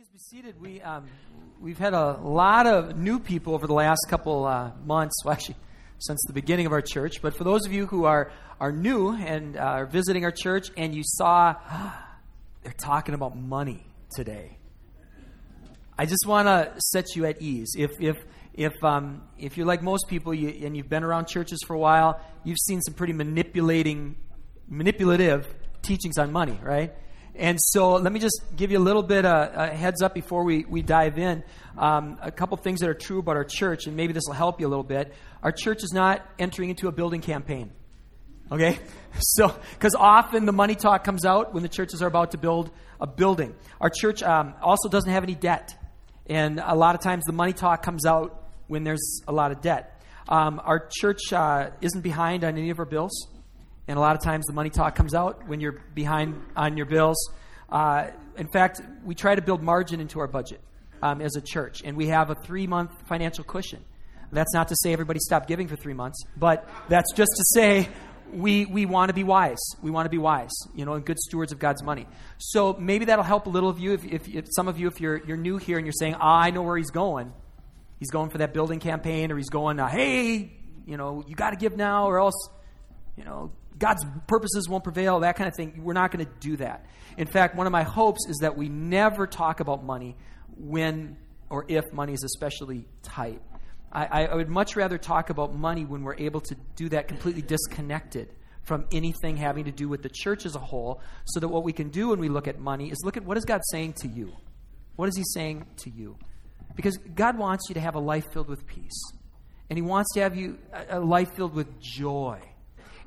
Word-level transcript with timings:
Please 0.00 0.08
be 0.08 0.18
seated. 0.18 0.58
We 0.58 0.80
um, 0.80 1.08
we've 1.60 1.76
had 1.76 1.92
a 1.92 2.12
lot 2.12 2.66
of 2.66 2.96
new 2.96 3.18
people 3.18 3.52
over 3.52 3.66
the 3.66 3.74
last 3.74 4.06
couple 4.08 4.46
uh, 4.46 4.70
months. 4.82 5.22
Well, 5.26 5.34
actually, 5.34 5.56
since 5.98 6.22
the 6.26 6.32
beginning 6.32 6.64
of 6.64 6.72
our 6.72 6.80
church. 6.80 7.20
But 7.20 7.36
for 7.36 7.44
those 7.44 7.66
of 7.66 7.74
you 7.74 7.86
who 7.86 8.06
are 8.06 8.32
are 8.60 8.72
new 8.72 9.12
and 9.12 9.58
uh, 9.58 9.60
are 9.60 9.84
visiting 9.84 10.24
our 10.24 10.30
church, 10.30 10.68
and 10.74 10.94
you 10.94 11.02
saw 11.04 11.54
they're 12.62 12.72
talking 12.72 13.14
about 13.14 13.36
money 13.36 13.84
today, 14.16 14.56
I 15.98 16.06
just 16.06 16.24
want 16.26 16.48
to 16.48 16.72
set 16.78 17.14
you 17.14 17.26
at 17.26 17.42
ease. 17.42 17.74
If 17.76 17.90
if 18.00 18.16
if 18.54 18.72
um, 18.82 19.20
if 19.36 19.58
you're 19.58 19.66
like 19.66 19.82
most 19.82 20.08
people 20.08 20.32
you, 20.32 20.66
and 20.66 20.74
you've 20.74 20.88
been 20.88 21.04
around 21.04 21.26
churches 21.26 21.58
for 21.66 21.74
a 21.74 21.78
while, 21.78 22.18
you've 22.42 22.60
seen 22.66 22.80
some 22.80 22.94
pretty 22.94 23.12
manipulating, 23.12 24.16
manipulative 24.66 25.46
teachings 25.82 26.16
on 26.16 26.32
money, 26.32 26.58
right? 26.62 26.94
And 27.34 27.58
so 27.60 27.94
let 27.94 28.12
me 28.12 28.20
just 28.20 28.42
give 28.56 28.70
you 28.70 28.78
a 28.78 28.80
little 28.80 29.02
bit 29.02 29.24
of 29.24 29.54
a 29.54 29.68
heads 29.68 30.02
up 30.02 30.14
before 30.14 30.44
we, 30.44 30.64
we 30.68 30.82
dive 30.82 31.18
in. 31.18 31.42
Um, 31.78 32.18
a 32.20 32.30
couple 32.30 32.56
things 32.56 32.80
that 32.80 32.88
are 32.88 32.94
true 32.94 33.20
about 33.20 33.36
our 33.36 33.44
church, 33.44 33.86
and 33.86 33.96
maybe 33.96 34.12
this 34.12 34.24
will 34.26 34.34
help 34.34 34.60
you 34.60 34.66
a 34.66 34.68
little 34.68 34.84
bit. 34.84 35.14
Our 35.42 35.52
church 35.52 35.82
is 35.82 35.92
not 35.92 36.26
entering 36.38 36.70
into 36.70 36.88
a 36.88 36.92
building 36.92 37.20
campaign. 37.20 37.72
Okay? 38.50 38.78
So, 39.18 39.52
because 39.72 39.96
often 39.96 40.46
the 40.46 40.52
money 40.52 40.76
talk 40.76 41.02
comes 41.02 41.24
out 41.24 41.52
when 41.52 41.64
the 41.64 41.68
churches 41.68 42.00
are 42.00 42.06
about 42.06 42.30
to 42.30 42.38
build 42.38 42.70
a 43.00 43.08
building. 43.08 43.56
Our 43.80 43.90
church 43.90 44.22
um, 44.22 44.54
also 44.62 44.88
doesn't 44.88 45.10
have 45.10 45.24
any 45.24 45.34
debt. 45.34 45.74
And 46.28 46.62
a 46.64 46.76
lot 46.76 46.94
of 46.94 47.00
times 47.00 47.24
the 47.24 47.32
money 47.32 47.52
talk 47.52 47.82
comes 47.82 48.06
out 48.06 48.52
when 48.68 48.84
there's 48.84 49.20
a 49.26 49.32
lot 49.32 49.50
of 49.50 49.60
debt. 49.60 50.00
Um, 50.28 50.60
our 50.64 50.88
church 50.88 51.32
uh, 51.32 51.70
isn't 51.80 52.02
behind 52.02 52.44
on 52.44 52.56
any 52.56 52.70
of 52.70 52.78
our 52.78 52.84
bills. 52.84 53.26
And 53.90 53.98
a 53.98 54.00
lot 54.00 54.14
of 54.14 54.22
times 54.22 54.46
the 54.46 54.52
money 54.52 54.70
talk 54.70 54.94
comes 54.94 55.14
out 55.14 55.48
when 55.48 55.58
you're 55.58 55.82
behind 55.96 56.40
on 56.54 56.76
your 56.76 56.86
bills. 56.86 57.16
Uh, 57.68 58.06
in 58.36 58.46
fact, 58.46 58.80
we 59.04 59.16
try 59.16 59.34
to 59.34 59.42
build 59.42 59.64
margin 59.64 60.00
into 60.00 60.20
our 60.20 60.28
budget 60.28 60.60
um, 61.02 61.20
as 61.20 61.34
a 61.34 61.40
church, 61.40 61.82
and 61.84 61.96
we 61.96 62.06
have 62.06 62.30
a 62.30 62.36
three 62.36 62.68
month 62.68 62.92
financial 63.08 63.42
cushion. 63.42 63.84
That's 64.30 64.54
not 64.54 64.68
to 64.68 64.76
say 64.76 64.92
everybody 64.92 65.18
stopped 65.18 65.48
giving 65.48 65.66
for 65.66 65.74
three 65.74 65.92
months, 65.92 66.22
but 66.36 66.70
that's 66.88 67.12
just 67.16 67.32
to 67.36 67.44
say 67.46 67.88
we, 68.32 68.64
we 68.64 68.86
want 68.86 69.08
to 69.08 69.12
be 69.12 69.24
wise. 69.24 69.58
We 69.82 69.90
want 69.90 70.06
to 70.06 70.10
be 70.10 70.18
wise, 70.18 70.52
you 70.72 70.84
know, 70.84 70.92
and 70.92 71.04
good 71.04 71.18
stewards 71.18 71.50
of 71.50 71.58
God's 71.58 71.82
money. 71.82 72.06
So 72.38 72.76
maybe 72.78 73.06
that'll 73.06 73.24
help 73.24 73.46
a 73.46 73.50
little 73.50 73.70
of 73.70 73.80
you. 73.80 73.94
If, 73.94 74.04
if, 74.04 74.28
if 74.28 74.44
some 74.50 74.68
of 74.68 74.78
you, 74.78 74.86
if 74.86 75.00
you're, 75.00 75.16
you're 75.16 75.36
new 75.36 75.56
here 75.56 75.78
and 75.78 75.84
you're 75.84 75.92
saying, 75.98 76.14
ah, 76.14 76.42
I 76.42 76.50
know 76.50 76.62
where 76.62 76.76
he's 76.76 76.92
going. 76.92 77.32
He's 77.98 78.12
going 78.12 78.30
for 78.30 78.38
that 78.38 78.54
building 78.54 78.78
campaign, 78.78 79.32
or 79.32 79.36
he's 79.36 79.50
going, 79.50 79.80
uh, 79.80 79.88
hey, 79.88 80.52
you 80.86 80.96
know, 80.96 81.24
you 81.26 81.34
got 81.34 81.50
to 81.50 81.56
give 81.56 81.76
now, 81.76 82.06
or 82.06 82.20
else, 82.20 82.48
you 83.16 83.24
know, 83.24 83.50
God's 83.80 84.04
purposes 84.26 84.68
won't 84.68 84.84
prevail, 84.84 85.20
that 85.20 85.36
kind 85.36 85.48
of 85.48 85.56
thing. 85.56 85.82
We're 85.82 85.94
not 85.94 86.12
going 86.12 86.24
to 86.24 86.30
do 86.38 86.56
that. 86.58 86.86
In 87.16 87.26
fact, 87.26 87.56
one 87.56 87.66
of 87.66 87.72
my 87.72 87.82
hopes 87.82 88.20
is 88.28 88.36
that 88.42 88.56
we 88.56 88.68
never 88.68 89.26
talk 89.26 89.60
about 89.60 89.82
money 89.82 90.16
when 90.56 91.16
or 91.48 91.64
if 91.66 91.90
money 91.92 92.12
is 92.12 92.22
especially 92.22 92.86
tight. 93.02 93.42
I, 93.90 94.26
I, 94.26 94.34
would 94.36 94.48
much 94.48 94.76
rather 94.76 94.98
talk 94.98 95.30
about 95.30 95.52
money 95.52 95.84
when 95.84 96.04
we're 96.04 96.14
able 96.14 96.40
to 96.42 96.56
do 96.76 96.88
that 96.90 97.08
completely 97.08 97.42
disconnected 97.42 98.32
from 98.62 98.86
anything 98.92 99.36
having 99.36 99.64
to 99.64 99.72
do 99.72 99.88
with 99.88 100.02
the 100.02 100.08
church 100.08 100.46
as 100.46 100.54
a 100.54 100.60
whole, 100.60 101.00
so 101.24 101.40
that 101.40 101.48
what 101.48 101.64
we 101.64 101.72
can 101.72 101.88
do 101.88 102.10
when 102.10 102.20
we 102.20 102.28
look 102.28 102.46
at 102.46 102.60
money 102.60 102.90
is 102.90 102.98
look 103.02 103.16
at 103.16 103.24
what 103.24 103.36
is 103.36 103.44
God 103.44 103.62
saying 103.72 103.94
to 103.94 104.06
you? 104.06 104.32
What 104.94 105.08
is 105.08 105.16
He 105.16 105.24
saying 105.34 105.66
to 105.78 105.90
you? 105.90 106.16
Because 106.76 106.96
God 106.98 107.36
wants 107.36 107.68
you 107.68 107.74
to 107.74 107.80
have 107.80 107.96
a 107.96 108.00
life 108.00 108.26
filled 108.32 108.48
with 108.48 108.64
peace. 108.66 109.12
And 109.68 109.76
He 109.76 109.82
wants 109.82 110.12
to 110.14 110.20
have 110.20 110.36
you 110.36 110.58
a 110.88 111.00
life 111.00 111.34
filled 111.34 111.54
with 111.54 111.80
joy. 111.80 112.40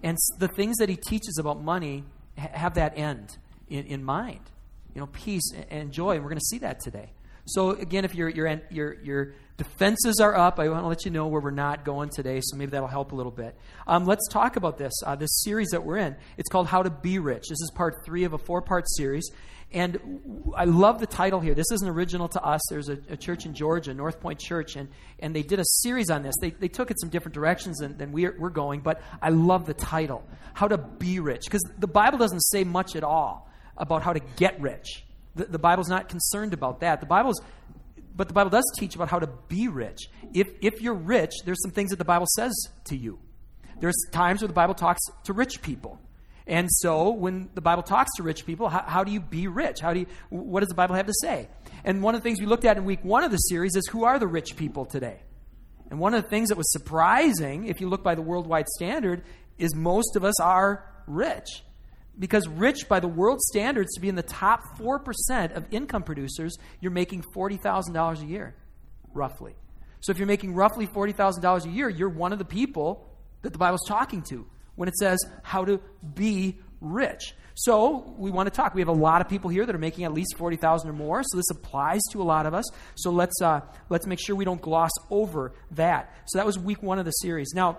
And 0.03 0.17
the 0.37 0.49
things 0.49 0.77
that 0.77 0.89
he 0.89 0.97
teaches 0.97 1.37
about 1.39 1.63
money 1.63 2.03
have 2.37 2.75
that 2.75 2.97
end 2.97 3.37
in, 3.69 3.85
in 3.85 4.03
mind. 4.03 4.41
You 4.93 5.01
know, 5.01 5.07
peace 5.07 5.51
and 5.71 5.91
joy. 5.91 6.11
And 6.15 6.23
we're 6.23 6.29
going 6.29 6.39
to 6.39 6.45
see 6.45 6.59
that 6.59 6.79
today. 6.81 7.09
So 7.45 7.71
again, 7.71 8.05
if 8.05 8.13
your 8.13 8.29
your 8.29 8.61
your 8.69 8.93
your 9.01 9.33
defenses 9.57 10.19
are 10.19 10.35
up, 10.35 10.59
I 10.59 10.69
want 10.69 10.83
to 10.83 10.87
let 10.87 11.05
you 11.05 11.11
know 11.11 11.27
where 11.27 11.41
we're 11.41 11.51
not 11.51 11.85
going 11.85 12.09
today. 12.09 12.41
So 12.43 12.57
maybe 12.57 12.71
that'll 12.71 12.87
help 12.87 13.11
a 13.11 13.15
little 13.15 13.31
bit. 13.31 13.55
Um, 13.87 14.05
let's 14.05 14.27
talk 14.29 14.55
about 14.55 14.77
this. 14.77 14.93
Uh, 15.05 15.15
this 15.15 15.43
series 15.43 15.69
that 15.69 15.83
we're 15.83 15.97
in. 15.97 16.15
It's 16.37 16.49
called 16.49 16.67
How 16.67 16.83
to 16.83 16.89
Be 16.89 17.19
Rich. 17.19 17.49
This 17.49 17.61
is 17.61 17.71
part 17.75 18.03
three 18.05 18.23
of 18.23 18.33
a 18.33 18.37
four 18.37 18.61
part 18.61 18.85
series, 18.87 19.29
and 19.73 20.53
I 20.55 20.65
love 20.65 20.99
the 20.99 21.07
title 21.07 21.39
here. 21.39 21.55
This 21.55 21.71
isn't 21.71 21.87
original 21.87 22.27
to 22.29 22.43
us. 22.43 22.61
There's 22.69 22.89
a, 22.89 22.99
a, 23.09 23.17
church 23.17 23.47
in 23.47 23.55
Georgia, 23.55 23.91
North 23.93 24.19
Point 24.19 24.39
Church, 24.39 24.75
and, 24.75 24.87
and 25.19 25.35
they 25.35 25.41
did 25.41 25.59
a 25.59 25.65
series 25.65 26.11
on 26.11 26.21
this. 26.21 26.35
They, 26.39 26.51
they 26.51 26.67
took 26.67 26.91
it 26.91 26.99
some 26.99 27.09
different 27.09 27.33
directions 27.33 27.79
than, 27.79 27.97
than 27.97 28.11
we're, 28.11 28.35
we're 28.37 28.49
going, 28.49 28.81
but 28.81 29.01
I 29.19 29.29
love 29.29 29.65
the 29.65 29.73
title 29.73 30.23
How 30.53 30.67
to 30.67 30.77
Be 30.77 31.19
Rich. 31.19 31.45
Because 31.45 31.63
the 31.79 31.87
Bible 31.87 32.19
doesn't 32.19 32.41
say 32.41 32.63
much 32.63 32.95
at 32.95 33.03
all 33.03 33.49
about 33.75 34.03
how 34.03 34.13
to 34.13 34.19
get 34.35 34.61
rich. 34.61 35.03
The, 35.35 35.45
the 35.45 35.57
Bible's 35.57 35.89
not 35.89 36.07
concerned 36.07 36.53
about 36.53 36.81
that. 36.81 36.99
The 36.99 37.07
Bible's 37.07 37.41
but 38.15 38.27
the 38.27 38.33
Bible 38.33 38.49
does 38.49 38.63
teach 38.77 38.95
about 38.95 39.09
how 39.09 39.19
to 39.19 39.27
be 39.47 39.67
rich. 39.67 40.09
If, 40.33 40.47
if 40.61 40.81
you're 40.81 40.93
rich, 40.93 41.31
there's 41.45 41.61
some 41.61 41.71
things 41.71 41.89
that 41.89 41.97
the 41.97 42.05
Bible 42.05 42.27
says 42.35 42.53
to 42.85 42.95
you. 42.95 43.19
There's 43.79 43.95
times 44.11 44.41
where 44.41 44.47
the 44.47 44.53
Bible 44.53 44.75
talks 44.75 45.01
to 45.25 45.33
rich 45.33 45.61
people. 45.61 45.99
And 46.45 46.69
so, 46.69 47.09
when 47.09 47.49
the 47.53 47.61
Bible 47.61 47.83
talks 47.83 48.11
to 48.17 48.23
rich 48.23 48.45
people, 48.45 48.67
how, 48.67 48.83
how, 48.85 49.03
do 49.03 49.11
you 49.11 49.21
be 49.21 49.47
rich? 49.47 49.79
How 49.79 49.93
do 49.93 50.01
you, 50.01 50.07
what 50.29 50.59
does 50.59 50.69
the 50.69 50.75
Bible 50.75 50.95
have 50.95 51.07
to 51.07 51.13
say? 51.21 51.47
And 51.85 52.03
one 52.03 52.15
of 52.15 52.21
the 52.21 52.23
things 52.23 52.39
we 52.39 52.45
looked 52.45 52.65
at 52.65 52.77
in 52.77 52.85
week 52.85 53.03
one 53.03 53.23
of 53.23 53.31
the 53.31 53.37
series 53.37 53.75
is 53.75 53.87
who 53.87 54.03
are 54.03 54.19
the 54.19 54.27
rich 54.27 54.57
people 54.57 54.85
today? 54.85 55.21
And 55.89 55.99
one 55.99 56.13
of 56.13 56.23
the 56.23 56.29
things 56.29 56.49
that 56.49 56.57
was 56.57 56.69
surprising, 56.71 57.67
if 57.67 57.79
you 57.79 57.87
look 57.87 58.03
by 58.03 58.15
the 58.15 58.21
worldwide 58.21 58.67
standard, 58.67 59.23
is 59.57 59.73
most 59.73 60.15
of 60.15 60.25
us 60.25 60.39
are 60.41 60.83
rich. 61.07 61.63
Because 62.17 62.47
rich, 62.47 62.87
by 62.87 62.99
the 62.99 63.07
world 63.07 63.41
standards, 63.41 63.93
to 63.95 64.01
be 64.01 64.09
in 64.09 64.15
the 64.15 64.21
top 64.23 64.77
4% 64.77 65.55
of 65.55 65.65
income 65.71 66.03
producers, 66.03 66.55
you're 66.79 66.91
making 66.91 67.23
$40,000 67.35 68.21
a 68.21 68.25
year, 68.25 68.55
roughly. 69.13 69.55
So 69.99 70.11
if 70.11 70.19
you're 70.19 70.27
making 70.27 70.53
roughly 70.53 70.85
$40,000 70.85 71.65
a 71.65 71.69
year, 71.69 71.89
you're 71.89 72.09
one 72.09 72.33
of 72.33 72.39
the 72.39 72.45
people 72.45 73.09
that 73.41 73.51
the 73.51 73.57
Bible's 73.57 73.87
talking 73.87 74.21
to 74.29 74.45
when 74.75 74.89
it 74.89 74.95
says 74.95 75.19
how 75.43 75.65
to 75.65 75.79
be 76.13 76.59
rich. 76.81 77.33
So 77.55 78.13
we 78.17 78.31
want 78.31 78.47
to 78.47 78.51
talk. 78.51 78.73
We 78.73 78.81
have 78.81 78.87
a 78.89 78.91
lot 78.91 79.21
of 79.21 79.29
people 79.29 79.49
here 79.49 79.65
that 79.65 79.75
are 79.75 79.79
making 79.79 80.05
at 80.05 80.13
least 80.13 80.35
forty 80.37 80.57
thousand 80.57 80.89
or 80.89 80.93
more. 80.93 81.21
So 81.23 81.37
this 81.37 81.49
applies 81.51 82.01
to 82.11 82.21
a 82.21 82.23
lot 82.23 82.45
of 82.45 82.53
us. 82.53 82.65
So 82.95 83.11
let's 83.11 83.41
uh, 83.41 83.61
let's 83.89 84.07
make 84.07 84.19
sure 84.19 84.35
we 84.35 84.45
don't 84.45 84.61
gloss 84.61 84.91
over 85.11 85.53
that. 85.71 86.13
So 86.25 86.39
that 86.39 86.45
was 86.45 86.57
week 86.57 86.81
one 86.81 86.97
of 86.97 87.05
the 87.05 87.11
series. 87.11 87.53
Now, 87.53 87.77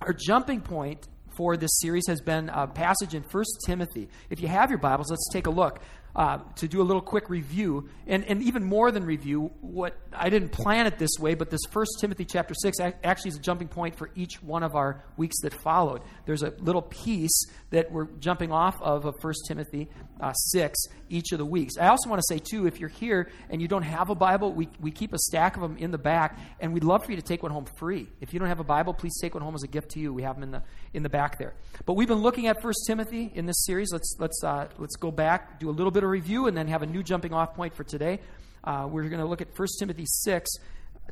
our 0.00 0.12
jumping 0.12 0.60
point 0.60 1.08
for 1.38 1.56
this 1.56 1.70
series 1.78 2.02
has 2.08 2.20
been 2.20 2.48
a 2.48 2.66
passage 2.66 3.14
in 3.14 3.22
First 3.22 3.60
Timothy. 3.64 4.08
If 4.28 4.40
you 4.40 4.48
have 4.48 4.70
your 4.70 4.80
Bibles, 4.80 5.08
let's 5.08 5.28
take 5.32 5.46
a 5.46 5.50
look 5.50 5.80
uh, 6.16 6.38
to 6.56 6.68
do 6.68 6.80
a 6.80 6.84
little 6.84 7.02
quick 7.02 7.30
review, 7.30 7.88
and, 8.06 8.24
and 8.24 8.42
even 8.42 8.64
more 8.64 8.90
than 8.90 9.04
review, 9.04 9.50
what 9.60 9.96
I 10.12 10.30
didn't 10.30 10.50
plan 10.50 10.86
it 10.86 10.98
this 10.98 11.12
way, 11.18 11.34
but 11.34 11.50
this 11.50 11.60
First 11.70 11.90
Timothy 12.00 12.24
chapter 12.24 12.54
six 12.54 12.78
actually 12.80 13.28
is 13.30 13.36
a 13.36 13.40
jumping 13.40 13.68
point 13.68 13.96
for 13.96 14.10
each 14.14 14.42
one 14.42 14.62
of 14.62 14.74
our 14.74 15.04
weeks 15.16 15.40
that 15.42 15.54
followed. 15.54 16.02
There's 16.26 16.42
a 16.42 16.52
little 16.58 16.82
piece 16.82 17.46
that 17.70 17.92
we're 17.92 18.06
jumping 18.18 18.52
off 18.52 18.80
of 18.82 19.04
of 19.04 19.14
First 19.20 19.40
Timothy 19.46 19.88
uh, 20.20 20.32
six 20.32 20.78
each 21.08 21.32
of 21.32 21.38
the 21.38 21.46
weeks. 21.46 21.74
I 21.78 21.88
also 21.88 22.10
want 22.10 22.20
to 22.20 22.34
say 22.34 22.38
too, 22.38 22.66
if 22.66 22.80
you're 22.80 22.88
here 22.88 23.30
and 23.50 23.62
you 23.62 23.68
don't 23.68 23.82
have 23.82 24.10
a 24.10 24.14
Bible, 24.14 24.52
we 24.52 24.68
we 24.80 24.90
keep 24.90 25.12
a 25.12 25.18
stack 25.18 25.56
of 25.56 25.62
them 25.62 25.76
in 25.76 25.90
the 25.90 25.98
back, 25.98 26.38
and 26.60 26.72
we'd 26.72 26.84
love 26.84 27.04
for 27.04 27.12
you 27.12 27.16
to 27.16 27.22
take 27.22 27.42
one 27.42 27.52
home 27.52 27.66
free. 27.76 28.08
If 28.20 28.32
you 28.32 28.38
don't 28.38 28.48
have 28.48 28.60
a 28.60 28.64
Bible, 28.64 28.94
please 28.94 29.16
take 29.20 29.34
one 29.34 29.42
home 29.42 29.54
as 29.54 29.62
a 29.62 29.68
gift 29.68 29.90
to 29.90 30.00
you. 30.00 30.12
We 30.12 30.22
have 30.22 30.36
them 30.36 30.42
in 30.42 30.50
the 30.50 30.62
in 30.94 31.02
the 31.02 31.08
back 31.08 31.38
there. 31.38 31.54
But 31.86 31.94
we've 31.94 32.08
been 32.08 32.22
looking 32.22 32.46
at 32.48 32.60
First 32.60 32.80
Timothy 32.86 33.30
in 33.34 33.46
this 33.46 33.64
series. 33.64 33.90
Let's 33.92 34.16
let's 34.18 34.42
uh, 34.42 34.68
let's 34.78 34.96
go 34.96 35.10
back, 35.10 35.60
do 35.60 35.70
a 35.70 35.72
little 35.72 35.90
bit 35.92 35.97
of 35.98 36.04
of 36.04 36.10
review 36.10 36.46
and 36.46 36.56
then 36.56 36.68
have 36.68 36.82
a 36.82 36.86
new 36.86 37.02
jumping 37.02 37.32
off 37.32 37.54
point 37.54 37.74
for 37.74 37.84
today. 37.84 38.20
Uh, 38.64 38.88
we're 38.90 39.04
going 39.04 39.20
to 39.20 39.26
look 39.26 39.40
at 39.40 39.48
1 39.56 39.68
Timothy 39.78 40.04
6, 40.06 40.50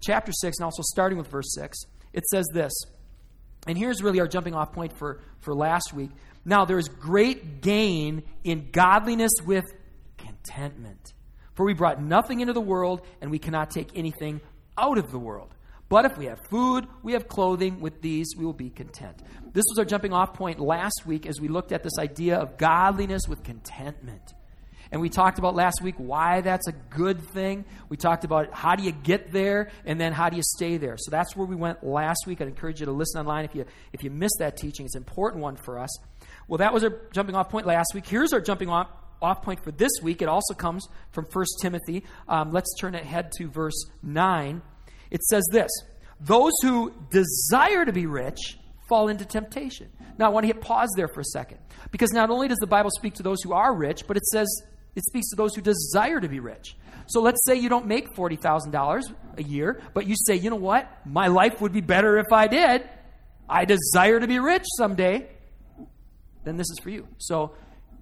chapter 0.02 0.32
6, 0.32 0.58
and 0.58 0.64
also 0.64 0.82
starting 0.82 1.18
with 1.18 1.28
verse 1.28 1.54
6. 1.54 1.78
It 2.12 2.26
says 2.26 2.46
this, 2.52 2.72
and 3.66 3.76
here's 3.76 4.02
really 4.02 4.20
our 4.20 4.28
jumping 4.28 4.54
off 4.54 4.72
point 4.72 4.96
for, 4.96 5.20
for 5.40 5.54
last 5.54 5.92
week. 5.92 6.10
Now, 6.44 6.64
there 6.64 6.78
is 6.78 6.88
great 6.88 7.60
gain 7.60 8.22
in 8.44 8.70
godliness 8.70 9.32
with 9.44 9.64
contentment. 10.16 11.12
For 11.54 11.64
we 11.66 11.74
brought 11.74 12.00
nothing 12.00 12.40
into 12.40 12.52
the 12.52 12.60
world, 12.60 13.02
and 13.20 13.30
we 13.30 13.38
cannot 13.38 13.70
take 13.70 13.90
anything 13.96 14.40
out 14.78 14.98
of 14.98 15.10
the 15.10 15.18
world. 15.18 15.54
But 15.88 16.04
if 16.04 16.18
we 16.18 16.26
have 16.26 16.40
food, 16.50 16.86
we 17.02 17.12
have 17.12 17.28
clothing, 17.28 17.80
with 17.80 18.02
these 18.02 18.34
we 18.36 18.44
will 18.44 18.52
be 18.52 18.70
content. 18.70 19.22
This 19.52 19.64
was 19.70 19.78
our 19.78 19.84
jumping 19.84 20.12
off 20.12 20.34
point 20.34 20.58
last 20.58 21.06
week 21.06 21.26
as 21.26 21.40
we 21.40 21.48
looked 21.48 21.72
at 21.72 21.82
this 21.82 21.98
idea 21.98 22.36
of 22.36 22.58
godliness 22.58 23.22
with 23.28 23.42
contentment. 23.44 24.34
And 24.92 25.00
we 25.00 25.08
talked 25.08 25.38
about 25.38 25.54
last 25.54 25.82
week 25.82 25.96
why 25.98 26.40
that's 26.40 26.68
a 26.68 26.72
good 26.72 27.20
thing. 27.30 27.64
We 27.88 27.96
talked 27.96 28.24
about 28.24 28.52
how 28.52 28.76
do 28.76 28.82
you 28.84 28.92
get 28.92 29.32
there 29.32 29.70
and 29.84 30.00
then 30.00 30.12
how 30.12 30.28
do 30.28 30.36
you 30.36 30.42
stay 30.42 30.76
there. 30.76 30.96
So 30.98 31.10
that's 31.10 31.34
where 31.36 31.46
we 31.46 31.56
went 31.56 31.84
last 31.84 32.20
week. 32.26 32.40
I'd 32.40 32.48
encourage 32.48 32.80
you 32.80 32.86
to 32.86 32.92
listen 32.92 33.20
online 33.20 33.44
if 33.44 33.54
you 33.54 33.64
if 33.92 34.04
you 34.04 34.10
missed 34.10 34.36
that 34.38 34.56
teaching. 34.56 34.86
It's 34.86 34.94
an 34.94 35.02
important 35.02 35.42
one 35.42 35.56
for 35.56 35.78
us. 35.78 35.96
Well, 36.48 36.58
that 36.58 36.72
was 36.72 36.84
our 36.84 37.00
jumping 37.12 37.34
off 37.34 37.48
point 37.48 37.66
last 37.66 37.88
week. 37.94 38.06
Here's 38.06 38.32
our 38.32 38.40
jumping 38.40 38.68
off 38.68 38.88
off 39.20 39.42
point 39.42 39.62
for 39.64 39.72
this 39.72 39.92
week. 40.02 40.22
It 40.22 40.28
also 40.28 40.54
comes 40.54 40.86
from 41.10 41.26
1 41.32 41.44
Timothy. 41.60 42.04
Um, 42.28 42.52
let's 42.52 42.74
turn 42.78 42.94
ahead 42.94 43.32
to 43.38 43.48
verse 43.48 43.86
9. 44.02 44.62
It 45.10 45.22
says 45.22 45.46
this 45.52 45.70
Those 46.20 46.52
who 46.62 46.92
desire 47.10 47.84
to 47.84 47.92
be 47.92 48.06
rich 48.06 48.58
fall 48.88 49.08
into 49.08 49.24
temptation. 49.24 49.90
Now, 50.18 50.26
I 50.26 50.28
want 50.28 50.44
to 50.44 50.48
hit 50.48 50.60
pause 50.60 50.92
there 50.96 51.08
for 51.08 51.20
a 51.20 51.24
second. 51.24 51.58
Because 51.90 52.12
not 52.12 52.30
only 52.30 52.48
does 52.48 52.58
the 52.58 52.66
Bible 52.66 52.90
speak 52.90 53.14
to 53.14 53.22
those 53.22 53.42
who 53.42 53.52
are 53.52 53.74
rich, 53.74 54.06
but 54.06 54.16
it 54.16 54.24
says 54.26 54.46
It 54.96 55.04
speaks 55.04 55.28
to 55.30 55.36
those 55.36 55.54
who 55.54 55.60
desire 55.60 56.20
to 56.20 56.28
be 56.28 56.40
rich. 56.40 56.74
So 57.06 57.20
let's 57.20 57.44
say 57.44 57.54
you 57.54 57.68
don't 57.68 57.86
make 57.86 58.14
$40,000 58.14 59.02
a 59.36 59.42
year, 59.42 59.80
but 59.94 60.06
you 60.06 60.14
say, 60.26 60.34
you 60.34 60.50
know 60.50 60.56
what? 60.56 60.90
My 61.06 61.28
life 61.28 61.60
would 61.60 61.72
be 61.72 61.82
better 61.82 62.18
if 62.18 62.32
I 62.32 62.48
did. 62.48 62.88
I 63.48 63.64
desire 63.64 64.18
to 64.18 64.26
be 64.26 64.40
rich 64.40 64.64
someday. 64.76 65.28
Then 66.44 66.56
this 66.56 66.68
is 66.70 66.78
for 66.82 66.90
you. 66.90 67.06
So 67.18 67.54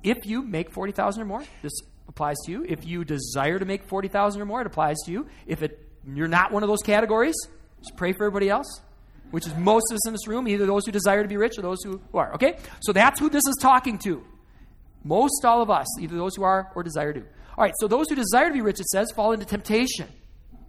if 0.02 0.24
you 0.24 0.42
make 0.42 0.72
40,000 0.72 1.20
or 1.20 1.26
more, 1.26 1.44
this 1.62 1.72
applies 2.08 2.36
to 2.46 2.52
you. 2.52 2.64
If 2.66 2.86
you 2.86 3.04
desire 3.04 3.58
to 3.58 3.64
make 3.64 3.84
40,000 3.84 4.40
or 4.40 4.46
more, 4.46 4.60
it 4.60 4.66
applies 4.66 4.96
to 5.04 5.12
you. 5.12 5.26
If 5.46 5.62
it, 5.62 5.86
you're 6.06 6.28
not 6.28 6.52
one 6.52 6.62
of 6.62 6.68
those 6.68 6.82
categories, 6.82 7.34
just 7.80 7.96
pray 7.96 8.12
for 8.12 8.24
everybody 8.24 8.48
else, 8.48 8.80
which 9.32 9.46
is 9.46 9.54
most 9.56 9.90
of 9.90 9.96
us 9.96 10.06
in 10.06 10.12
this 10.14 10.28
room, 10.28 10.46
either 10.48 10.64
those 10.64 10.86
who 10.86 10.92
desire 10.92 11.22
to 11.22 11.28
be 11.28 11.36
rich 11.36 11.58
or 11.58 11.62
those 11.62 11.82
who, 11.82 12.00
who 12.12 12.18
are. 12.18 12.34
Okay? 12.34 12.56
So 12.80 12.92
that's 12.92 13.20
who 13.20 13.28
this 13.28 13.42
is 13.48 13.56
talking 13.60 13.98
to. 14.04 14.24
Most 15.04 15.44
all 15.44 15.62
of 15.62 15.70
us, 15.70 15.86
either 16.00 16.16
those 16.16 16.34
who 16.34 16.42
are 16.42 16.72
or 16.74 16.82
desire 16.82 17.12
to. 17.12 17.20
All 17.20 17.64
right, 17.64 17.74
so 17.78 17.86
those 17.86 18.08
who 18.08 18.16
desire 18.16 18.48
to 18.48 18.54
be 18.54 18.62
rich, 18.62 18.80
it 18.80 18.86
says, 18.86 19.12
fall 19.12 19.32
into 19.32 19.44
temptation. 19.44 20.08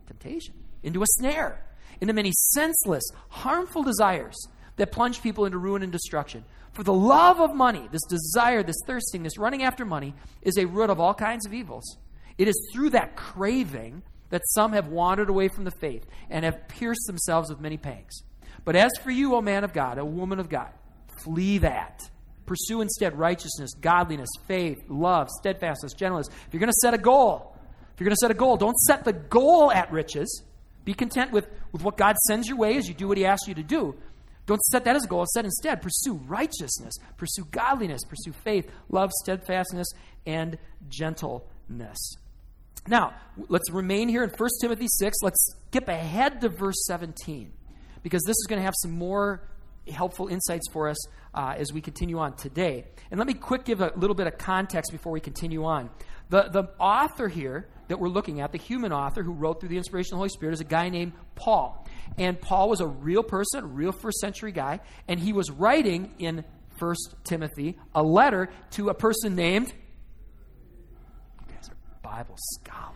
Temptation. 0.06 0.54
Into 0.84 1.02
a 1.02 1.06
snare. 1.08 1.66
Into 2.02 2.14
many 2.14 2.32
senseless, 2.54 3.04
harmful 3.30 3.82
desires 3.82 4.36
that 4.76 4.92
plunge 4.92 5.22
people 5.24 5.46
into 5.46 5.58
ruin 5.58 5.82
and 5.82 5.92
destruction. 5.92 6.44
For 6.74 6.84
the 6.84 6.94
love 6.94 7.40
of 7.40 7.56
money, 7.56 7.88
this 7.92 8.04
desire, 8.04 8.62
this 8.62 8.76
thirsting, 8.86 9.24
this 9.24 9.38
running 9.38 9.64
after 9.64 9.86
money, 9.86 10.14
is 10.42 10.58
a 10.58 10.68
root 10.68 10.90
of 10.90 11.00
all 11.00 11.14
kinds 11.14 11.46
of 11.46 11.54
evils. 11.54 11.98
It 12.38 12.50
is 12.50 12.70
through 12.74 12.90
that 12.90 13.16
craving 13.16 14.04
that 14.30 14.42
some 14.50 14.74
have 14.74 14.90
wandered 14.90 15.30
away 15.30 15.48
from 15.48 15.64
the 15.64 15.72
faith 15.72 16.06
and 16.30 16.44
have 16.44 16.68
pierced 16.68 17.08
themselves 17.08 17.50
with 17.50 17.62
many 17.62 17.78
pangs. 17.78 18.24
But 18.66 18.76
as 18.76 18.92
for 19.02 19.12
you, 19.12 19.36
O 19.36 19.42
man 19.42 19.64
of 19.64 19.72
God, 19.72 19.98
O 19.98 20.04
woman 20.04 20.40
of 20.40 20.50
God, 20.50 20.72
flee 21.24 21.60
that. 21.60 22.02
Pursue 22.46 22.82
instead 22.82 23.18
righteousness, 23.18 23.74
godliness, 23.74 24.30
faith, 24.48 24.84
love, 24.88 25.30
steadfastness, 25.30 25.94
gentleness. 25.94 26.28
If 26.30 26.54
you're 26.54 26.60
going 26.60 26.72
to 26.72 26.80
set 26.82 26.94
a 26.94 27.00
goal, 27.00 27.56
if 27.94 28.00
you're 28.00 28.06
going 28.06 28.16
to 28.16 28.20
set 28.22 28.32
a 28.32 28.36
goal, 28.36 28.58
don't 28.58 28.78
set 28.80 29.04
the 29.04 29.14
goal 29.14 29.72
at 29.72 29.92
riches. 29.92 30.44
Be 30.84 30.94
content 30.94 31.32
with, 31.32 31.48
with 31.72 31.84
what 31.84 31.98
God 31.98 32.16
sends 32.28 32.48
your 32.48 32.58
way 32.58 32.78
as 32.78 32.88
you 32.88 32.94
do 32.94 33.08
what 33.08 33.18
He 33.18 33.26
asks 33.26 33.48
you 33.48 33.56
to 33.56 33.64
do. 33.64 33.96
Don't 34.46 34.62
set 34.66 34.84
that 34.86 34.96
as 34.96 35.06
a 35.06 35.08
goal. 35.08 35.26
Set 35.34 35.44
instead, 35.46 35.82
pursue 35.82 36.14
righteousness, 36.14 36.94
pursue 37.18 37.46
godliness, 37.50 38.04
pursue 38.04 38.32
faith, 38.32 38.70
love, 38.90 39.12
steadfastness, 39.24 39.88
and 40.28 40.58
gentleness. 40.88 42.16
Now, 42.88 43.16
let's 43.50 43.72
remain 43.72 44.10
here 44.10 44.24
in 44.24 44.30
1 44.30 44.50
Timothy 44.62 44.88
6. 44.88 45.18
Let's 45.24 45.56
skip 45.68 45.88
ahead 45.88 46.42
to 46.42 46.50
verse 46.50 46.86
17 46.86 47.52
because 48.04 48.22
this 48.24 48.36
is 48.36 48.46
going 48.48 48.60
to 48.60 48.66
have 48.66 48.76
some 48.78 48.92
more 48.92 49.42
helpful 49.92 50.28
insights 50.28 50.68
for 50.72 50.90
us 50.90 50.98
uh, 51.34 51.56
as 51.58 51.72
we 51.74 51.82
continue 51.82 52.18
on 52.18 52.36
today. 52.36 52.86
And 53.12 53.18
let 53.18 53.28
me 53.28 53.34
quick 53.34 53.66
give 53.66 53.82
a 53.82 53.92
little 53.96 54.16
bit 54.16 54.28
of 54.28 54.38
context 54.38 54.92
before 54.92 55.12
we 55.12 55.20
continue 55.20 55.66
on. 55.66 55.90
The, 56.30 56.50
the 56.50 56.70
author 56.80 57.28
here 57.28 57.68
that 57.88 58.00
we're 58.00 58.10
looking 58.10 58.42
at, 58.42 58.52
the 58.52 58.58
human 58.58 58.92
author 58.92 59.22
who 59.22 59.32
wrote 59.32 59.60
through 59.60 59.70
the 59.70 59.78
inspiration 59.78 60.08
of 60.08 60.18
the 60.18 60.18
Holy 60.18 60.30
Spirit, 60.30 60.54
is 60.54 60.62
a 60.62 60.66
guy 60.66 60.90
named 60.90 61.14
Paul. 61.36 61.86
And 62.18 62.40
Paul 62.40 62.70
was 62.70 62.82
a 62.82 62.88
real 62.88 63.24
person, 63.24 63.76
real 63.76 63.92
first 63.92 64.20
century 64.20 64.52
guy, 64.52 64.80
and 65.08 65.20
he 65.20 65.34
was 65.34 65.52
writing 65.52 66.14
in 66.18 66.44
1 66.80 66.96
Timothy 67.24 67.78
a 67.94 68.02
letter 68.02 68.50
to 68.72 68.90
a 68.90 68.94
person 68.94 69.36
named. 69.36 69.74
You 71.48 71.56
guys 71.56 71.70
are 71.70 71.76
Bible 72.02 72.38
scholars. 72.38 72.95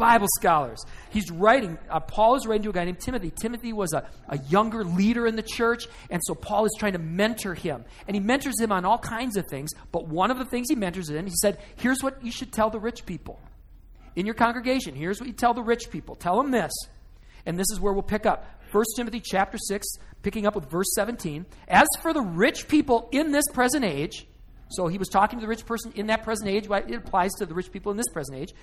Bible 0.00 0.26
scholars. 0.38 0.82
He's 1.10 1.30
writing, 1.30 1.78
uh, 1.88 2.00
Paul 2.00 2.34
is 2.34 2.46
writing 2.46 2.64
to 2.64 2.70
a 2.70 2.72
guy 2.72 2.84
named 2.84 2.98
Timothy. 2.98 3.30
Timothy 3.30 3.72
was 3.72 3.92
a, 3.92 4.08
a 4.28 4.38
younger 4.48 4.82
leader 4.82 5.26
in 5.26 5.36
the 5.36 5.42
church, 5.42 5.86
and 6.10 6.20
so 6.24 6.34
Paul 6.34 6.64
is 6.64 6.72
trying 6.78 6.94
to 6.94 6.98
mentor 6.98 7.54
him. 7.54 7.84
And 8.08 8.16
he 8.16 8.20
mentors 8.20 8.58
him 8.60 8.72
on 8.72 8.84
all 8.84 8.98
kinds 8.98 9.36
of 9.36 9.46
things, 9.46 9.70
but 9.92 10.08
one 10.08 10.30
of 10.32 10.38
the 10.38 10.46
things 10.46 10.66
he 10.68 10.74
mentors 10.74 11.10
in, 11.10 11.26
he 11.26 11.32
said, 11.36 11.58
Here's 11.76 12.02
what 12.02 12.24
you 12.24 12.32
should 12.32 12.52
tell 12.52 12.70
the 12.70 12.80
rich 12.80 13.06
people 13.06 13.38
in 14.16 14.26
your 14.26 14.34
congregation. 14.34 14.94
Here's 14.94 15.20
what 15.20 15.28
you 15.28 15.32
tell 15.32 15.54
the 15.54 15.62
rich 15.62 15.90
people. 15.90 16.16
Tell 16.16 16.36
them 16.36 16.50
this. 16.50 16.72
And 17.46 17.58
this 17.58 17.70
is 17.70 17.80
where 17.80 17.92
we'll 17.92 18.02
pick 18.02 18.26
up. 18.26 18.44
1 18.72 18.84
Timothy 18.96 19.20
chapter 19.20 19.58
6, 19.58 19.86
picking 20.22 20.46
up 20.46 20.54
with 20.54 20.70
verse 20.70 20.90
17. 20.94 21.46
As 21.68 21.86
for 22.00 22.12
the 22.12 22.22
rich 22.22 22.68
people 22.68 23.08
in 23.12 23.32
this 23.32 23.44
present 23.52 23.84
age, 23.84 24.26
so 24.70 24.86
he 24.86 24.98
was 24.98 25.08
talking 25.08 25.38
to 25.38 25.42
the 25.42 25.48
rich 25.48 25.66
person 25.66 25.92
in 25.96 26.06
that 26.06 26.22
present 26.22 26.48
age, 26.48 26.66
it 26.70 26.94
applies 26.94 27.32
to 27.38 27.46
the 27.46 27.54
rich 27.54 27.72
people 27.72 27.90
in 27.90 27.96
this 27.96 28.08
present 28.12 28.38
age. 28.38 28.54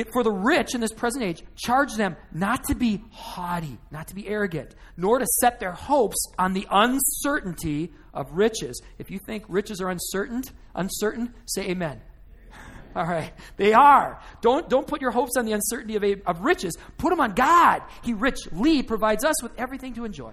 It, 0.00 0.14
for 0.14 0.22
the 0.22 0.32
rich 0.32 0.74
in 0.74 0.80
this 0.80 0.94
present 0.94 1.22
age, 1.22 1.42
charge 1.56 1.92
them 1.92 2.16
not 2.32 2.64
to 2.68 2.74
be 2.74 3.04
haughty, 3.10 3.76
not 3.90 4.08
to 4.08 4.14
be 4.14 4.26
arrogant, 4.26 4.74
nor 4.96 5.18
to 5.18 5.26
set 5.42 5.60
their 5.60 5.72
hopes 5.72 6.16
on 6.38 6.54
the 6.54 6.66
uncertainty 6.70 7.92
of 8.14 8.32
riches. 8.32 8.80
If 8.96 9.10
you 9.10 9.18
think 9.26 9.44
riches 9.46 9.78
are 9.82 9.90
uncertain, 9.90 10.44
uncertain, 10.74 11.34
say 11.44 11.68
amen. 11.68 12.00
All 12.96 13.04
right, 13.04 13.30
they 13.58 13.74
are. 13.74 14.22
Don't 14.40 14.70
don't 14.70 14.86
put 14.86 15.02
your 15.02 15.10
hopes 15.10 15.36
on 15.36 15.44
the 15.44 15.52
uncertainty 15.52 15.96
of, 15.96 16.22
of 16.24 16.40
riches. 16.40 16.78
Put 16.96 17.10
them 17.10 17.20
on 17.20 17.34
God. 17.34 17.82
He 18.02 18.14
richly 18.14 18.82
provides 18.82 19.22
us 19.22 19.42
with 19.42 19.52
everything 19.58 19.92
to 19.96 20.06
enjoy. 20.06 20.32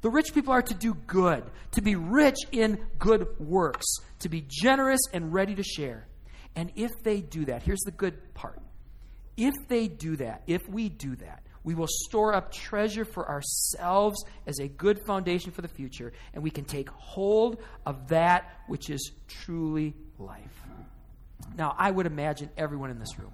The 0.00 0.08
rich 0.08 0.32
people 0.32 0.54
are 0.54 0.62
to 0.62 0.74
do 0.74 0.94
good, 0.94 1.44
to 1.72 1.82
be 1.82 1.96
rich 1.96 2.38
in 2.50 2.78
good 2.98 3.26
works, 3.38 3.84
to 4.20 4.30
be 4.30 4.42
generous 4.48 5.02
and 5.12 5.34
ready 5.34 5.54
to 5.54 5.62
share. 5.62 6.08
And 6.54 6.72
if 6.76 6.92
they 7.02 7.20
do 7.20 7.44
that, 7.44 7.62
here's 7.62 7.82
the 7.84 7.90
good 7.90 8.32
part 8.32 8.62
if 9.36 9.54
they 9.68 9.88
do 9.88 10.16
that, 10.16 10.42
if 10.46 10.68
we 10.68 10.88
do 10.88 11.16
that, 11.16 11.42
we 11.64 11.74
will 11.74 11.88
store 11.88 12.32
up 12.32 12.52
treasure 12.52 13.04
for 13.04 13.28
ourselves 13.28 14.24
as 14.46 14.60
a 14.60 14.68
good 14.68 15.04
foundation 15.04 15.50
for 15.50 15.62
the 15.62 15.68
future, 15.68 16.12
and 16.32 16.42
we 16.42 16.50
can 16.50 16.64
take 16.64 16.88
hold 16.90 17.60
of 17.84 18.08
that 18.08 18.60
which 18.68 18.88
is 18.88 19.10
truly 19.26 19.94
life. 20.18 20.62
Now, 21.56 21.74
I 21.76 21.90
would 21.90 22.06
imagine 22.06 22.50
everyone 22.56 22.90
in 22.90 22.98
this 22.98 23.18
room 23.18 23.32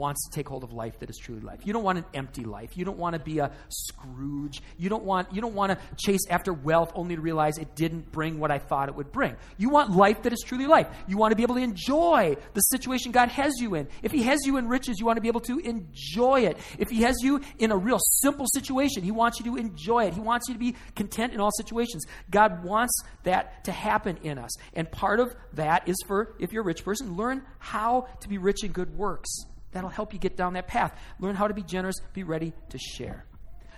wants 0.00 0.26
to 0.26 0.34
take 0.34 0.48
hold 0.48 0.64
of 0.64 0.72
life 0.72 0.98
that 1.00 1.10
is 1.10 1.18
truly 1.18 1.42
life. 1.42 1.60
You 1.64 1.74
don't 1.74 1.84
want 1.84 1.98
an 1.98 2.04
empty 2.14 2.44
life. 2.44 2.76
You 2.76 2.86
don't 2.86 2.98
want 2.98 3.14
to 3.14 3.20
be 3.20 3.38
a 3.38 3.52
Scrooge. 3.68 4.62
You 4.78 4.88
don't 4.88 5.04
want 5.04 5.32
you 5.32 5.42
don't 5.42 5.54
want 5.54 5.72
to 5.72 5.78
chase 5.96 6.22
after 6.30 6.52
wealth 6.52 6.90
only 6.94 7.14
to 7.14 7.20
realize 7.20 7.58
it 7.58 7.76
didn't 7.76 8.10
bring 8.10 8.40
what 8.40 8.50
I 8.50 8.58
thought 8.58 8.88
it 8.88 8.94
would 8.94 9.12
bring. 9.12 9.36
You 9.58 9.68
want 9.68 9.90
life 9.90 10.22
that 10.22 10.32
is 10.32 10.42
truly 10.44 10.66
life. 10.66 10.88
You 11.06 11.18
want 11.18 11.32
to 11.32 11.36
be 11.36 11.42
able 11.42 11.56
to 11.56 11.60
enjoy 11.60 12.36
the 12.54 12.60
situation 12.62 13.12
God 13.12 13.28
has 13.28 13.60
you 13.60 13.74
in. 13.74 13.88
If 14.02 14.10
he 14.10 14.22
has 14.22 14.40
you 14.46 14.56
in 14.56 14.66
riches, 14.68 14.98
you 14.98 15.06
want 15.06 15.18
to 15.18 15.20
be 15.20 15.28
able 15.28 15.42
to 15.42 15.58
enjoy 15.58 16.40
it. 16.40 16.56
If 16.78 16.88
he 16.88 17.02
has 17.02 17.16
you 17.22 17.42
in 17.58 17.70
a 17.70 17.76
real 17.76 17.98
simple 18.22 18.46
situation, 18.46 19.02
he 19.02 19.10
wants 19.10 19.38
you 19.38 19.44
to 19.44 19.56
enjoy 19.56 20.06
it. 20.06 20.14
He 20.14 20.20
wants 20.20 20.48
you 20.48 20.54
to 20.54 20.60
be 20.60 20.74
content 20.96 21.34
in 21.34 21.40
all 21.40 21.50
situations. 21.52 22.06
God 22.30 22.64
wants 22.64 23.02
that 23.24 23.64
to 23.64 23.72
happen 23.72 24.18
in 24.22 24.38
us. 24.38 24.50
And 24.72 24.90
part 24.90 25.20
of 25.20 25.34
that 25.52 25.86
is 25.86 25.96
for 26.06 26.34
if 26.38 26.52
you're 26.52 26.62
a 26.62 26.66
rich 26.66 26.84
person, 26.84 27.16
learn 27.16 27.42
how 27.58 28.08
to 28.20 28.28
be 28.28 28.38
rich 28.38 28.64
in 28.64 28.72
good 28.72 28.96
works. 28.96 29.28
That'll 29.72 29.90
help 29.90 30.12
you 30.12 30.18
get 30.18 30.36
down 30.36 30.54
that 30.54 30.66
path. 30.66 30.98
Learn 31.18 31.36
how 31.36 31.48
to 31.48 31.54
be 31.54 31.62
generous, 31.62 31.96
be 32.12 32.22
ready 32.22 32.52
to 32.70 32.78
share. 32.78 33.26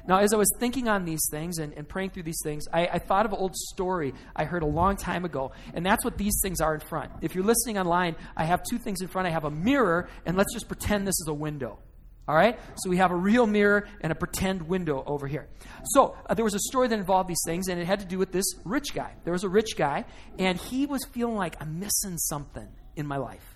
Now, 0.06 0.18
as 0.18 0.34
I 0.34 0.36
was 0.36 0.48
thinking 0.58 0.88
on 0.88 1.04
these 1.04 1.22
things 1.30 1.58
and, 1.58 1.72
and 1.74 1.88
praying 1.88 2.10
through 2.10 2.24
these 2.24 2.40
things, 2.42 2.66
I, 2.72 2.86
I, 2.86 2.98
thought 2.98 3.24
of 3.24 3.32
an 3.32 3.38
old 3.38 3.54
story 3.54 4.14
I 4.34 4.44
heard 4.44 4.64
a 4.64 4.66
long 4.66 4.96
time 4.96 5.24
ago, 5.24 5.52
and 5.74 5.86
that's 5.86 6.04
what 6.04 6.18
these 6.18 6.40
things 6.42 6.60
are 6.60 6.74
in 6.74 6.80
front. 6.80 7.12
If 7.20 7.36
you're 7.36 7.44
listening 7.44 7.78
online, 7.78 8.16
I 8.36 8.44
have 8.44 8.62
two 8.68 8.78
things 8.78 9.00
in 9.00 9.06
front. 9.06 9.28
I 9.28 9.30
have 9.30 9.44
a 9.44 9.50
mirror, 9.50 10.08
and 10.26 10.36
let's 10.36 10.52
just 10.52 10.66
pretend 10.66 11.06
this 11.06 11.20
is 11.20 11.28
a 11.28 11.34
window. 11.34 11.78
All 12.26 12.34
right? 12.34 12.58
So 12.76 12.90
we 12.90 12.96
have 12.96 13.12
a 13.12 13.16
real 13.16 13.46
mirror 13.46 13.86
and 14.00 14.10
a 14.10 14.16
pretend 14.16 14.62
window 14.62 15.04
over 15.06 15.28
here. 15.28 15.48
So 15.84 16.16
uh, 16.26 16.34
there 16.34 16.44
was 16.44 16.54
a 16.54 16.60
story 16.60 16.88
that 16.88 16.98
involved 16.98 17.28
these 17.28 17.42
things, 17.46 17.68
and 17.68 17.80
it 17.80 17.86
had 17.86 18.00
to 18.00 18.06
do 18.06 18.18
with 18.18 18.32
this 18.32 18.46
rich 18.64 18.94
guy. 18.94 19.12
There 19.24 19.32
was 19.32 19.44
a 19.44 19.48
rich 19.48 19.76
guy, 19.76 20.04
and 20.36 20.58
he 20.58 20.86
was 20.86 21.04
feeling 21.12 21.36
like, 21.36 21.60
I'm 21.60 21.78
missing 21.78 22.18
something 22.18 22.68
in 22.96 23.06
my 23.06 23.18
life. 23.18 23.51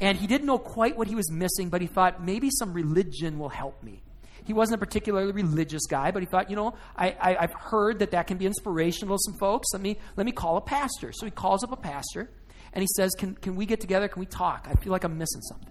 And 0.00 0.18
he 0.18 0.26
didn't 0.26 0.46
know 0.46 0.58
quite 0.58 0.96
what 0.96 1.06
he 1.06 1.14
was 1.14 1.30
missing, 1.30 1.68
but 1.68 1.80
he 1.80 1.86
thought 1.86 2.24
maybe 2.24 2.50
some 2.50 2.72
religion 2.72 3.38
will 3.38 3.48
help 3.48 3.82
me. 3.82 4.02
He 4.44 4.52
wasn't 4.52 4.82
a 4.82 4.84
particularly 4.84 5.32
religious 5.32 5.86
guy, 5.86 6.10
but 6.10 6.22
he 6.22 6.26
thought, 6.26 6.50
you 6.50 6.56
know, 6.56 6.74
I, 6.96 7.36
have 7.40 7.52
heard 7.52 8.00
that 8.00 8.10
that 8.10 8.26
can 8.26 8.38
be 8.38 8.46
inspirational 8.46 9.16
to 9.16 9.22
some 9.24 9.38
folks. 9.38 9.68
Let 9.72 9.82
me, 9.82 9.98
let 10.16 10.26
me 10.26 10.32
call 10.32 10.56
a 10.56 10.60
pastor. 10.60 11.12
So 11.12 11.26
he 11.26 11.30
calls 11.30 11.62
up 11.62 11.70
a 11.70 11.76
pastor 11.76 12.30
and 12.72 12.82
he 12.82 12.88
says, 12.96 13.12
can, 13.16 13.34
can 13.34 13.54
we 13.54 13.66
get 13.66 13.80
together? 13.80 14.08
Can 14.08 14.20
we 14.20 14.26
talk? 14.26 14.66
I 14.68 14.74
feel 14.82 14.92
like 14.92 15.04
I'm 15.04 15.16
missing 15.16 15.42
something. 15.42 15.68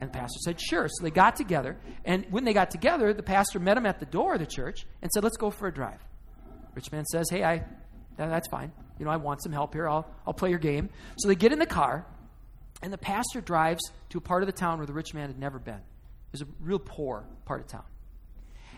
And 0.00 0.10
the 0.10 0.18
pastor 0.18 0.38
said, 0.44 0.60
sure. 0.60 0.88
So 0.88 1.02
they 1.02 1.10
got 1.10 1.36
together. 1.36 1.76
And 2.04 2.26
when 2.30 2.44
they 2.44 2.52
got 2.52 2.70
together, 2.70 3.12
the 3.12 3.22
pastor 3.22 3.58
met 3.58 3.76
him 3.76 3.86
at 3.86 4.00
the 4.00 4.06
door 4.06 4.34
of 4.34 4.40
the 4.40 4.46
church 4.46 4.86
and 5.02 5.10
said, 5.12 5.22
let's 5.22 5.36
go 5.36 5.50
for 5.50 5.68
a 5.68 5.74
drive. 5.74 6.00
Rich 6.74 6.92
man 6.92 7.04
says, 7.06 7.28
hey, 7.30 7.44
I, 7.44 7.64
that's 8.16 8.48
fine. 8.48 8.72
You 8.98 9.04
know, 9.04 9.10
I 9.10 9.16
want 9.16 9.42
some 9.42 9.52
help 9.52 9.74
here. 9.74 9.88
I'll, 9.88 10.08
I'll 10.26 10.34
play 10.34 10.50
your 10.50 10.58
game. 10.58 10.90
So 11.18 11.28
they 11.28 11.34
get 11.34 11.52
in 11.52 11.58
the 11.58 11.66
car 11.66 12.06
and 12.82 12.92
the 12.92 12.98
pastor 12.98 13.40
drives 13.40 13.80
to 14.10 14.18
a 14.18 14.20
part 14.20 14.42
of 14.42 14.46
the 14.46 14.52
town 14.52 14.78
where 14.78 14.86
the 14.86 14.92
rich 14.92 15.14
man 15.14 15.28
had 15.28 15.38
never 15.38 15.58
been. 15.58 15.74
It 15.74 16.32
was 16.32 16.42
a 16.42 16.46
real 16.60 16.78
poor 16.78 17.26
part 17.44 17.60
of 17.60 17.66
town. 17.66 17.84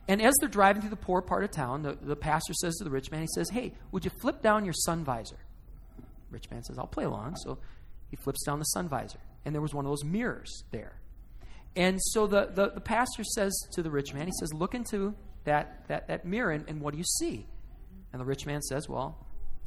And 0.09 0.23
as 0.23 0.35
they're 0.41 0.49
driving 0.49 0.83
through 0.83 0.91
the 0.91 0.97
poor 0.97 1.21
part 1.21 1.45
of 1.45 1.51
town, 1.51 1.83
the, 1.83 1.97
the 2.01 2.17
pastor 2.17 2.53
says 2.55 2.77
to 2.77 2.85
the 2.85 2.91
rich 2.91 3.11
man, 3.11 3.21
he 3.21 3.29
says, 3.35 3.51
Hey, 3.51 3.75
would 3.93 4.05
you 4.05 4.11
flip 4.21 4.43
down 4.43 4.65
your 4.65 4.75
sun 4.75 5.05
visor? 5.05 5.39
The 5.97 6.05
rich 6.31 6.51
man 6.51 6.65
says, 6.65 6.79
I'll 6.79 6.87
play 6.87 7.05
along. 7.05 7.37
So 7.37 7.59
he 8.09 8.17
flips 8.17 8.45
down 8.45 8.59
the 8.59 8.65
sun 8.65 8.89
visor. 8.89 9.21
And 9.45 9.55
there 9.55 9.63
was 9.63 9.75
one 9.75 9.85
of 9.85 9.91
those 9.91 10.05
mirrors 10.05 10.65
there. 10.71 11.01
And 11.77 12.01
so 12.01 12.27
the, 12.27 12.51
the, 12.53 12.71
the 12.71 12.81
pastor 12.81 13.23
says 13.25 13.53
to 13.73 13.83
the 13.83 13.91
rich 13.91 14.13
man, 14.13 14.27
he 14.27 14.33
says, 14.41 14.53
Look 14.53 14.75
into 14.75 15.15
that, 15.45 15.87
that, 15.89 16.09
that 16.09 16.25
mirror 16.25 16.51
and, 16.51 16.69
and 16.69 16.81
what 16.81 16.93
do 16.93 16.99
you 16.99 17.05
see? 17.05 17.47
And 18.13 18.21
the 18.21 18.27
rich 18.27 18.47
man 18.47 18.63
says, 18.63 18.89
Well, 18.89 19.27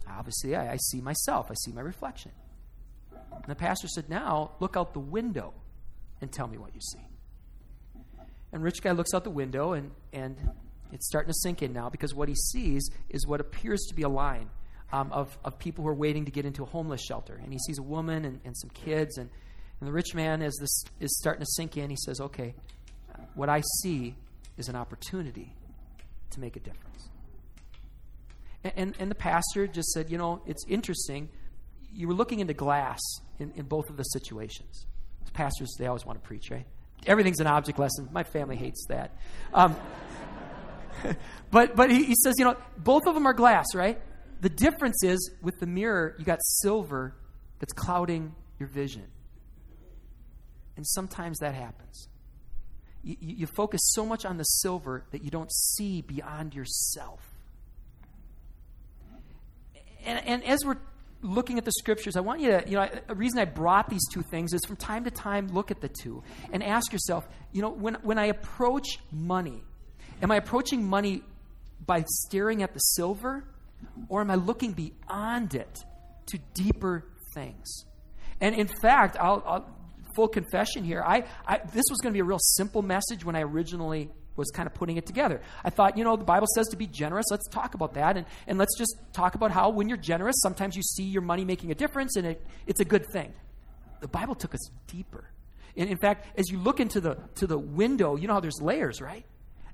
obviously 0.10 0.56
I, 0.56 0.74
I 0.74 0.78
see 0.78 1.02
myself, 1.02 1.48
I 1.50 1.54
see 1.66 1.72
my 1.72 1.82
reflection. 1.82 2.32
And 3.36 3.48
the 3.48 3.56
pastor 3.56 3.88
said, 3.88 4.10
Now 4.10 4.52
look 4.60 4.78
out 4.78 4.94
the 4.94 5.00
window 5.00 5.54
and 6.22 6.32
tell 6.32 6.48
me 6.48 6.58
what 6.58 6.74
you 6.74 6.82
see. 6.82 7.06
And 8.52 8.64
rich 8.64 8.82
guy 8.82 8.92
looks 8.92 9.14
out 9.14 9.24
the 9.24 9.32
window 9.32 9.74
and, 9.74 9.92
and 10.14 10.38
it's 10.92 11.08
starting 11.08 11.32
to 11.32 11.40
sink 11.40 11.64
in 11.64 11.74
now 11.74 11.90
because 11.90 12.14
what 12.14 12.30
he 12.30 12.36
sees 12.36 12.88
is 13.10 13.26
what 13.26 13.42
appears 13.42 13.82
to 13.90 13.96
be 13.96 14.04
a 14.04 14.10
line 14.10 14.50
um, 14.92 15.12
of, 15.12 15.36
of 15.44 15.58
people 15.58 15.84
who 15.84 15.90
are 15.90 15.96
waiting 15.96 16.26
to 16.26 16.32
get 16.32 16.46
into 16.46 16.62
a 16.62 16.68
homeless 16.68 17.02
shelter. 17.02 17.40
And 17.44 17.52
he 17.52 17.58
sees 17.66 17.80
a 17.80 17.84
woman 17.84 18.26
and, 18.26 18.40
and 18.46 18.56
some 18.56 18.70
kids. 18.70 19.18
And, 19.18 19.30
and 19.82 19.88
the 19.88 19.92
rich 19.92 20.14
man, 20.14 20.44
as 20.44 20.56
this 20.58 20.84
is 21.00 21.18
starting 21.18 21.42
to 21.42 21.52
sink 21.56 21.78
in, 21.78 21.90
he 21.90 21.98
says, 21.98 22.22
Okay, 22.22 22.54
what 23.34 23.50
I 23.50 23.64
see 23.82 24.16
is 24.56 24.70
an 24.70 24.76
opportunity 24.76 25.56
to 26.30 26.40
make 26.40 26.56
a 26.56 26.60
difference. 26.60 27.10
And, 28.64 28.74
and, 28.76 28.96
and 29.00 29.12
the 29.12 29.16
pastor 29.16 29.66
just 29.66 29.90
said, 29.90 30.12
You 30.12 30.20
know, 30.20 30.44
it's 30.46 30.64
interesting. 30.68 31.30
You 31.94 32.08
were 32.08 32.14
looking 32.14 32.40
into 32.40 32.54
glass 32.54 33.00
in, 33.40 33.52
in 33.56 33.66
both 33.66 33.90
of 33.90 33.98
the 33.98 34.04
situations. 34.04 34.86
Pastors, 35.34 35.76
they 35.80 35.88
always 35.88 36.06
want 36.06 36.22
to 36.22 36.28
preach, 36.28 36.52
right? 36.52 36.66
Everything's 37.08 37.40
an 37.40 37.48
object 37.48 37.80
lesson. 37.80 38.08
My 38.12 38.24
family 38.24 38.56
hates 38.56 38.86
that. 38.88 39.18
Um, 39.54 39.76
but 41.52 41.76
but 41.76 41.90
he, 41.90 42.04
he 42.04 42.16
says, 42.24 42.36
you 42.38 42.46
know, 42.46 42.56
both 42.78 43.08
of 43.08 43.16
them 43.16 43.26
are 43.26 43.34
glass, 43.34 43.66
right? 43.74 44.00
The 44.42 44.50
difference 44.50 45.04
is 45.04 45.32
with 45.42 45.60
the 45.60 45.66
mirror, 45.66 46.16
you 46.20 46.26
got 46.26 46.40
silver 46.42 47.16
that's 47.60 47.74
clouding 47.74 48.36
your 48.60 48.68
vision. 48.68 49.08
And 50.76 50.86
sometimes 50.86 51.40
that 51.40 51.54
happens. 51.54 52.10
You, 53.04 53.16
you, 53.20 53.48
focus 53.48 53.82
so 53.94 54.06
much 54.06 54.26
on 54.26 54.38
the 54.38 54.44
silver 54.44 55.06
that 55.12 55.24
you 55.24 55.30
don't 55.30 55.52
see 55.52 56.02
beyond 56.02 56.56
yourself. 56.56 57.22
And, 60.06 60.26
and 60.26 60.44
as 60.44 60.66
we're 60.66 60.78
looking 61.24 61.58
at 61.58 61.66
the 61.66 61.72
scriptures, 61.72 62.16
I 62.16 62.20
want 62.20 62.42
you 62.42 62.52
to, 62.52 62.64
you 62.68 62.76
know, 62.76 62.88
a 63.08 63.16
reason 63.16 63.40
I 63.40 63.46
brought 63.46 63.90
these 63.90 64.06
two 64.12 64.22
things 64.30 64.54
is 64.54 64.62
from 64.66 64.76
time 64.76 65.06
to 65.06 65.12
time 65.12 65.48
look 65.48 65.72
at 65.72 65.82
the 65.82 65.88
two 65.88 66.22
and 66.52 66.62
ask 66.62 66.92
yourself, 66.92 67.28
you 67.52 67.62
know, 67.62 67.70
when, 67.70 67.96
when 67.96 68.20
I 68.20 68.26
approach 68.26 69.00
money, 69.12 69.64
am 70.22 70.32
I 70.32 70.36
approaching 70.36 70.86
money 70.86 71.24
by 71.86 72.04
staring 72.08 72.62
at 72.62 72.74
the 72.74 72.80
silver 72.80 73.44
or 74.10 74.22
am 74.22 74.30
I 74.30 74.36
looking 74.36 74.74
beyond 74.74 75.56
it 75.56 75.80
to 76.28 76.40
deeper 76.54 77.06
things? 77.34 77.86
And 78.42 78.56
in 78.56 78.68
fact, 78.68 79.18
I'll, 79.20 79.44
I'll 79.46 79.66
full 80.16 80.28
confession 80.28 80.84
here, 80.84 81.04
I, 81.06 81.24
I 81.48 81.58
this 81.58 81.86
was 81.90 82.00
going 82.02 82.12
to 82.12 82.18
be 82.18 82.20
a 82.20 82.24
real 82.24 82.40
simple 82.40 82.82
message 82.82 83.26
when 83.26 83.36
I 83.36 83.42
originally 83.42 84.10
was 84.36 84.50
kind 84.52 84.68
of 84.68 84.74
putting 84.74 84.98
it 84.98 85.06
together. 85.06 85.42
I 85.64 85.70
thought, 85.70 85.98
you 85.98 86.04
know, 86.04 86.16
the 86.16 86.24
Bible 86.24 86.48
says 86.56 86.68
to 86.70 86.76
be 86.76 86.88
generous. 86.88 87.26
Let's 87.30 87.48
talk 87.50 87.74
about 87.74 87.94
that. 87.94 88.18
And, 88.18 88.26
and 88.48 88.58
let's 88.58 88.78
just 88.78 88.96
talk 89.14 89.36
about 89.36 89.52
how 89.52 89.70
when 89.70 89.90
you're 89.90 89.98
generous, 89.98 90.36
sometimes 90.42 90.76
you 90.76 90.84
see 90.84 91.04
your 91.04 91.22
money 91.22 91.46
making 91.46 91.72
a 91.72 91.76
difference 91.76 92.16
and 92.16 92.26
it, 92.26 92.46
it's 92.68 92.80
a 92.80 92.86
good 92.86 93.06
thing. 93.12 93.34
The 94.02 94.08
Bible 94.08 94.36
took 94.36 94.54
us 94.54 94.70
deeper. 94.88 95.26
And 95.76 95.90
in 95.90 95.98
fact, 95.98 96.28
as 96.38 96.50
you 96.50 96.58
look 96.58 96.80
into 96.80 97.00
the, 97.00 97.18
to 97.36 97.48
the 97.48 97.58
window, 97.58 98.16
you 98.16 98.28
know 98.28 98.34
how 98.34 98.40
there's 98.40 98.62
layers, 98.62 99.02
right? 99.02 99.26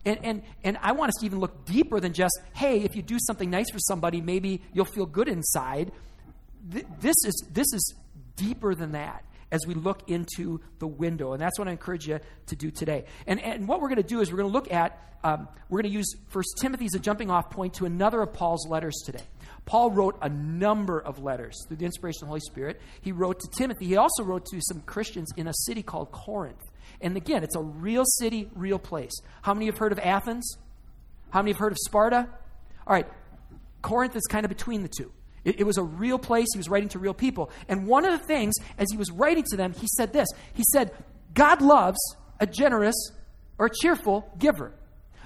And, 0.06 0.20
and, 0.24 0.44
and 0.64 0.78
I 0.82 0.94
want 0.94 1.10
us 1.10 1.16
to 1.20 1.26
even 1.26 1.40
look 1.40 1.66
deeper 1.66 2.00
than 2.00 2.14
just, 2.14 2.40
hey, 2.54 2.82
if 2.82 2.96
you 2.96 3.02
do 3.02 3.18
something 3.20 3.50
nice 3.50 3.70
for 3.70 3.80
somebody, 3.80 4.22
maybe 4.22 4.62
you'll 4.74 4.86
feel 4.86 5.06
good 5.06 5.28
inside. 5.28 5.92
Th- 6.72 6.86
this, 7.02 7.16
is, 7.26 7.48
this 7.52 7.68
is 7.74 7.96
deeper 8.36 8.76
than 8.76 8.94
that 8.94 9.26
as 9.52 9.66
we 9.68 9.74
look 9.74 10.10
into 10.10 10.62
the 10.80 10.88
window. 10.88 11.34
And 11.34 11.42
that's 11.42 11.58
what 11.58 11.68
I 11.68 11.72
encourage 11.72 12.08
you 12.08 12.20
to 12.48 12.56
do 12.56 12.72
today. 12.72 13.06
And, 13.28 13.42
and 13.42 13.68
what 13.68 13.82
we're 13.82 13.90
going 13.90 14.02
to 14.02 14.08
do 14.08 14.22
is 14.22 14.32
we're 14.32 14.38
going 14.38 14.50
to 14.50 14.54
look 14.54 14.72
at, 14.72 15.00
um, 15.24 15.48
we're 15.70 15.82
going 15.82 15.92
to 15.92 15.98
use 15.98 16.16
First 16.30 16.58
Timothy 16.62 16.86
as 16.86 16.94
a 16.94 17.00
jumping 17.00 17.30
off 17.30 17.50
point 17.50 17.76
to 17.76 17.86
another 17.86 18.22
of 18.22 18.34
Paul's 18.34 18.68
letters 18.68 19.02
today. 19.06 19.24
Paul 19.66 19.92
wrote 19.92 20.18
a 20.22 20.30
number 20.30 21.00
of 21.00 21.22
letters 21.22 21.56
through 21.68 21.78
the 21.78 21.86
inspiration 21.86 22.24
of 22.24 22.28
the 22.28 22.30
Holy 22.30 22.40
Spirit. 22.42 22.82
He 23.02 23.12
wrote 23.12 23.40
to 23.40 23.48
Timothy. 23.50 23.86
He 23.86 23.98
also 23.98 24.24
wrote 24.24 24.46
to 24.48 24.60
some 24.62 24.82
Christians 24.82 25.32
in 25.38 25.48
a 25.48 25.54
city 25.54 25.84
called 25.84 26.12
Corinth. 26.12 26.64
And 27.02 27.16
again, 27.16 27.44
it's 27.44 27.56
a 27.56 27.62
real 27.62 28.04
city, 28.06 28.50
real 28.56 28.80
place. 28.80 29.14
How 29.42 29.54
many 29.54 29.68
have 29.68 29.78
heard 29.78 29.92
of 29.92 30.00
Athens? 30.00 30.58
How 31.30 31.42
many 31.42 31.52
have 31.52 31.60
heard 31.60 31.72
of 31.72 31.78
Sparta? 31.78 32.28
All 32.88 32.94
right, 32.94 33.08
Corinth 33.82 34.16
is 34.16 34.24
kind 34.30 34.46
of 34.46 34.50
between 34.50 34.82
the 34.82 34.90
two. 34.90 35.12
It, 35.44 35.62
it, 35.62 35.64
was 35.64 35.78
a 35.78 35.84
real 35.84 36.20
place. 36.20 36.48
He 36.54 36.58
was 36.58 36.70
writing 36.70 36.90
to 36.90 37.00
real 37.00 37.14
people. 37.14 37.50
And 37.68 37.88
one 37.88 38.06
of 38.06 38.12
the 38.12 38.26
things, 38.26 38.54
as 38.78 38.88
he 38.92 38.98
was 38.98 39.12
writing 39.12 39.44
to 39.52 39.58
them, 39.58 39.74
he 39.74 39.88
said 39.98 40.14
this 40.14 40.28
He 40.54 40.64
said, 40.72 40.92
God 41.34 41.62
loves 41.62 42.00
a 42.40 42.48
generous 42.48 42.96
or 43.58 43.70
cheerful 43.70 44.32
giver. 44.38 44.74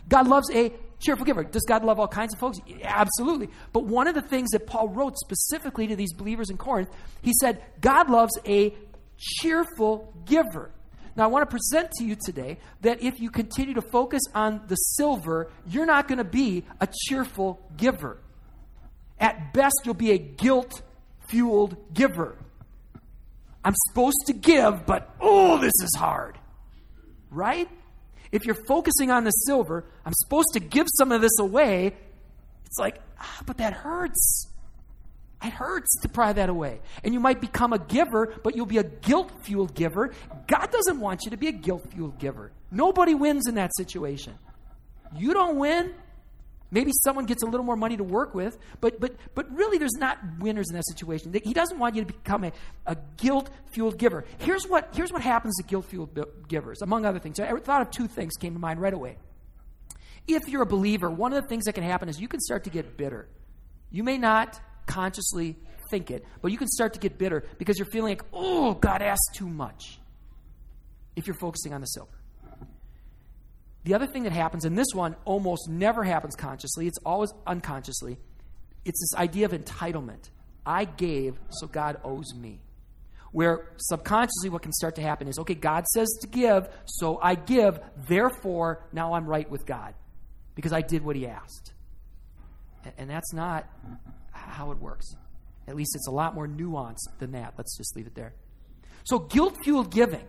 God 0.08 0.28
loves 0.28 0.50
a 0.54 0.74
cheerful 1.00 1.26
giver. 1.26 1.44
Does 1.44 1.64
God 1.64 1.84
love 1.84 2.00
all 2.00 2.08
kinds 2.08 2.34
of 2.34 2.40
folks? 2.40 2.60
Yeah, 2.66 2.78
absolutely. 2.84 3.50
But 3.72 3.86
one 3.86 4.08
of 4.08 4.16
the 4.16 4.22
things 4.22 4.50
that 4.52 4.68
Paul 4.68 4.90
wrote 4.90 5.18
specifically 5.18 5.88
to 5.88 5.96
these 5.96 6.14
believers 6.14 6.50
in 6.50 6.58
Corinth, 6.58 6.90
he 7.22 7.34
said, 7.40 7.64
God 7.82 8.10
loves 8.10 8.34
a 8.46 8.74
cheerful 9.18 10.14
giver. 10.26 10.72
Now, 11.16 11.26
I 11.26 11.28
want 11.28 11.48
to 11.48 11.52
present 11.52 11.92
to 12.00 12.04
you 12.04 12.16
today 12.26 12.58
that 12.82 13.04
if 13.04 13.20
you 13.20 13.30
continue 13.30 13.76
to 13.76 13.82
focus 13.82 14.22
on 14.34 14.62
the 14.68 14.76
silver, 14.76 15.52
you're 15.68 15.86
not 15.86 16.08
going 16.08 16.18
to 16.18 16.24
be 16.24 16.64
a 16.82 16.88
cheerful 17.08 17.62
giver. 17.78 18.18
At 19.24 19.54
best, 19.54 19.84
you'll 19.86 19.94
be 19.94 20.12
a 20.12 20.18
guilt 20.18 20.82
fueled 21.30 21.78
giver. 21.94 22.38
I'm 23.64 23.74
supposed 23.88 24.18
to 24.28 24.34
give, 24.34 24.86
but 24.86 25.16
oh, 25.22 25.60
this 25.60 25.72
is 25.82 25.96
hard. 25.98 26.38
Right? 27.32 27.70
If 28.34 28.46
you're 28.46 28.66
focusing 28.68 29.12
on 29.12 29.24
the 29.24 29.32
silver, 29.32 29.86
I'm 30.06 30.12
supposed 30.14 30.50
to 30.56 30.60
give 30.60 30.88
some 30.90 31.14
of 31.14 31.22
this 31.22 31.40
away. 31.40 31.96
It's 32.66 32.78
like, 32.78 33.00
ah, 33.18 33.40
but 33.46 33.60
that 33.60 33.72
hurts. 33.72 34.50
It 35.42 35.54
hurts 35.54 36.02
to 36.02 36.10
pry 36.10 36.34
that 36.34 36.50
away. 36.50 36.82
And 37.06 37.14
you 37.14 37.22
might 37.22 37.40
become 37.40 37.72
a 37.72 37.80
giver, 37.80 38.34
but 38.44 38.58
you'll 38.58 38.66
be 38.66 38.80
a 38.80 38.84
guilt 38.84 39.32
fueled 39.44 39.74
giver. 39.74 40.12
God 40.48 40.70
doesn't 40.70 41.00
want 41.00 41.22
you 41.24 41.32
to 41.32 41.38
be 41.38 41.48
a 41.48 41.54
guilt 41.54 41.94
fueled 41.94 42.20
giver. 42.20 42.52
Nobody 42.72 43.16
wins 43.16 43.48
in 43.48 43.56
that 43.56 43.72
situation. 43.78 44.38
You 45.16 45.34
don't 45.34 45.56
win, 45.56 45.94
Maybe 46.74 46.92
someone 47.04 47.26
gets 47.26 47.44
a 47.44 47.46
little 47.46 47.64
more 47.64 47.76
money 47.76 47.98
to 47.98 48.04
work 48.04 48.34
with, 48.34 48.58
but, 48.82 49.00
but, 49.00 49.16
but 49.36 49.56
really 49.56 49.78
there's 49.78 49.94
not 49.94 50.18
winners 50.40 50.70
in 50.70 50.76
that 50.76 50.88
situation. 50.88 51.32
He 51.44 51.54
doesn't 51.54 51.78
want 51.78 51.94
you 51.94 52.04
to 52.04 52.12
become 52.12 52.44
a, 52.44 52.52
a 52.88 52.98
guilt 53.18 53.52
fueled 53.72 54.00
giver. 54.00 54.26
Here's 54.40 54.68
what, 54.68 54.90
here's 54.96 55.12
what 55.14 55.22
happens 55.22 55.56
to 55.58 55.64
guilt 55.64 55.86
fueled 55.86 56.18
givers, 56.48 56.82
among 56.82 57.06
other 57.06 57.20
things. 57.20 57.40
I 57.40 57.56
thought 57.60 57.84
of 57.84 57.92
two 57.92 58.08
things 58.08 58.34
came 58.38 58.54
to 58.54 58.60
mind 58.60 58.82
right 58.82 58.94
away. 58.94 59.18
If 60.28 60.48
you're 60.48 60.64
a 60.64 60.66
believer, 60.66 61.12
one 61.12 61.32
of 61.32 61.44
the 61.44 61.48
things 61.48 61.66
that 61.66 61.74
can 61.74 61.84
happen 61.84 62.10
is 62.10 62.20
you 62.20 62.28
can 62.28 62.40
start 62.40 62.64
to 62.64 62.72
get 62.72 62.98
bitter. 62.98 63.30
You 63.92 64.04
may 64.04 64.18
not 64.18 64.60
consciously 64.88 65.56
think 65.92 66.10
it, 66.10 66.26
but 66.42 66.52
you 66.52 66.58
can 66.58 66.68
start 66.68 66.94
to 66.94 67.00
get 67.00 67.20
bitter 67.20 67.44
because 67.60 67.78
you're 67.78 67.86
feeling 67.86 68.14
like, 68.14 68.24
oh, 68.34 68.74
God 68.74 69.04
asked 69.04 69.36
too 69.36 69.48
much 69.48 70.00
if 71.16 71.28
you're 71.28 71.36
focusing 71.36 71.72
on 71.72 71.82
the 71.82 71.88
silver. 71.88 72.18
The 73.84 73.94
other 73.94 74.08
thing 74.08 74.24
that 74.24 74.32
happens, 74.32 74.66
and 74.66 74.78
this 74.78 74.94
one 74.94 75.16
almost 75.26 75.70
never 75.70 76.04
happens 76.04 76.36
consciously, 76.36 76.88
it's 76.88 77.00
always 77.06 77.34
unconsciously, 77.46 78.18
it's 78.86 79.00
this 79.00 79.20
idea 79.20 79.46
of 79.46 79.52
entitlement. 79.52 80.30
I 80.66 80.86
gave, 80.86 81.38
so 81.50 81.68
God 81.68 82.00
owes 82.04 82.34
me. 82.34 82.62
Where 83.32 83.72
subconsciously, 83.78 84.50
what 84.50 84.62
can 84.62 84.72
start 84.72 84.96
to 84.96 85.02
happen 85.02 85.28
is 85.28 85.40
okay, 85.40 85.56
God 85.56 85.86
says 85.88 86.08
to 86.22 86.28
give, 86.28 86.70
so 86.86 87.20
I 87.22 87.36
give, 87.36 87.80
therefore, 88.08 88.86
now 88.94 89.14
I'm 89.14 89.26
right 89.26 89.50
with 89.50 89.66
God 89.66 89.96
because 90.56 90.72
I 90.72 90.82
did 90.82 91.04
what 91.04 91.16
He 91.16 91.28
asked. 91.28 91.74
And 92.98 93.10
that's 93.10 93.34
not 93.34 93.68
how 94.32 94.72
it 94.72 94.78
works. 94.78 95.16
At 95.68 95.76
least 95.76 95.96
it's 95.96 96.08
a 96.08 96.12
lot 96.12 96.36
more 96.36 96.48
nuanced 96.48 97.08
than 97.20 97.32
that. 97.32 97.54
Let's 97.58 97.78
just 97.78 97.96
leave 97.96 98.08
it 98.08 98.16
there. 98.16 98.34
So, 99.04 99.20
guilt 99.20 99.58
fueled 99.64 99.92
giving, 99.92 100.26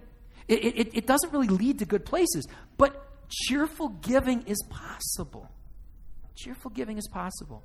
it, 0.48 0.64
it, 0.64 0.96
it 0.96 1.06
doesn't 1.06 1.32
really 1.32 1.48
lead 1.48 1.80
to 1.80 1.84
good 1.84 2.04
places. 2.04 2.46
But 2.76 3.03
cheerful 3.28 3.88
giving 3.88 4.42
is 4.42 4.62
possible. 4.70 5.50
Cheerful 6.34 6.70
giving 6.70 6.98
is 6.98 7.08
possible. 7.08 7.62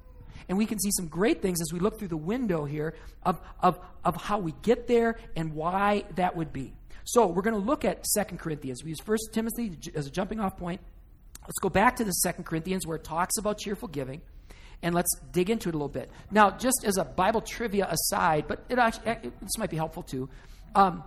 And 0.47 0.57
we 0.57 0.65
can 0.65 0.79
see 0.79 0.91
some 0.91 1.07
great 1.07 1.41
things 1.41 1.61
as 1.61 1.73
we 1.73 1.79
look 1.79 1.99
through 1.99 2.07
the 2.07 2.17
window 2.17 2.65
here 2.65 2.95
of, 3.23 3.39
of, 3.61 3.79
of 4.03 4.15
how 4.15 4.39
we 4.39 4.53
get 4.61 4.87
there 4.87 5.19
and 5.35 5.53
why 5.53 6.05
that 6.15 6.35
would 6.35 6.53
be. 6.53 6.73
So 7.03 7.27
we're 7.27 7.41
going 7.41 7.59
to 7.59 7.61
look 7.61 7.85
at 7.85 8.05
Second 8.05 8.39
Corinthians. 8.39 8.83
We 8.83 8.89
use 8.91 8.99
First 9.01 9.29
Timothy 9.33 9.77
as 9.95 10.07
a 10.07 10.11
jumping 10.11 10.39
off 10.39 10.57
point. 10.57 10.81
Let's 11.41 11.59
go 11.59 11.69
back 11.69 11.95
to 11.97 12.03
the 12.03 12.11
Second 12.11 12.45
Corinthians 12.45 12.85
where 12.85 12.97
it 12.97 13.03
talks 13.03 13.37
about 13.37 13.57
cheerful 13.57 13.87
giving 13.87 14.21
and 14.81 14.95
let's 14.95 15.09
dig 15.31 15.49
into 15.49 15.69
it 15.69 15.75
a 15.75 15.77
little 15.77 15.89
bit. 15.89 16.09
Now, 16.31 16.51
just 16.51 16.83
as 16.85 16.97
a 16.97 17.03
Bible 17.03 17.41
trivia 17.41 17.87
aside, 17.89 18.45
but 18.47 18.63
it 18.69 18.79
actually, 18.79 19.31
this 19.41 19.57
might 19.57 19.69
be 19.69 19.77
helpful 19.77 20.03
too. 20.03 20.29
Um, 20.75 21.03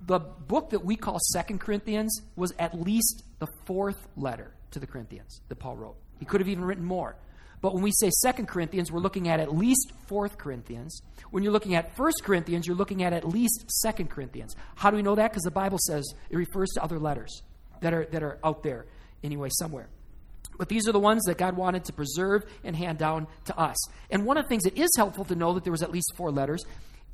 the 0.00 0.18
book 0.18 0.70
that 0.70 0.84
we 0.84 0.96
call 0.96 1.18
Second 1.32 1.60
Corinthians 1.60 2.20
was 2.36 2.52
at 2.58 2.80
least 2.80 3.24
the 3.38 3.48
fourth 3.64 4.06
letter 4.16 4.52
to 4.70 4.78
the 4.78 4.86
Corinthians 4.86 5.40
that 5.48 5.56
Paul 5.56 5.76
wrote. 5.76 5.96
He 6.18 6.24
could 6.24 6.40
have 6.40 6.48
even 6.48 6.64
written 6.64 6.84
more. 6.84 7.16
But 7.60 7.74
when 7.74 7.82
we 7.82 7.92
say 7.92 8.10
Second 8.10 8.46
Corinthians, 8.46 8.92
we're 8.92 9.00
looking 9.00 9.28
at 9.28 9.40
at 9.40 9.54
least 9.54 9.92
Fourth 10.06 10.38
Corinthians. 10.38 11.00
When 11.30 11.42
you're 11.42 11.52
looking 11.52 11.74
at 11.74 11.96
First 11.96 12.22
Corinthians, 12.22 12.66
you're 12.66 12.76
looking 12.76 13.02
at 13.02 13.12
at 13.12 13.26
least 13.26 13.64
Second 13.68 14.10
Corinthians. 14.10 14.54
How 14.74 14.90
do 14.90 14.96
we 14.96 15.02
know 15.02 15.14
that? 15.14 15.30
Because 15.30 15.42
the 15.42 15.50
Bible 15.50 15.78
says 15.78 16.04
it 16.30 16.36
refers 16.36 16.68
to 16.74 16.82
other 16.82 16.98
letters 16.98 17.42
that 17.80 17.92
are 17.92 18.06
that 18.12 18.22
are 18.22 18.38
out 18.44 18.62
there 18.62 18.86
anyway 19.24 19.48
somewhere. 19.50 19.88
But 20.58 20.68
these 20.68 20.88
are 20.88 20.92
the 20.92 21.00
ones 21.00 21.24
that 21.24 21.38
God 21.38 21.56
wanted 21.56 21.84
to 21.86 21.92
preserve 21.92 22.44
and 22.64 22.74
hand 22.74 22.98
down 22.98 23.26
to 23.46 23.58
us. 23.58 23.76
And 24.10 24.24
one 24.24 24.38
of 24.38 24.44
the 24.44 24.48
things 24.48 24.62
that 24.64 24.78
is 24.78 24.90
helpful 24.96 25.24
to 25.26 25.34
know 25.34 25.52
that 25.54 25.64
there 25.64 25.72
was 25.72 25.82
at 25.82 25.90
least 25.90 26.12
four 26.16 26.30
letters 26.30 26.64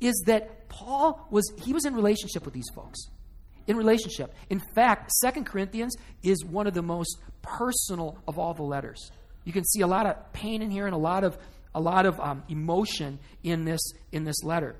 is 0.03 0.23
that 0.25 0.67
Paul 0.69 1.27
was 1.31 1.51
he 1.63 1.73
was 1.73 1.85
in 1.85 1.95
relationship 1.95 2.45
with 2.45 2.53
these 2.53 2.69
folks. 2.75 2.99
In 3.65 3.77
relationship. 3.77 4.33
In 4.49 4.61
fact, 4.75 5.11
Second 5.11 5.45
Corinthians 5.45 5.95
is 6.21 6.43
one 6.43 6.67
of 6.67 6.73
the 6.73 6.81
most 6.81 7.17
personal 7.41 8.17
of 8.27 8.37
all 8.37 8.53
the 8.53 8.63
letters. 8.63 9.11
You 9.45 9.53
can 9.53 9.63
see 9.63 9.81
a 9.81 9.87
lot 9.87 10.05
of 10.05 10.33
pain 10.33 10.61
in 10.61 10.69
here 10.69 10.85
and 10.85 10.93
a 10.93 10.97
lot 10.97 11.23
of 11.23 11.37
a 11.73 11.79
lot 11.79 12.05
of 12.05 12.19
um, 12.19 12.43
emotion 12.49 13.19
in 13.43 13.63
this 13.63 13.81
in 14.11 14.25
this 14.25 14.43
letter. 14.43 14.75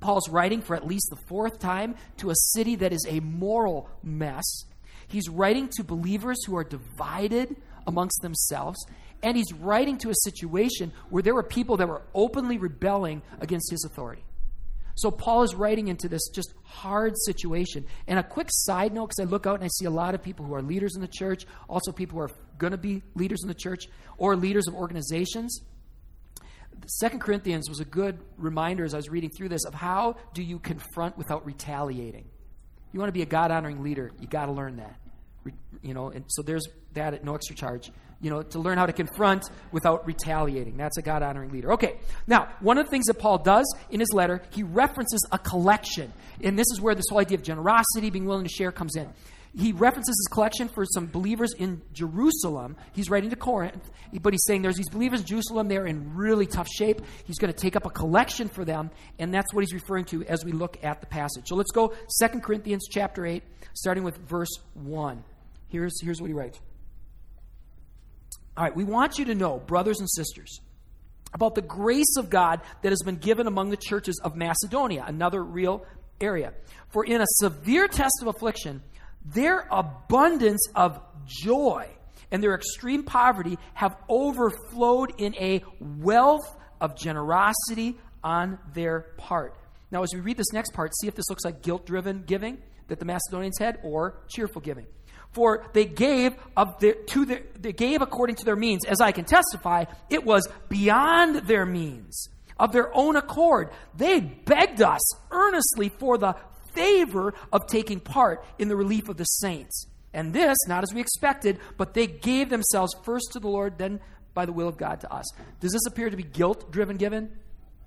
Paul's 0.00 0.28
writing 0.28 0.62
for 0.62 0.74
at 0.74 0.86
least 0.86 1.06
the 1.10 1.20
fourth 1.28 1.58
time 1.58 1.94
to 2.18 2.30
a 2.30 2.34
city 2.34 2.76
that 2.76 2.92
is 2.92 3.06
a 3.08 3.20
moral 3.20 3.88
mess. 4.02 4.44
He's 5.08 5.28
writing 5.28 5.68
to 5.76 5.84
believers 5.84 6.44
who 6.44 6.56
are 6.56 6.64
divided 6.64 7.54
amongst 7.86 8.20
themselves, 8.22 8.78
and 9.22 9.36
he's 9.36 9.52
writing 9.52 9.98
to 9.98 10.10
a 10.10 10.14
situation 10.24 10.92
where 11.10 11.22
there 11.22 11.34
were 11.34 11.42
people 11.42 11.76
that 11.76 11.88
were 11.88 12.02
openly 12.14 12.58
rebelling 12.58 13.22
against 13.40 13.70
his 13.70 13.84
authority. 13.84 14.24
So 14.94 15.10
Paul 15.10 15.42
is 15.42 15.54
writing 15.54 15.88
into 15.88 16.08
this 16.08 16.28
just 16.28 16.52
hard 16.64 17.14
situation. 17.24 17.86
And 18.06 18.18
a 18.18 18.22
quick 18.22 18.48
side 18.50 18.92
note, 18.92 19.08
because 19.08 19.26
I 19.26 19.30
look 19.30 19.46
out 19.46 19.56
and 19.56 19.64
I 19.64 19.68
see 19.68 19.86
a 19.86 19.90
lot 19.90 20.14
of 20.14 20.22
people 20.22 20.44
who 20.44 20.54
are 20.54 20.62
leaders 20.62 20.94
in 20.94 21.00
the 21.00 21.08
church, 21.08 21.46
also 21.68 21.92
people 21.92 22.18
who 22.18 22.24
are 22.24 22.30
going 22.58 22.72
to 22.72 22.78
be 22.78 23.02
leaders 23.14 23.42
in 23.42 23.48
the 23.48 23.54
church, 23.54 23.88
or 24.18 24.36
leaders 24.36 24.66
of 24.68 24.74
organizations. 24.74 25.60
Second 26.86 27.20
Corinthians 27.20 27.68
was 27.68 27.80
a 27.80 27.84
good 27.84 28.18
reminder 28.36 28.84
as 28.84 28.94
I 28.94 28.96
was 28.96 29.08
reading 29.08 29.30
through 29.30 29.48
this 29.50 29.64
of 29.64 29.74
how 29.74 30.16
do 30.34 30.42
you 30.42 30.58
confront 30.58 31.16
without 31.16 31.46
retaliating. 31.46 32.24
You 32.92 32.98
want 32.98 33.08
to 33.08 33.12
be 33.12 33.22
a 33.22 33.26
God 33.26 33.50
honoring 33.50 33.82
leader, 33.82 34.10
you 34.20 34.26
got 34.26 34.46
to 34.46 34.52
learn 34.52 34.76
that. 34.76 34.96
You 35.82 35.94
know, 35.94 36.10
and 36.10 36.24
so 36.28 36.42
there's 36.42 36.68
that 36.94 37.14
at 37.14 37.24
no 37.24 37.34
extra 37.34 37.56
charge. 37.56 37.90
You 38.22 38.30
know, 38.30 38.42
to 38.42 38.58
learn 38.58 38.78
how 38.78 38.86
to 38.86 38.92
confront 38.94 39.50
without 39.72 40.06
retaliating. 40.06 40.78
That's 40.78 40.96
a 40.96 41.02
God 41.02 41.22
honoring 41.22 41.50
leader. 41.50 41.72
Okay, 41.74 41.98
now, 42.26 42.48
one 42.60 42.78
of 42.78 42.86
the 42.86 42.90
things 42.90 43.06
that 43.06 43.18
Paul 43.18 43.38
does 43.38 43.66
in 43.90 44.00
his 44.00 44.12
letter, 44.14 44.40
he 44.50 44.62
references 44.62 45.20
a 45.30 45.38
collection. 45.38 46.12
And 46.42 46.58
this 46.58 46.68
is 46.72 46.80
where 46.80 46.94
this 46.94 47.04
whole 47.10 47.18
idea 47.18 47.36
of 47.36 47.42
generosity, 47.42 48.08
being 48.10 48.24
willing 48.24 48.44
to 48.44 48.52
share, 48.52 48.72
comes 48.72 48.96
in 48.96 49.12
he 49.54 49.72
references 49.72 50.14
his 50.18 50.28
collection 50.32 50.68
for 50.68 50.84
some 50.84 51.06
believers 51.06 51.52
in 51.52 51.82
Jerusalem. 51.92 52.76
He's 52.92 53.10
writing 53.10 53.30
to 53.30 53.36
Corinth, 53.36 53.90
but 54.20 54.32
he's 54.32 54.44
saying 54.46 54.62
there's 54.62 54.76
these 54.76 54.88
believers 54.88 55.20
in 55.20 55.26
Jerusalem. 55.26 55.68
They're 55.68 55.86
in 55.86 56.14
really 56.14 56.46
tough 56.46 56.68
shape. 56.68 57.02
He's 57.24 57.38
going 57.38 57.52
to 57.52 57.58
take 57.58 57.76
up 57.76 57.84
a 57.84 57.90
collection 57.90 58.48
for 58.48 58.64
them, 58.64 58.90
and 59.18 59.32
that's 59.32 59.52
what 59.52 59.62
he's 59.62 59.74
referring 59.74 60.06
to 60.06 60.24
as 60.24 60.44
we 60.44 60.52
look 60.52 60.78
at 60.82 61.00
the 61.00 61.06
passage. 61.06 61.48
So 61.48 61.54
let's 61.54 61.70
go 61.70 61.92
2 62.20 62.40
Corinthians 62.40 62.86
chapter 62.90 63.26
8, 63.26 63.42
starting 63.74 64.04
with 64.04 64.16
verse 64.26 64.50
1. 64.74 65.22
Here's, 65.68 66.00
here's 66.00 66.20
what 66.20 66.28
he 66.28 66.34
writes. 66.34 66.58
All 68.56 68.64
right, 68.64 68.76
we 68.76 68.84
want 68.84 69.18
you 69.18 69.24
to 69.26 69.34
know, 69.34 69.58
brothers 69.58 70.00
and 70.00 70.10
sisters, 70.10 70.60
about 71.32 71.54
the 71.54 71.62
grace 71.62 72.16
of 72.18 72.28
God 72.28 72.60
that 72.82 72.90
has 72.90 73.02
been 73.02 73.16
given 73.16 73.46
among 73.46 73.70
the 73.70 73.78
churches 73.78 74.20
of 74.22 74.36
Macedonia, 74.36 75.04
another 75.06 75.42
real 75.42 75.86
area. 76.20 76.52
For 76.90 77.04
in 77.04 77.22
a 77.22 77.26
severe 77.36 77.88
test 77.88 78.18
of 78.20 78.28
affliction, 78.28 78.82
their 79.24 79.66
abundance 79.70 80.60
of 80.74 81.00
joy 81.24 81.88
and 82.30 82.42
their 82.42 82.54
extreme 82.54 83.04
poverty 83.04 83.58
have 83.74 83.96
overflowed 84.08 85.14
in 85.18 85.34
a 85.36 85.62
wealth 85.80 86.56
of 86.80 86.96
generosity 86.96 87.96
on 88.22 88.58
their 88.74 89.00
part. 89.16 89.56
Now, 89.90 90.02
as 90.02 90.10
we 90.14 90.20
read 90.20 90.36
this 90.36 90.52
next 90.52 90.72
part, 90.72 90.92
see 90.96 91.06
if 91.06 91.14
this 91.14 91.28
looks 91.30 91.44
like 91.44 91.62
guilt 91.62 91.86
driven 91.86 92.24
giving 92.26 92.58
that 92.88 92.98
the 92.98 93.04
Macedonians 93.04 93.58
had 93.58 93.78
or 93.82 94.20
cheerful 94.28 94.60
giving. 94.60 94.86
For 95.32 95.66
they 95.72 95.86
gave 95.86 96.34
of 96.56 96.78
their, 96.78 96.94
to 96.94 97.24
their, 97.24 97.42
they 97.58 97.72
gave 97.72 98.02
according 98.02 98.36
to 98.36 98.44
their 98.44 98.56
means. 98.56 98.84
As 98.84 99.00
I 99.00 99.12
can 99.12 99.24
testify, 99.24 99.84
it 100.10 100.24
was 100.24 100.46
beyond 100.68 101.46
their 101.46 101.64
means. 101.64 102.28
Of 102.58 102.72
their 102.72 102.94
own 102.94 103.16
accord, 103.16 103.70
they 103.96 104.20
begged 104.20 104.82
us 104.82 105.00
earnestly 105.30 105.88
for 105.98 106.18
the 106.18 106.36
favor 106.74 107.34
of 107.52 107.66
taking 107.66 107.98
part 107.98 108.44
in 108.58 108.68
the 108.68 108.76
relief 108.76 109.08
of 109.08 109.16
the 109.16 109.24
saints. 109.24 109.86
And 110.14 110.32
this, 110.32 110.56
not 110.68 110.82
as 110.82 110.92
we 110.92 111.00
expected, 111.00 111.58
but 111.78 111.94
they 111.94 112.06
gave 112.06 112.50
themselves 112.50 112.94
first 113.04 113.30
to 113.32 113.40
the 113.40 113.48
Lord, 113.48 113.78
then 113.78 114.00
by 114.34 114.46
the 114.46 114.52
will 114.52 114.68
of 114.68 114.76
God 114.76 115.00
to 115.00 115.12
us. 115.12 115.24
Does 115.60 115.72
this 115.72 115.86
appear 115.86 116.10
to 116.10 116.16
be 116.16 116.22
guilt 116.22 116.70
driven 116.70 116.96
giving? 116.96 117.30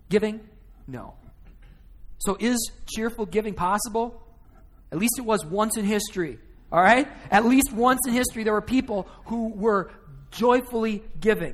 Giving? 0.09 0.41
No. 0.87 1.13
So 2.19 2.37
is 2.39 2.71
cheerful 2.87 3.25
giving 3.25 3.53
possible? 3.53 4.21
At 4.91 4.97
least 4.97 5.15
it 5.17 5.25
was 5.25 5.45
once 5.45 5.77
in 5.77 5.85
history. 5.85 6.39
All 6.75 6.81
right? 6.81 7.07
At 7.31 7.45
least 7.45 7.71
once 7.71 8.01
in 8.05 8.11
history, 8.11 8.43
there 8.43 8.51
were 8.51 8.59
people 8.59 9.07
who 9.27 9.47
were 9.47 9.91
joyfully 10.29 11.03
giving. 11.21 11.53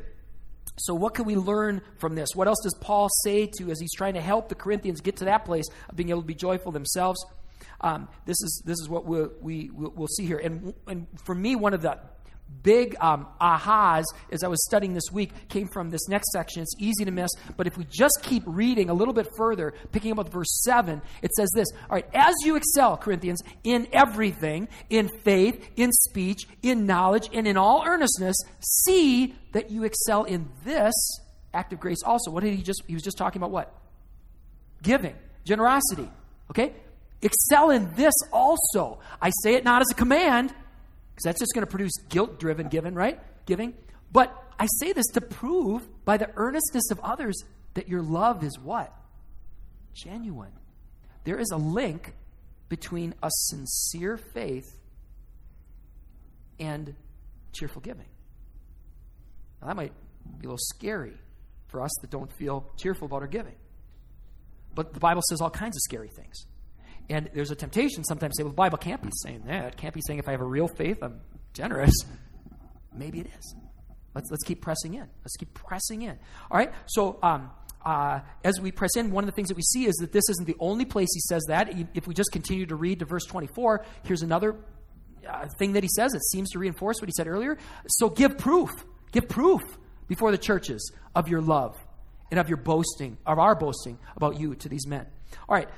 So, 0.80 0.96
what 0.96 1.14
can 1.14 1.26
we 1.26 1.36
learn 1.36 1.84
from 2.00 2.16
this? 2.16 2.30
What 2.34 2.48
else 2.48 2.58
does 2.64 2.74
Paul 2.82 3.08
say 3.24 3.46
to 3.60 3.70
as 3.70 3.80
he's 3.80 3.94
trying 3.94 4.16
to 4.16 4.22
help 4.22 4.50
the 4.50 4.56
Corinthians 4.56 5.00
get 5.00 5.18
to 5.18 5.26
that 5.26 5.46
place 5.46 5.68
of 5.88 5.96
being 5.96 6.10
able 6.10 6.22
to 6.22 6.28
be 6.28 6.34
joyful 6.34 6.72
themselves? 6.72 7.24
Um, 7.82 8.08
this 8.26 8.42
is 8.42 8.64
this 8.66 8.80
is 8.80 8.90
what 8.90 9.06
we'll, 9.06 9.32
we 9.40 9.70
we'll 9.72 10.08
see 10.08 10.26
here. 10.26 10.40
And 10.40 10.74
and 10.88 11.06
for 11.24 11.36
me, 11.36 11.56
one 11.56 11.76
of 11.76 11.84
the 11.84 12.00
big 12.64 12.96
um, 13.00 13.28
ahas 13.40 14.04
as 14.32 14.44
I 14.44 14.48
was 14.48 14.64
studying 14.66 14.94
this 14.94 15.12
week 15.12 15.50
came 15.50 15.68
from 15.68 15.90
this 15.90 16.08
next 16.08 16.32
section. 16.32 16.62
It's 16.62 16.76
easy 16.78 17.06
to 17.06 17.12
miss, 17.12 17.30
but 17.58 17.68
if 17.68 17.78
we 17.78 17.86
just 17.86 18.20
keep 18.24 18.44
reading 18.46 18.90
a 18.90 18.94
little 18.94 19.14
bit 19.14 19.28
further, 19.38 19.74
picking 19.92 20.12
up 20.12 20.18
with 20.18 20.30
verse 20.30 20.62
7, 20.64 21.02
it 21.22 21.32
says 21.34 21.50
this 21.54 21.68
All 21.90 21.96
right, 21.96 22.08
as 22.14 22.34
you 22.44 22.56
excel, 22.56 22.98
Corinthians, 22.98 23.42
in 23.64 23.88
everything, 23.92 24.68
in 24.90 25.10
faith, 25.24 25.70
in 25.76 25.92
speech, 25.92 26.48
in 26.62 26.86
knowledge, 26.86 27.30
and 27.34 27.48
in 27.48 27.58
all 27.58 27.84
earnestness, 27.86 28.36
see 28.60 29.36
that 29.54 29.72
you 29.72 29.84
excel 29.84 30.24
in 30.24 30.50
this 30.64 30.94
act 31.54 31.74
of 31.74 31.80
grace 31.80 32.04
also. 32.04 32.32
What 32.32 32.44
did 32.44 32.54
he 32.54 32.64
just, 32.64 32.84
he 32.88 32.94
was 32.94 33.04
just 33.04 33.18
talking 33.18 33.40
about 33.40 33.52
what? 33.52 33.74
Giving, 34.82 35.16
generosity. 35.44 36.10
Okay? 36.50 36.74
Excel 37.22 37.70
in 37.70 37.94
this 37.96 38.14
also. 38.32 39.00
I 39.22 39.32
say 39.44 39.56
it 39.56 39.64
not 39.64 39.82
as 39.82 39.88
a 39.92 39.96
command, 39.96 40.54
because 41.12 41.24
that's 41.24 41.40
just 41.40 41.54
going 41.54 41.66
to 41.66 41.70
produce 41.70 41.94
guilt 42.10 42.40
driven 42.40 42.68
giving, 42.68 42.94
right? 42.94 43.20
Giving. 43.46 43.74
But 44.12 44.36
I 44.60 44.68
say 44.80 44.94
this 44.94 45.08
to 45.14 45.22
prove 45.22 45.88
by 46.06 46.18
the 46.18 46.30
earnestness 46.36 46.92
of 46.92 47.00
others 47.02 47.36
that 47.74 47.88
your 47.88 48.02
love 48.02 48.44
is 48.44 48.60
what? 48.60 48.94
Genuine. 49.94 50.54
There 51.24 51.38
is 51.38 51.52
a 51.52 51.58
link 51.58 52.14
between 52.70 53.14
a 53.22 53.30
sincere 53.30 54.18
faith 54.18 54.78
and 56.60 56.96
cheerful 57.54 57.82
giving. 57.82 58.06
Now, 59.62 59.68
that 59.68 59.76
might 59.76 59.94
be 60.40 60.46
a 60.46 60.50
little 60.50 60.58
scary 60.58 61.18
for 61.68 61.82
us 61.82 61.92
that 62.02 62.10
don't 62.10 62.32
feel 62.34 62.70
cheerful 62.78 63.06
about 63.08 63.22
our 63.22 63.28
giving. 63.28 63.56
But 64.74 64.94
the 64.94 65.00
Bible 65.00 65.22
says 65.30 65.42
all 65.42 65.50
kinds 65.50 65.76
of 65.76 65.82
scary 65.82 66.10
things. 66.10 66.46
And 67.12 67.30
there's 67.34 67.52
a 67.52 67.56
temptation 67.56 68.06
sometimes 68.06 68.36
to 68.36 68.40
say, 68.40 68.44
well, 68.44 68.52
the 68.52 68.56
Bible 68.56 68.78
can't 68.78 69.02
be 69.02 69.10
saying 69.22 69.44
that. 69.48 69.76
Can't 69.76 69.94
be 69.94 70.02
saying 70.08 70.20
if 70.20 70.30
I 70.30 70.32
have 70.32 70.40
a 70.40 70.46
real 70.46 70.70
faith, 70.70 71.00
I'm 71.02 71.20
generous. 71.54 71.94
Maybe 72.96 73.20
it 73.20 73.28
is. 73.38 73.56
Let's, 74.16 74.32
let's 74.32 74.44
keep 74.44 74.62
pressing 74.62 74.94
in. 74.94 75.08
Let's 75.22 75.36
keep 75.38 75.54
pressing 75.54 76.04
in. 76.04 76.18
All 76.50 76.58
right? 76.58 76.72
So, 76.86 77.20
um, 77.22 77.52
uh, 77.84 78.22
as 78.46 78.62
we 78.62 78.72
press 78.72 78.92
in, 78.96 79.12
one 79.12 79.26
of 79.26 79.28
the 79.28 79.36
things 79.36 79.50
that 79.50 79.58
we 79.58 79.64
see 79.64 79.86
is 79.86 79.96
that 79.96 80.14
this 80.14 80.24
isn't 80.30 80.46
the 80.46 80.56
only 80.60 80.86
place 80.86 81.10
he 81.14 81.20
says 81.22 81.44
that. 81.50 81.74
If 81.94 82.08
we 82.08 82.14
just 82.14 82.32
continue 82.32 82.66
to 82.68 82.76
read 82.76 83.00
to 83.00 83.06
verse 83.06 83.26
24, 83.26 83.86
here's 84.04 84.22
another 84.22 84.56
uh, 85.28 85.48
thing 85.58 85.74
that 85.74 85.84
he 85.84 85.90
says. 85.90 86.14
It 86.14 86.24
seems 86.32 86.52
to 86.52 86.60
reinforce 86.60 87.02
what 87.02 87.10
he 87.10 87.14
said 87.18 87.28
earlier. 87.28 87.58
So 87.88 88.10
give 88.10 88.38
proof. 88.38 88.72
Give 89.12 89.28
proof 89.28 89.62
before 90.08 90.32
the 90.32 90.38
churches 90.38 90.94
of 91.14 91.28
your 91.28 91.42
love 91.42 91.76
and 92.30 92.40
of 92.40 92.48
your 92.48 92.58
boasting, 92.58 93.18
of 93.26 93.40
our 93.40 93.56
boasting 93.56 94.00
about 94.16 94.40
you 94.40 94.56
to 94.56 94.70
these 94.70 94.88
men. 94.88 95.06
All 95.50 95.56
right, 95.56 95.70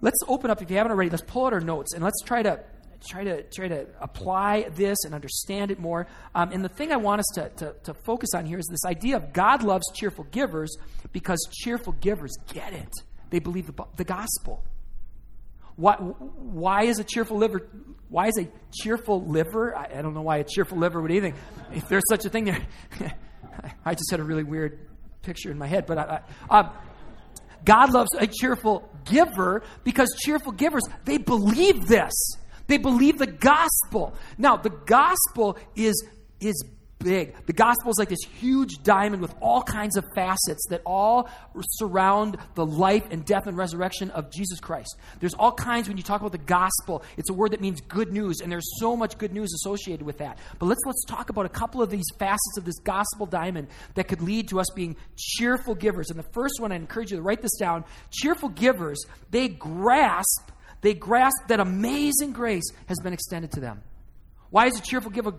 let's 0.00 0.18
open 0.28 0.50
up 0.50 0.62
if 0.62 0.70
you 0.70 0.76
haven't 0.76 0.92
already 0.92 1.10
let's 1.10 1.22
pull 1.22 1.46
out 1.46 1.52
our 1.52 1.60
notes 1.60 1.94
and 1.94 2.02
let's 2.02 2.22
try 2.22 2.42
to 2.42 2.60
try 3.08 3.24
to 3.24 3.42
try 3.44 3.68
to 3.68 3.86
apply 4.00 4.68
this 4.74 4.98
and 5.04 5.14
understand 5.14 5.70
it 5.70 5.78
more. 5.78 6.06
Um, 6.34 6.52
and 6.52 6.64
the 6.64 6.68
thing 6.68 6.92
i 6.92 6.96
want 6.96 7.20
us 7.20 7.26
to, 7.34 7.48
to, 7.56 7.74
to 7.84 7.94
focus 7.94 8.30
on 8.34 8.46
here 8.46 8.58
is 8.58 8.66
this 8.70 8.84
idea 8.84 9.16
of 9.16 9.32
god 9.32 9.62
loves 9.62 9.84
cheerful 9.94 10.24
givers 10.24 10.76
because 11.12 11.38
cheerful 11.50 11.92
givers 11.94 12.32
get 12.52 12.72
it. 12.72 12.92
They 13.30 13.38
believe 13.38 13.66
the, 13.66 13.84
the 13.96 14.04
gospel. 14.04 14.64
Why, 15.76 15.94
why 15.94 16.82
is 16.82 16.98
a 16.98 17.04
cheerful 17.04 17.38
liver 17.38 17.66
why 18.08 18.26
is 18.26 18.38
a 18.38 18.48
cheerful 18.82 19.24
liver 19.24 19.74
I, 19.74 19.98
I 19.98 20.02
don't 20.02 20.12
know 20.12 20.22
why 20.22 20.38
a 20.38 20.44
cheerful 20.44 20.76
liver 20.76 21.00
would 21.00 21.10
anything 21.10 21.34
if 21.72 21.88
there's 21.88 22.02
such 22.10 22.26
a 22.26 22.28
thing 22.28 22.44
there 22.44 22.60
i 23.84 23.94
just 23.94 24.10
had 24.10 24.20
a 24.20 24.24
really 24.24 24.42
weird 24.42 24.78
picture 25.22 25.50
in 25.50 25.56
my 25.56 25.66
head 25.66 25.86
but 25.86 25.96
I, 25.96 26.20
I 26.50 26.58
um, 26.58 26.70
God 27.64 27.92
loves 27.92 28.10
a 28.18 28.26
cheerful 28.26 28.89
giver 29.04 29.62
because 29.84 30.08
cheerful 30.18 30.52
givers, 30.52 30.82
they 31.04 31.18
believe 31.18 31.86
this. 31.86 32.12
They 32.66 32.78
believe 32.78 33.18
the 33.18 33.26
gospel. 33.26 34.14
Now, 34.38 34.56
the 34.56 34.70
gospel 34.70 35.58
is, 35.74 36.06
is 36.40 36.64
big. 37.00 37.34
The 37.46 37.52
gospel 37.52 37.90
is 37.90 37.98
like 37.98 38.08
this 38.08 38.22
huge 38.38 38.82
diamond 38.84 39.20
with 39.20 39.34
all 39.40 39.62
kinds 39.62 39.96
of 39.96 40.04
facets 40.14 40.64
that 40.70 40.82
all 40.86 41.28
surround 41.60 42.36
the 42.54 42.64
life 42.64 43.04
and 43.10 43.24
death 43.24 43.46
and 43.46 43.56
resurrection 43.56 44.10
of 44.10 44.30
Jesus 44.30 44.60
Christ. 44.60 44.96
There's 45.18 45.34
all 45.34 45.52
kinds 45.52 45.88
when 45.88 45.96
you 45.96 46.04
talk 46.04 46.20
about 46.20 46.32
the 46.32 46.38
gospel. 46.38 47.02
It's 47.16 47.30
a 47.30 47.34
word 47.34 47.50
that 47.52 47.60
means 47.60 47.80
good 47.80 48.12
news, 48.12 48.40
and 48.40 48.52
there's 48.52 48.78
so 48.78 48.96
much 48.96 49.18
good 49.18 49.32
news 49.32 49.52
associated 49.54 50.06
with 50.06 50.18
that. 50.18 50.38
But 50.58 50.66
let's 50.66 50.80
let's 50.86 51.04
talk 51.06 51.30
about 51.30 51.46
a 51.46 51.50
couple 51.50 51.82
of 51.82 51.90
these 51.90 52.06
facets 52.18 52.56
of 52.56 52.64
this 52.64 52.78
gospel 52.78 53.26
diamond 53.26 53.68
that 53.94 54.06
could 54.06 54.22
lead 54.22 54.48
to 54.50 54.60
us 54.60 54.66
being 54.74 54.96
cheerful 55.16 55.74
givers. 55.74 56.10
And 56.10 56.18
the 56.18 56.30
first 56.32 56.60
one, 56.60 56.70
I 56.70 56.76
encourage 56.76 57.10
you 57.10 57.16
to 57.16 57.22
write 57.22 57.42
this 57.42 57.56
down. 57.58 57.84
Cheerful 58.10 58.50
givers, 58.50 59.02
they 59.30 59.48
grasp 59.48 60.50
they 60.80 60.94
grasp 60.94 61.48
that 61.48 61.60
amazing 61.60 62.32
grace 62.32 62.64
has 62.86 62.98
been 63.00 63.12
extended 63.12 63.52
to 63.52 63.60
them. 63.60 63.82
Why 64.50 64.66
is 64.66 64.78
a 64.78 64.82
cheerful 64.82 65.10
giver 65.10 65.34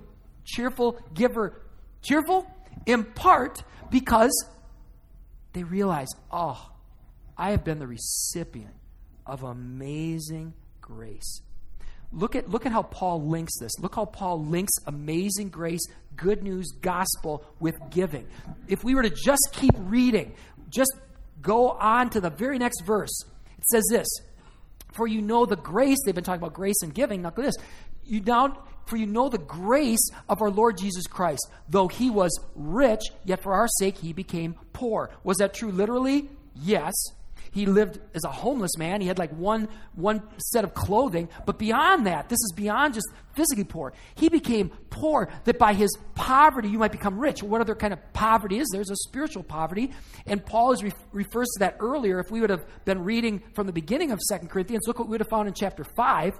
cheerful 0.45 0.99
giver 1.13 1.61
cheerful? 2.01 2.49
In 2.85 3.03
part 3.03 3.63
because 3.89 4.31
they 5.53 5.63
realize, 5.63 6.07
oh, 6.31 6.71
I 7.37 7.51
have 7.51 7.63
been 7.63 7.79
the 7.79 7.87
recipient 7.87 8.73
of 9.25 9.43
amazing 9.43 10.53
grace. 10.79 11.41
Look 12.13 12.35
at, 12.35 12.49
look 12.49 12.65
at 12.65 12.71
how 12.71 12.83
Paul 12.83 13.25
links 13.27 13.57
this. 13.59 13.71
Look 13.79 13.95
how 13.95 14.05
Paul 14.05 14.43
links 14.45 14.73
amazing 14.85 15.49
grace, 15.49 15.81
good 16.15 16.43
news, 16.43 16.71
gospel 16.81 17.45
with 17.59 17.75
giving. 17.89 18.27
If 18.67 18.83
we 18.83 18.95
were 18.95 19.03
to 19.03 19.09
just 19.09 19.49
keep 19.53 19.71
reading, 19.77 20.33
just 20.69 20.91
go 21.41 21.69
on 21.69 22.09
to 22.11 22.19
the 22.19 22.29
very 22.29 22.57
next 22.57 22.81
verse, 22.81 23.23
it 23.57 23.65
says 23.71 23.83
this 23.89 24.07
For 24.91 25.07
you 25.07 25.21
know 25.21 25.45
the 25.45 25.55
grace, 25.55 25.97
they've 26.05 26.15
been 26.15 26.23
talking 26.23 26.41
about 26.41 26.53
grace 26.53 26.81
and 26.81 26.93
giving. 26.93 27.23
Look 27.23 27.39
at 27.39 27.45
this. 27.45 27.55
You 28.03 28.19
now 28.19 28.57
for 28.85 28.97
you 28.97 29.05
know 29.05 29.29
the 29.29 29.37
grace 29.37 30.09
of 30.27 30.41
our 30.41 30.49
Lord 30.49 30.77
Jesus 30.77 31.07
Christ. 31.07 31.49
Though 31.69 31.87
he 31.87 32.09
was 32.09 32.37
rich, 32.55 33.03
yet 33.23 33.41
for 33.41 33.53
our 33.53 33.67
sake 33.79 33.97
he 33.97 34.13
became 34.13 34.55
poor. 34.73 35.09
Was 35.23 35.37
that 35.37 35.53
true 35.53 35.71
literally? 35.71 36.29
Yes. 36.55 36.93
He 37.51 37.65
lived 37.65 37.99
as 38.15 38.23
a 38.23 38.31
homeless 38.31 38.77
man. 38.77 39.01
He 39.01 39.07
had 39.07 39.19
like 39.19 39.31
one, 39.31 39.67
one 39.93 40.23
set 40.37 40.63
of 40.63 40.73
clothing. 40.73 41.27
But 41.45 41.59
beyond 41.59 42.07
that, 42.07 42.29
this 42.29 42.37
is 42.37 42.53
beyond 42.55 42.93
just 42.93 43.07
physically 43.33 43.65
poor. 43.65 43.91
He 44.15 44.29
became 44.29 44.69
poor 44.89 45.27
that 45.43 45.59
by 45.59 45.73
his 45.73 45.93
poverty 46.15 46.69
you 46.69 46.79
might 46.79 46.93
become 46.93 47.19
rich. 47.19 47.43
What 47.43 47.59
other 47.59 47.75
kind 47.75 47.91
of 47.91 48.13
poverty 48.13 48.59
is? 48.59 48.69
There's 48.71 48.89
a 48.89 48.95
spiritual 48.95 49.43
poverty. 49.43 49.91
And 50.25 50.45
Paul 50.45 50.71
is 50.71 50.81
re- 50.81 50.93
refers 51.11 51.47
to 51.55 51.59
that 51.59 51.75
earlier. 51.81 52.19
If 52.19 52.31
we 52.31 52.39
would 52.39 52.49
have 52.49 52.65
been 52.85 53.03
reading 53.03 53.43
from 53.53 53.67
the 53.67 53.73
beginning 53.73 54.11
of 54.11 54.19
Second 54.21 54.47
Corinthians, 54.49 54.83
look 54.87 54.99
what 54.99 55.09
we 55.09 55.11
would 55.11 55.21
have 55.21 55.29
found 55.29 55.49
in 55.49 55.53
chapter 55.53 55.83
5 55.83 56.33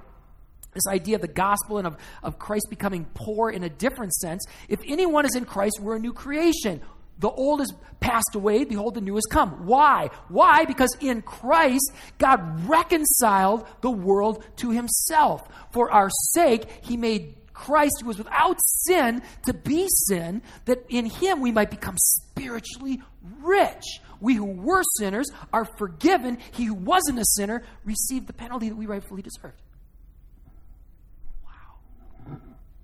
this 0.74 0.88
idea 0.88 1.16
of 1.16 1.22
the 1.22 1.28
gospel 1.28 1.78
and 1.78 1.88
of, 1.88 1.98
of 2.24 2.40
Christ 2.40 2.68
becoming 2.70 3.06
poor 3.14 3.50
in 3.50 3.64
a 3.64 3.70
different 3.70 4.14
sense. 4.14 4.46
If 4.70 4.80
anyone 4.88 5.26
is 5.26 5.36
in 5.36 5.46
Christ, 5.46 5.80
we're 5.82 5.96
a 5.96 6.00
new 6.00 6.14
creation. 6.14 6.82
The 7.20 7.30
old 7.30 7.60
has 7.60 7.72
passed 8.00 8.34
away, 8.34 8.64
behold, 8.64 8.96
the 8.96 9.02
new 9.02 9.14
has 9.16 9.26
come. 9.30 9.68
Why? 9.68 10.10
Why? 10.28 10.66
Because 10.66 10.96
in 11.02 11.22
Christ, 11.22 11.92
God 12.18 12.68
reconciled 12.68 13.68
the 13.82 13.92
world 13.92 14.44
to 14.58 14.72
himself. 14.72 15.48
For 15.72 15.92
our 15.92 16.10
sake, 16.34 16.66
he 16.82 16.98
made 16.98 17.36
Christ, 17.54 18.00
who 18.02 18.08
was 18.08 18.18
without 18.18 18.58
sin, 18.60 19.22
to 19.46 19.54
be 19.54 19.88
sin, 20.08 20.42
that 20.66 20.84
in 20.90 21.06
him 21.06 21.42
we 21.42 21.52
might 21.52 21.70
become 21.70 21.96
spiritually 21.98 23.02
rich. 23.44 24.00
We 24.20 24.34
who 24.34 24.46
were 24.46 24.82
sinners 24.98 25.28
are 25.54 25.66
forgiven. 25.78 26.40
He 26.54 26.66
who 26.66 26.74
wasn't 26.74 27.20
a 27.20 27.26
sinner 27.26 27.64
received 27.86 28.26
the 28.26 28.34
penalty 28.34 28.70
that 28.70 28.76
we 28.76 28.88
rightfully 28.88 29.22
deserved. 29.22 29.62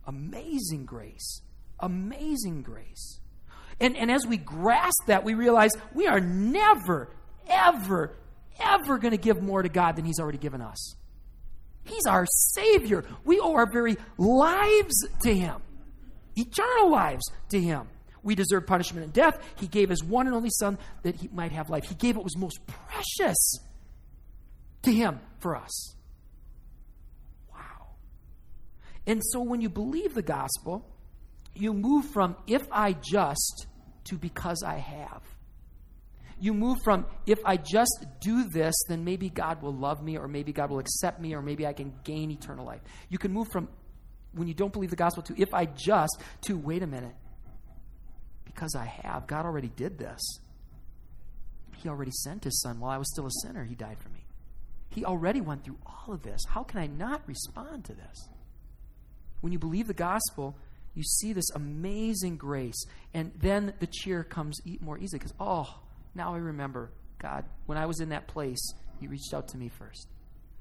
Amazing 0.07 0.85
grace. 0.85 1.41
Amazing 1.79 2.63
grace. 2.63 3.19
And, 3.79 3.95
and 3.95 4.09
as 4.09 4.25
we 4.25 4.37
grasp 4.37 5.05
that, 5.07 5.23
we 5.23 5.35
realize 5.35 5.71
we 5.93 6.07
are 6.07 6.19
never, 6.19 7.09
ever, 7.47 8.15
ever 8.59 8.97
going 8.97 9.11
to 9.11 9.17
give 9.17 9.41
more 9.41 9.61
to 9.61 9.69
God 9.69 9.95
than 9.95 10.05
He's 10.05 10.19
already 10.19 10.39
given 10.39 10.61
us. 10.61 10.95
He's 11.83 12.05
our 12.07 12.25
Savior. 12.25 13.05
We 13.23 13.39
owe 13.39 13.53
our 13.53 13.71
very 13.71 13.97
lives 14.17 15.07
to 15.21 15.33
Him, 15.33 15.61
eternal 16.35 16.89
lives 16.89 17.29
to 17.49 17.59
Him. 17.59 17.87
We 18.23 18.35
deserve 18.35 18.65
punishment 18.65 19.05
and 19.05 19.13
death. 19.13 19.41
He 19.57 19.67
gave 19.67 19.89
His 19.89 20.03
one 20.03 20.25
and 20.25 20.35
only 20.35 20.49
Son 20.49 20.77
that 21.03 21.15
He 21.15 21.29
might 21.31 21.51
have 21.51 21.69
life. 21.69 21.85
He 21.85 21.95
gave 21.95 22.15
what 22.15 22.23
was 22.23 22.35
most 22.35 22.59
precious 22.65 23.59
to 24.81 24.91
Him 24.91 25.19
for 25.39 25.55
us. 25.55 25.96
And 29.07 29.21
so 29.23 29.41
when 29.41 29.61
you 29.61 29.69
believe 29.69 30.13
the 30.13 30.21
gospel, 30.21 30.85
you 31.55 31.73
move 31.73 32.05
from 32.05 32.35
if 32.45 32.67
I 32.71 32.93
just 32.93 33.65
to 34.03 34.17
because 34.17 34.61
I 34.63 34.77
have. 34.77 35.23
You 36.39 36.53
move 36.53 36.77
from 36.83 37.07
if 37.25 37.39
I 37.43 37.57
just 37.57 38.05
do 38.21 38.47
this, 38.49 38.75
then 38.87 39.03
maybe 39.03 39.29
God 39.29 39.63
will 39.63 39.73
love 39.73 40.03
me, 40.03 40.17
or 40.17 40.27
maybe 40.27 40.53
God 40.53 40.69
will 40.69 40.79
accept 40.79 41.19
me, 41.19 41.33
or 41.33 41.41
maybe 41.41 41.65
I 41.65 41.73
can 41.73 41.93
gain 42.03 42.29
eternal 42.29 42.65
life. 42.65 42.81
You 43.09 43.17
can 43.17 43.33
move 43.33 43.47
from 43.51 43.69
when 44.33 44.47
you 44.47 44.53
don't 44.53 44.71
believe 44.71 44.91
the 44.91 44.95
gospel 44.95 45.23
to 45.23 45.41
if 45.41 45.51
I 45.53 45.65
just 45.65 46.21
to 46.41 46.57
wait 46.57 46.83
a 46.83 46.87
minute. 46.87 47.15
Because 48.45 48.75
I 48.75 48.85
have. 48.85 49.25
God 49.25 49.45
already 49.45 49.69
did 49.69 49.97
this. 49.97 50.21
He 51.77 51.89
already 51.89 52.11
sent 52.11 52.43
his 52.43 52.61
son 52.61 52.79
while 52.79 52.91
I 52.91 52.97
was 52.97 53.09
still 53.11 53.25
a 53.25 53.31
sinner. 53.43 53.63
He 53.63 53.75
died 53.75 53.97
for 53.99 54.09
me. 54.09 54.25
He 54.89 55.05
already 55.05 55.41
went 55.41 55.63
through 55.63 55.77
all 55.85 56.13
of 56.13 56.23
this. 56.23 56.41
How 56.49 56.63
can 56.63 56.79
I 56.79 56.87
not 56.87 57.21
respond 57.27 57.85
to 57.85 57.93
this? 57.93 58.29
When 59.41 59.53
you 59.53 59.59
believe 59.59 59.87
the 59.87 59.93
gospel, 59.93 60.55
you 60.95 61.03
see 61.03 61.31
this 61.31 61.49
amazing 61.53 62.37
grace. 62.37 62.85
And 63.13 63.31
then 63.39 63.73
the 63.79 63.87
cheer 63.87 64.23
comes 64.23 64.59
more 64.81 64.97
easily 64.97 65.19
because, 65.19 65.33
oh, 65.39 65.79
now 66.15 66.33
I 66.33 66.37
remember, 66.37 66.89
God, 67.19 67.45
when 67.67 67.77
I 67.77 67.85
was 67.85 67.99
in 67.99 68.09
that 68.09 68.27
place, 68.27 68.73
you 68.99 69.09
reached 69.09 69.33
out 69.33 69.47
to 69.49 69.57
me 69.57 69.69
first. 69.69 70.07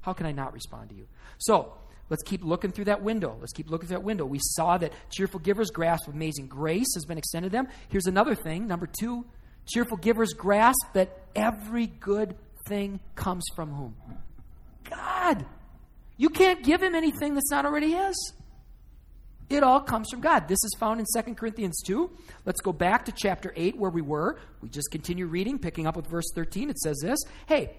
How 0.02 0.12
can 0.12 0.26
I 0.26 0.32
not 0.32 0.52
respond 0.52 0.90
to 0.90 0.94
you? 0.94 1.06
So, 1.38 1.72
let's 2.10 2.22
keep 2.22 2.44
looking 2.44 2.70
through 2.70 2.84
that 2.84 3.02
window. 3.02 3.36
Let's 3.40 3.52
keep 3.52 3.70
looking 3.70 3.88
through 3.88 3.96
that 3.96 4.04
window. 4.04 4.26
We 4.26 4.38
saw 4.40 4.76
that 4.78 4.92
cheerful 5.10 5.40
givers 5.40 5.70
grasp 5.70 6.06
amazing 6.06 6.48
grace 6.48 6.94
has 6.94 7.04
been 7.06 7.18
extended 7.18 7.50
to 7.50 7.56
them. 7.56 7.68
Here's 7.88 8.06
another 8.06 8.34
thing. 8.34 8.68
Number 8.68 8.86
two, 8.86 9.24
cheerful 9.66 9.96
givers 9.96 10.32
grasp 10.32 10.92
that 10.92 11.18
every 11.34 11.86
good 11.86 12.36
thing 12.68 13.00
comes 13.14 13.44
from 13.54 13.72
whom? 13.72 13.96
God. 14.88 15.46
You 16.18 16.28
can't 16.28 16.62
give 16.62 16.82
him 16.82 16.94
anything 16.94 17.34
that's 17.34 17.50
not 17.50 17.66
already 17.66 17.92
his. 17.92 18.32
It 19.48 19.62
all 19.62 19.80
comes 19.80 20.08
from 20.10 20.20
God. 20.20 20.48
This 20.48 20.62
is 20.64 20.76
found 20.78 21.00
in 21.00 21.06
2 21.22 21.34
Corinthians 21.34 21.80
2. 21.86 22.10
Let's 22.44 22.60
go 22.60 22.72
back 22.72 23.04
to 23.04 23.12
chapter 23.12 23.52
8 23.54 23.76
where 23.76 23.90
we 23.90 24.02
were. 24.02 24.38
We 24.60 24.68
just 24.68 24.90
continue 24.90 25.26
reading, 25.26 25.58
picking 25.58 25.86
up 25.86 25.94
with 25.94 26.08
verse 26.08 26.26
13. 26.34 26.68
It 26.70 26.78
says 26.78 26.98
this 27.00 27.20
Hey, 27.46 27.76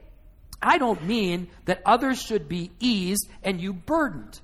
I 0.62 0.78
don't 0.78 1.04
mean 1.04 1.50
that 1.66 1.82
others 1.86 2.22
should 2.22 2.48
be 2.48 2.72
eased 2.80 3.28
and 3.44 3.60
you 3.60 3.74
burdened. 3.74 4.40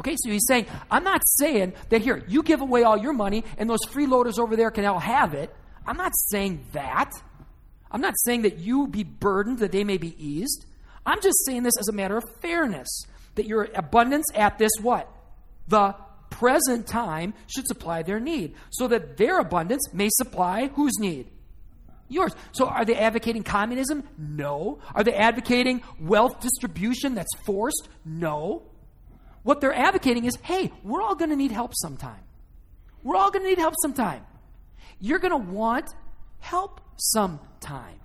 Okay, 0.00 0.16
so 0.16 0.30
he's 0.30 0.46
saying, 0.46 0.66
I'm 0.90 1.02
not 1.02 1.22
saying 1.24 1.72
that 1.88 2.02
here, 2.02 2.22
you 2.28 2.42
give 2.42 2.60
away 2.60 2.84
all 2.84 2.96
your 2.96 3.12
money 3.12 3.44
and 3.56 3.68
those 3.68 3.84
freeloaders 3.86 4.38
over 4.38 4.54
there 4.54 4.70
can 4.70 4.84
all 4.84 5.00
have 5.00 5.34
it. 5.34 5.54
I'm 5.86 5.96
not 5.96 6.12
saying 6.14 6.64
that. 6.72 7.10
I'm 7.90 8.00
not 8.00 8.14
saying 8.24 8.42
that 8.42 8.58
you 8.58 8.86
be 8.86 9.02
burdened, 9.02 9.58
that 9.60 9.72
they 9.72 9.84
may 9.84 9.96
be 9.96 10.14
eased. 10.24 10.66
I'm 11.06 11.20
just 11.20 11.44
saying 11.46 11.62
this 11.62 11.76
as 11.80 11.88
a 11.88 11.92
matter 11.92 12.16
of 12.16 12.24
fairness, 12.40 13.06
that 13.34 13.46
your 13.46 13.68
abundance 13.74 14.26
at 14.34 14.58
this 14.58 14.72
what? 14.80 15.10
The 15.68 15.96
present 16.30 16.86
time 16.86 17.34
should 17.46 17.66
supply 17.66 18.02
their 18.02 18.20
need, 18.20 18.54
so 18.70 18.88
that 18.88 19.16
their 19.16 19.38
abundance 19.38 19.92
may 19.92 20.08
supply 20.12 20.68
whose 20.68 20.98
need? 20.98 21.28
Yours. 22.08 22.34
So 22.52 22.66
are 22.66 22.84
they 22.84 22.94
advocating 22.94 23.42
communism? 23.42 24.02
No. 24.16 24.78
Are 24.94 25.04
they 25.04 25.14
advocating 25.14 25.82
wealth 26.00 26.40
distribution 26.40 27.14
that's 27.14 27.34
forced? 27.44 27.88
No. 28.04 28.62
What 29.42 29.60
they're 29.60 29.74
advocating 29.74 30.24
is 30.24 30.36
hey, 30.42 30.72
we're 30.82 31.02
all 31.02 31.14
going 31.14 31.30
to 31.30 31.36
need 31.36 31.52
help 31.52 31.74
sometime. 31.74 32.22
We're 33.02 33.16
all 33.16 33.30
going 33.30 33.42
to 33.44 33.48
need 33.48 33.58
help 33.58 33.74
sometime. 33.82 34.24
You're 35.00 35.18
going 35.18 35.32
to 35.32 35.52
want 35.52 35.90
help 36.40 36.80
sometime. 36.96 38.00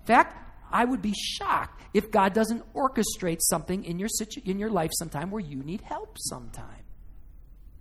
In 0.00 0.06
fact, 0.06 0.36
I 0.70 0.84
would 0.84 1.02
be 1.02 1.14
shocked 1.16 1.82
if 1.94 2.10
God 2.10 2.34
doesn't 2.34 2.62
orchestrate 2.74 3.38
something 3.40 3.84
in 3.84 3.98
your 3.98 4.08
situ- 4.08 4.42
in 4.44 4.58
your 4.58 4.70
life 4.70 4.90
sometime 4.92 5.30
where 5.30 5.40
you 5.40 5.62
need 5.62 5.80
help 5.80 6.16
sometime 6.18 6.77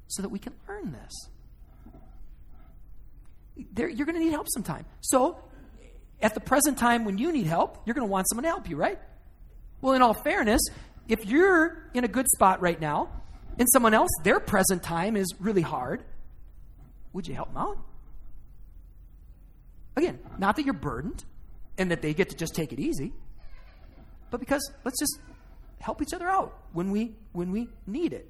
so 0.08 0.22
that 0.22 0.30
we 0.30 0.40
can 0.40 0.54
learn 0.68 0.92
this. 0.92 1.30
There, 3.74 3.90
you're 3.90 4.06
going 4.06 4.18
to 4.18 4.24
need 4.24 4.32
help 4.32 4.48
sometime. 4.50 4.86
So, 5.02 5.40
at 6.22 6.34
the 6.34 6.40
present 6.40 6.78
time 6.78 7.06
when 7.06 7.18
you 7.18 7.32
need 7.32 7.48
help, 7.48 7.82
you're 7.86 7.94
going 7.94 8.08
to 8.08 8.12
want 8.12 8.28
someone 8.30 8.44
to 8.44 8.50
help 8.50 8.70
you, 8.70 8.76
right? 8.76 9.00
Well, 9.82 9.94
in 9.94 10.02
all 10.02 10.14
fairness, 10.14 10.62
if 11.08 11.26
you're 11.26 11.90
in 11.94 12.04
a 12.04 12.08
good 12.08 12.28
spot 12.36 12.62
right 12.62 12.80
now 12.80 13.10
and 13.60 13.68
someone 13.72 13.94
else, 13.94 14.10
their 14.24 14.40
present 14.40 14.84
time 14.84 15.16
is 15.16 15.28
really 15.40 15.62
hard, 15.62 16.04
would 17.14 17.28
you 17.28 17.36
help 17.36 17.50
them 17.54 17.58
out? 17.58 17.78
Again, 19.96 20.20
not 20.38 20.56
that 20.56 20.66
you're 20.66 20.74
burdened 20.74 21.24
and 21.78 21.92
that 21.92 22.02
they 22.02 22.14
get 22.14 22.30
to 22.30 22.36
just 22.36 22.54
take 22.54 22.72
it 22.74 22.80
easy, 22.80 23.14
but 24.30 24.40
because 24.40 24.72
let's 24.84 25.00
just 25.00 25.20
help 25.80 26.02
each 26.02 26.14
other 26.14 26.28
out 26.28 26.58
when 26.74 26.92
we 26.92 27.16
when 27.34 27.52
we 27.52 27.70
need 27.86 28.14
it. 28.14 28.28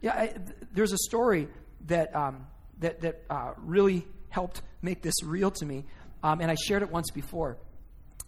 Yeah, 0.00 0.12
I, 0.12 0.34
there's 0.72 0.92
a 0.92 0.98
story 0.98 1.48
that 1.86 2.14
um, 2.14 2.46
that, 2.80 3.00
that 3.00 3.22
uh, 3.30 3.52
really 3.58 4.06
helped 4.28 4.62
make 4.82 5.02
this 5.02 5.22
real 5.22 5.50
to 5.50 5.66
me, 5.66 5.84
um, 6.22 6.40
and 6.40 6.50
I 6.50 6.54
shared 6.54 6.82
it 6.82 6.90
once 6.90 7.10
before. 7.10 7.58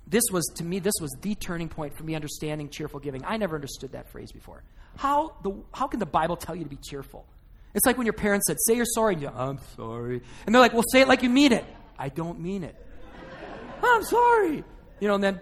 This 0.06 0.24
was, 0.32 0.44
to 0.56 0.64
me, 0.64 0.78
this 0.78 0.94
was 1.00 1.14
the 1.20 1.34
turning 1.34 1.68
point 1.68 1.96
for 1.96 2.04
me 2.04 2.14
understanding 2.14 2.68
cheerful 2.68 3.00
giving. 3.00 3.24
I 3.24 3.36
never 3.36 3.54
understood 3.54 3.92
that 3.92 4.10
phrase 4.10 4.32
before. 4.32 4.62
How, 4.96 5.36
the, 5.42 5.54
how 5.72 5.86
can 5.86 6.00
the 6.00 6.06
Bible 6.06 6.36
tell 6.36 6.54
you 6.54 6.64
to 6.64 6.68
be 6.68 6.76
cheerful? 6.76 7.24
It's 7.74 7.86
like 7.86 7.96
when 7.96 8.04
your 8.04 8.12
parents 8.12 8.46
said, 8.46 8.58
say 8.66 8.74
you're 8.74 8.84
sorry, 8.84 9.14
and 9.14 9.22
you 9.22 9.28
I'm 9.28 9.58
sorry. 9.76 10.20
And 10.44 10.54
they're 10.54 10.60
like, 10.60 10.74
well, 10.74 10.84
say 10.92 11.00
it 11.00 11.08
like 11.08 11.22
you 11.22 11.30
mean 11.30 11.52
it. 11.52 11.64
I 11.98 12.08
don't 12.08 12.40
mean 12.40 12.64
it. 12.64 12.74
I'm 13.82 14.02
sorry. 14.04 14.64
You 15.00 15.08
know, 15.08 15.14
and 15.14 15.24
then, 15.24 15.40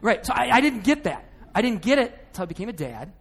right. 0.00 0.24
So 0.26 0.32
I, 0.34 0.50
I 0.50 0.60
didn't 0.60 0.82
get 0.82 1.04
that. 1.04 1.24
I 1.54 1.62
didn't 1.62 1.82
get 1.82 1.98
it 1.98 2.18
until 2.28 2.42
I 2.42 2.46
became 2.46 2.68
a 2.68 2.72
dad. 2.72 3.12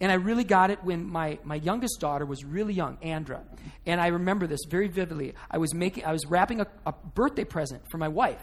And 0.00 0.12
I 0.12 0.16
really 0.16 0.44
got 0.44 0.70
it 0.70 0.84
when 0.84 1.08
my, 1.08 1.38
my 1.42 1.54
youngest 1.54 2.00
daughter 2.00 2.26
was 2.26 2.44
really 2.44 2.74
young, 2.74 2.98
Andra. 3.02 3.42
And 3.86 4.00
I 4.00 4.08
remember 4.08 4.46
this 4.46 4.60
very 4.68 4.88
vividly. 4.88 5.34
I 5.50 5.58
was 5.58 5.72
making 5.72 6.04
I 6.04 6.12
was 6.12 6.26
wrapping 6.26 6.60
a, 6.60 6.66
a 6.84 6.92
birthday 6.92 7.44
present 7.44 7.82
for 7.90 7.98
my 7.98 8.08
wife. 8.08 8.42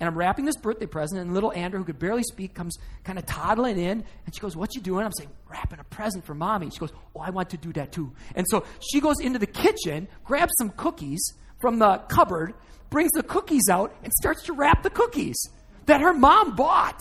And 0.00 0.08
I'm 0.08 0.16
wrapping 0.16 0.46
this 0.46 0.56
birthday 0.56 0.86
present, 0.86 1.20
and 1.20 1.32
little 1.32 1.52
Andra, 1.52 1.78
who 1.78 1.84
could 1.84 1.98
barely 1.98 2.24
speak, 2.24 2.54
comes 2.54 2.76
kind 3.04 3.20
of 3.20 3.26
toddling 3.26 3.78
in, 3.78 4.02
and 4.26 4.34
she 4.34 4.40
goes, 4.40 4.56
What 4.56 4.74
you 4.74 4.80
doing? 4.80 5.04
I'm 5.04 5.12
saying, 5.12 5.30
Wrapping 5.48 5.78
a 5.78 5.84
present 5.84 6.24
for 6.24 6.34
mommy. 6.34 6.70
She 6.70 6.78
goes, 6.78 6.92
Oh, 7.14 7.20
I 7.20 7.30
want 7.30 7.50
to 7.50 7.56
do 7.56 7.72
that 7.74 7.92
too. 7.92 8.12
And 8.34 8.46
so 8.48 8.64
she 8.80 9.00
goes 9.00 9.20
into 9.20 9.38
the 9.38 9.46
kitchen, 9.46 10.08
grabs 10.24 10.52
some 10.58 10.70
cookies 10.70 11.22
from 11.60 11.78
the 11.78 11.98
cupboard, 12.08 12.54
brings 12.90 13.12
the 13.12 13.22
cookies 13.22 13.68
out, 13.70 13.94
and 14.02 14.12
starts 14.12 14.42
to 14.44 14.52
wrap 14.52 14.82
the 14.82 14.90
cookies 14.90 15.40
that 15.86 16.00
her 16.00 16.12
mom 16.12 16.56
bought. 16.56 16.98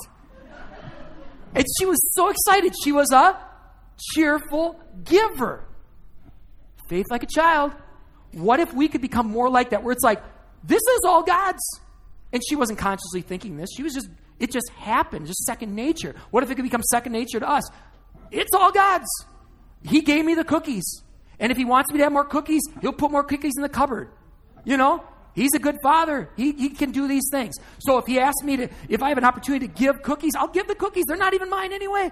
And 1.53 1.65
she 1.79 1.85
was 1.85 1.99
so 2.13 2.29
excited. 2.29 2.73
She 2.83 2.91
was 2.91 3.11
a 3.11 3.37
cheerful 4.13 4.79
giver. 5.03 5.65
Faith 6.87 7.05
like 7.09 7.23
a 7.23 7.27
child. 7.27 7.71
What 8.33 8.59
if 8.59 8.73
we 8.73 8.87
could 8.87 9.01
become 9.01 9.27
more 9.27 9.49
like 9.49 9.71
that, 9.71 9.83
where 9.83 9.91
it's 9.91 10.03
like, 10.03 10.21
this 10.63 10.81
is 10.81 10.99
all 11.05 11.23
God's? 11.23 11.61
And 12.33 12.41
she 12.47 12.55
wasn't 12.55 12.79
consciously 12.79 13.21
thinking 13.21 13.57
this. 13.57 13.69
She 13.75 13.83
was 13.83 13.93
just, 13.93 14.09
it 14.39 14.51
just 14.51 14.69
happened, 14.69 15.27
just 15.27 15.43
second 15.43 15.75
nature. 15.75 16.15
What 16.31 16.43
if 16.43 16.51
it 16.51 16.55
could 16.55 16.63
become 16.63 16.81
second 16.83 17.11
nature 17.11 17.39
to 17.39 17.49
us? 17.49 17.69
It's 18.31 18.53
all 18.53 18.71
God's. 18.71 19.09
He 19.83 20.01
gave 20.01 20.23
me 20.23 20.35
the 20.35 20.43
cookies. 20.43 21.03
And 21.39 21.51
if 21.51 21.57
He 21.57 21.65
wants 21.65 21.91
me 21.91 21.97
to 21.97 22.03
have 22.03 22.13
more 22.13 22.25
cookies, 22.25 22.61
He'll 22.81 22.93
put 22.93 23.11
more 23.11 23.23
cookies 23.23 23.53
in 23.57 23.63
the 23.63 23.69
cupboard. 23.69 24.09
You 24.63 24.77
know? 24.77 25.03
He's 25.33 25.53
a 25.55 25.59
good 25.59 25.77
father. 25.81 26.29
He, 26.35 26.51
he 26.51 26.69
can 26.69 26.91
do 26.91 27.07
these 27.07 27.23
things. 27.31 27.55
So 27.79 27.97
if 27.97 28.05
He 28.05 28.19
asks 28.19 28.43
me 28.43 28.57
to, 28.57 28.69
if 28.89 29.01
I 29.01 29.09
have 29.09 29.17
an 29.17 29.25
opportunity 29.25 29.67
to 29.67 29.73
give 29.73 30.01
cookies, 30.03 30.35
I'll 30.35 30.47
give 30.47 30.67
the 30.67 30.75
cookies. 30.75 31.05
They're 31.07 31.17
not 31.17 31.33
even 31.33 31.49
mine 31.49 31.73
anyway. 31.73 32.11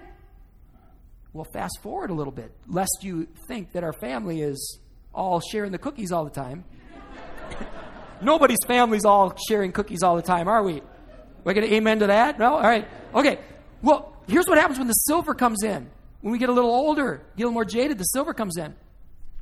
Well, 1.33 1.45
fast 1.45 1.79
forward 1.81 2.09
a 2.09 2.13
little 2.13 2.33
bit, 2.33 2.51
lest 2.67 2.99
you 3.03 3.27
think 3.47 3.73
that 3.73 3.83
our 3.83 3.93
family 3.93 4.41
is 4.41 4.79
all 5.13 5.39
sharing 5.39 5.71
the 5.71 5.77
cookies 5.77 6.11
all 6.11 6.23
the 6.23 6.31
time. 6.31 6.63
Nobody's 8.21 8.59
family's 8.67 9.05
all 9.05 9.35
sharing 9.47 9.71
cookies 9.71 10.03
all 10.03 10.15
the 10.15 10.21
time, 10.21 10.47
are 10.47 10.63
we? 10.63 10.81
We're 11.43 11.53
going 11.53 11.67
to 11.67 11.73
amen 11.73 11.99
to 11.99 12.07
that? 12.07 12.39
No? 12.39 12.55
All 12.55 12.61
right. 12.61 12.87
Okay. 13.13 13.39
Well, 13.81 14.15
here's 14.27 14.47
what 14.47 14.57
happens 14.57 14.79
when 14.79 14.87
the 14.87 14.93
silver 14.93 15.33
comes 15.33 15.63
in. 15.63 15.89
When 16.21 16.31
we 16.33 16.37
get 16.37 16.49
a 16.49 16.53
little 16.53 16.71
older, 16.71 17.23
get 17.37 17.43
a 17.43 17.45
little 17.45 17.53
more 17.53 17.65
jaded, 17.65 17.97
the 17.97 18.03
silver 18.03 18.33
comes 18.33 18.57
in. 18.57 18.75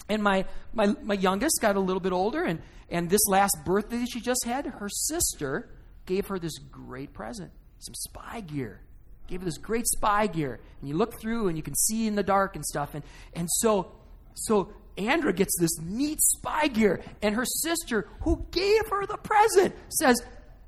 And 0.10 0.22
my, 0.22 0.46
my, 0.74 0.96
my 1.02 1.16
youngest 1.16 1.60
got 1.62 1.76
a 1.76 1.80
little 1.80 2.00
bit 2.00 2.14
older, 2.14 2.44
and, 2.44 2.62
and 2.90 3.10
this 3.10 3.26
last 3.28 3.58
birthday 3.66 4.06
she 4.06 4.22
just 4.22 4.46
had, 4.46 4.66
her 4.66 4.90
sister 4.90 5.70
gave 6.06 6.28
her 6.28 6.38
this 6.40 6.58
great 6.60 7.14
present 7.14 7.52
some 7.80 7.94
spy 7.94 8.42
gear. 8.42 8.82
Gave 9.28 9.42
her 9.42 9.46
this 9.46 9.58
great 9.58 9.88
spy 9.88 10.28
gear. 10.28 10.60
And 10.80 10.90
you 10.90 10.96
look 10.96 11.20
through 11.20 11.48
and 11.48 11.58
you 11.58 11.64
can 11.64 11.76
see 11.76 12.08
in 12.08 12.16
the 12.16 12.24
dark 12.24 12.56
and 12.56 12.66
stuff. 12.66 12.94
And, 12.94 13.04
and 13.34 13.48
so, 13.50 13.92
so 14.34 14.72
Andra 14.98 15.32
gets 15.32 15.58
this 15.60 15.80
neat 15.80 16.20
spy 16.22 16.68
gear, 16.68 17.02
and 17.22 17.36
her 17.36 17.46
sister, 17.46 18.08
who 18.22 18.46
gave 18.52 18.88
her 18.90 19.06
the 19.06 19.18
present, 19.18 19.76
says, 19.90 20.22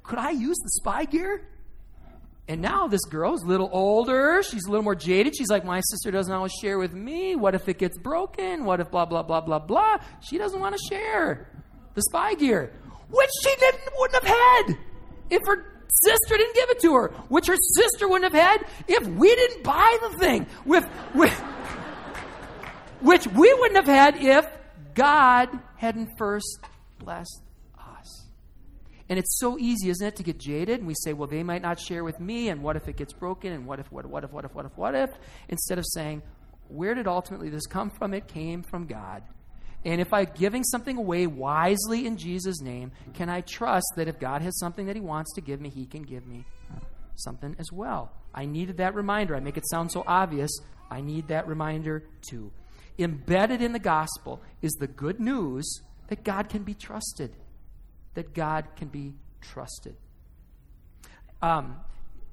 Could 0.03 0.19
I 0.19 0.31
use 0.31 0.57
the 0.57 0.69
spy 0.81 1.05
gear? 1.05 1.47
And 2.47 2.61
now 2.61 2.87
this 2.87 3.05
girl's 3.05 3.43
a 3.43 3.47
little 3.47 3.69
older. 3.71 4.41
She's 4.41 4.65
a 4.65 4.71
little 4.71 4.83
more 4.83 4.95
jaded. 4.95 5.35
She's 5.35 5.49
like, 5.49 5.65
My 5.65 5.81
sister 5.81 6.11
doesn't 6.11 6.33
always 6.33 6.53
share 6.61 6.77
with 6.77 6.93
me. 6.93 7.35
What 7.35 7.55
if 7.55 7.67
it 7.67 7.79
gets 7.79 7.97
broken? 7.97 8.65
What 8.65 8.79
if 8.79 8.91
blah, 8.91 9.05
blah, 9.05 9.23
blah, 9.23 9.41
blah, 9.41 9.59
blah? 9.59 9.97
She 10.21 10.37
doesn't 10.37 10.59
want 10.59 10.75
to 10.77 10.83
share 10.89 11.47
the 11.95 12.01
spy 12.03 12.35
gear, 12.35 12.71
which 13.09 13.29
she 13.43 13.55
didn't, 13.59 13.81
wouldn't 13.97 14.23
have 14.23 14.35
had 14.35 14.77
if 15.31 15.41
her 15.45 15.78
sister 15.89 16.37
didn't 16.37 16.55
give 16.55 16.69
it 16.69 16.79
to 16.81 16.93
her, 16.93 17.07
which 17.29 17.47
her 17.47 17.57
sister 17.75 18.07
wouldn't 18.07 18.33
have 18.33 18.41
had 18.41 18.65
if 18.87 19.07
we 19.07 19.33
didn't 19.35 19.63
buy 19.63 19.97
the 20.01 20.17
thing. 20.17 20.47
With, 20.65 20.87
with, 21.13 21.33
which 23.01 23.27
we 23.27 23.53
wouldn't 23.53 23.85
have 23.85 23.87
had 23.87 24.23
if 24.23 24.45
God 24.93 25.49
hadn't 25.77 26.09
first 26.17 26.59
blessed 26.99 27.41
us. 27.77 28.25
And 29.07 29.17
it's 29.17 29.39
so 29.39 29.57
easy, 29.57 29.89
isn't 29.89 30.05
it, 30.05 30.15
to 30.17 30.23
get 30.23 30.37
jaded 30.37 30.79
and 30.79 30.87
we 30.87 30.93
say, 30.95 31.13
well, 31.13 31.27
they 31.27 31.43
might 31.43 31.61
not 31.61 31.79
share 31.79 32.03
with 32.03 32.19
me, 32.19 32.49
and 32.49 32.61
what 32.61 32.75
if 32.75 32.87
it 32.87 32.95
gets 32.97 33.13
broken, 33.13 33.51
and 33.53 33.65
what 33.65 33.79
if, 33.79 33.91
what, 33.91 34.05
what 34.05 34.23
if, 34.23 34.31
what 34.31 34.45
if, 34.45 34.53
what 34.53 34.65
if, 34.65 34.77
what 34.77 34.95
if, 34.95 35.09
instead 35.47 35.79
of 35.79 35.85
saying, 35.87 36.21
where 36.67 36.93
did 36.93 37.07
ultimately 37.07 37.49
this 37.49 37.65
come 37.65 37.89
from? 37.89 38.13
It 38.13 38.27
came 38.27 38.61
from 38.61 38.85
God. 38.85 39.23
And 39.85 40.01
if 40.01 40.13
I'm 40.13 40.27
giving 40.35 40.63
something 40.63 40.97
away 40.97 41.25
wisely 41.25 42.05
in 42.05 42.17
Jesus' 42.17 42.61
name, 42.61 42.91
can 43.13 43.29
I 43.29 43.41
trust 43.41 43.85
that 43.95 44.07
if 44.07 44.19
God 44.19 44.41
has 44.41 44.57
something 44.59 44.87
that 44.87 44.95
He 44.95 45.01
wants 45.01 45.33
to 45.35 45.41
give 45.41 45.61
me, 45.61 45.69
He 45.69 45.85
can 45.85 46.03
give 46.03 46.27
me 46.27 46.45
something 47.15 47.55
as 47.59 47.71
well? 47.71 48.11
I 48.33 48.45
needed 48.45 48.77
that 48.77 48.93
reminder. 48.93 49.35
I 49.35 49.39
make 49.39 49.57
it 49.57 49.67
sound 49.69 49.91
so 49.91 50.03
obvious. 50.05 50.51
I 50.91 51.01
need 51.01 51.29
that 51.29 51.47
reminder 51.47 52.03
too 52.29 52.51
embedded 52.99 53.61
in 53.61 53.71
the 53.71 53.79
gospel 53.79 54.41
is 54.61 54.71
the 54.73 54.87
good 54.87 55.19
news 55.19 55.81
that 56.07 56.23
God 56.23 56.49
can 56.49 56.63
be 56.63 56.73
trusted. 56.73 57.31
That 58.15 58.33
God 58.33 58.67
can 58.75 58.89
be 58.89 59.13
trusted. 59.41 59.95
Um, 61.41 61.77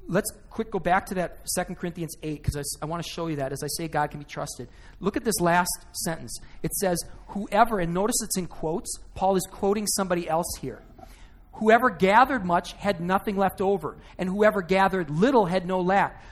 let's 0.09 0.31
quick 0.51 0.71
go 0.71 0.79
back 0.79 1.07
to 1.07 1.15
that 1.15 1.45
2 1.57 1.75
Corinthians 1.75 2.17
8 2.23 2.43
because 2.43 2.57
I, 2.57 2.63
I 2.85 2.87
want 2.87 3.03
to 3.03 3.09
show 3.09 3.27
you 3.27 3.37
that 3.37 3.53
as 3.53 3.63
I 3.63 3.67
say 3.69 3.89
God 3.89 4.11
can 4.11 4.21
be 4.21 4.25
trusted. 4.25 4.69
Look 5.01 5.17
at 5.17 5.25
this 5.25 5.41
last 5.41 5.71
sentence. 5.93 6.39
It 6.63 6.73
says, 6.75 6.99
Whoever, 7.29 7.81
and 7.81 7.93
notice 7.93 8.17
it's 8.23 8.37
in 8.37 8.47
quotes, 8.47 8.99
Paul 9.15 9.37
is 9.37 9.47
quoting 9.51 9.87
somebody 9.87 10.29
else 10.29 10.47
here. 10.61 10.83
Whoever 11.55 11.91
gathered 11.91 12.45
much 12.45 12.75
had 12.75 13.01
nothing 13.01 13.37
left 13.37 13.61
over, 13.61 13.97
and 14.19 14.29
whoever 14.29 14.61
gathered 14.61 15.11
little 15.11 15.47
had 15.47 15.67
no 15.67 15.81
lack. 15.81 16.23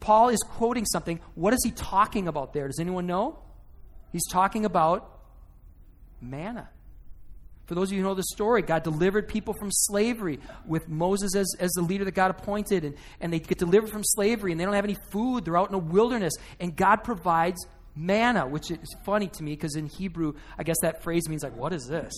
Paul 0.00 0.28
is 0.28 0.40
quoting 0.40 0.84
something. 0.84 1.20
What 1.34 1.54
is 1.54 1.60
he 1.64 1.70
talking 1.70 2.28
about 2.28 2.52
there? 2.52 2.66
Does 2.66 2.80
anyone 2.80 3.06
know? 3.06 3.38
He's 4.12 4.26
talking 4.30 4.64
about 4.64 5.10
manna. 6.20 6.68
For 7.66 7.74
those 7.74 7.88
of 7.88 7.92
you 7.92 8.02
who 8.02 8.08
know 8.08 8.14
the 8.14 8.22
story, 8.22 8.62
God 8.62 8.82
delivered 8.82 9.28
people 9.28 9.54
from 9.54 9.70
slavery 9.72 10.38
with 10.66 10.88
Moses 10.88 11.34
as, 11.34 11.50
as 11.58 11.70
the 11.72 11.82
leader 11.82 12.04
that 12.04 12.12
God 12.12 12.30
appointed, 12.30 12.84
and, 12.84 12.94
and 13.20 13.32
they 13.32 13.38
get 13.38 13.58
delivered 13.58 13.90
from 13.90 14.02
slavery, 14.04 14.52
and 14.52 14.60
they 14.60 14.64
don't 14.64 14.74
have 14.74 14.84
any 14.84 14.98
food. 15.10 15.44
They're 15.44 15.56
out 15.56 15.70
in 15.70 15.74
a 15.74 15.78
wilderness, 15.78 16.34
and 16.60 16.76
God 16.76 17.04
provides 17.04 17.66
manna, 17.96 18.46
which 18.46 18.70
is 18.70 18.94
funny 19.04 19.28
to 19.28 19.42
me 19.42 19.52
because 19.52 19.76
in 19.76 19.86
Hebrew, 19.86 20.34
I 20.58 20.62
guess 20.62 20.76
that 20.82 21.02
phrase 21.02 21.28
means 21.28 21.42
like, 21.42 21.56
what 21.56 21.72
is 21.72 21.86
this? 21.86 22.12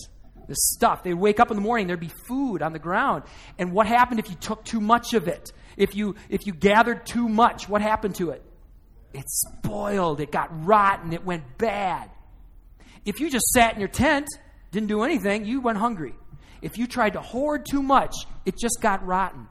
This 0.47 0.57
stuff. 0.73 1.03
They'd 1.03 1.13
wake 1.13 1.39
up 1.39 1.51
in 1.51 1.57
the 1.57 1.61
morning, 1.61 1.87
there'd 1.87 1.99
be 1.99 2.11
food 2.27 2.61
on 2.61 2.73
the 2.73 2.79
ground. 2.79 3.23
And 3.57 3.71
what 3.71 3.87
happened 3.87 4.19
if 4.19 4.29
you 4.29 4.35
took 4.35 4.63
too 4.65 4.81
much 4.81 5.13
of 5.13 5.27
it? 5.27 5.51
If 5.75 5.95
you 5.95 6.15
if 6.29 6.47
you 6.47 6.53
gathered 6.53 7.05
too 7.05 7.27
much, 7.27 7.69
what 7.69 7.81
happened 7.81 8.15
to 8.15 8.31
it? 8.31 8.43
it 9.13 9.25
spoiled, 9.29 10.19
it 10.19 10.31
got 10.31 10.49
rotten, 10.65 11.13
it 11.13 11.25
went 11.25 11.57
bad. 11.57 12.09
If 13.05 13.19
you 13.19 13.29
just 13.29 13.47
sat 13.47 13.73
in 13.73 13.79
your 13.79 13.89
tent, 13.89 14.27
didn't 14.71 14.87
do 14.87 15.03
anything, 15.03 15.45
you 15.45 15.61
went 15.61 15.77
hungry. 15.77 16.13
If 16.61 16.77
you 16.77 16.87
tried 16.87 17.13
to 17.13 17.21
hoard 17.21 17.65
too 17.69 17.83
much, 17.83 18.13
it 18.45 18.57
just 18.59 18.81
got 18.81 19.05
rotten. 19.05 19.47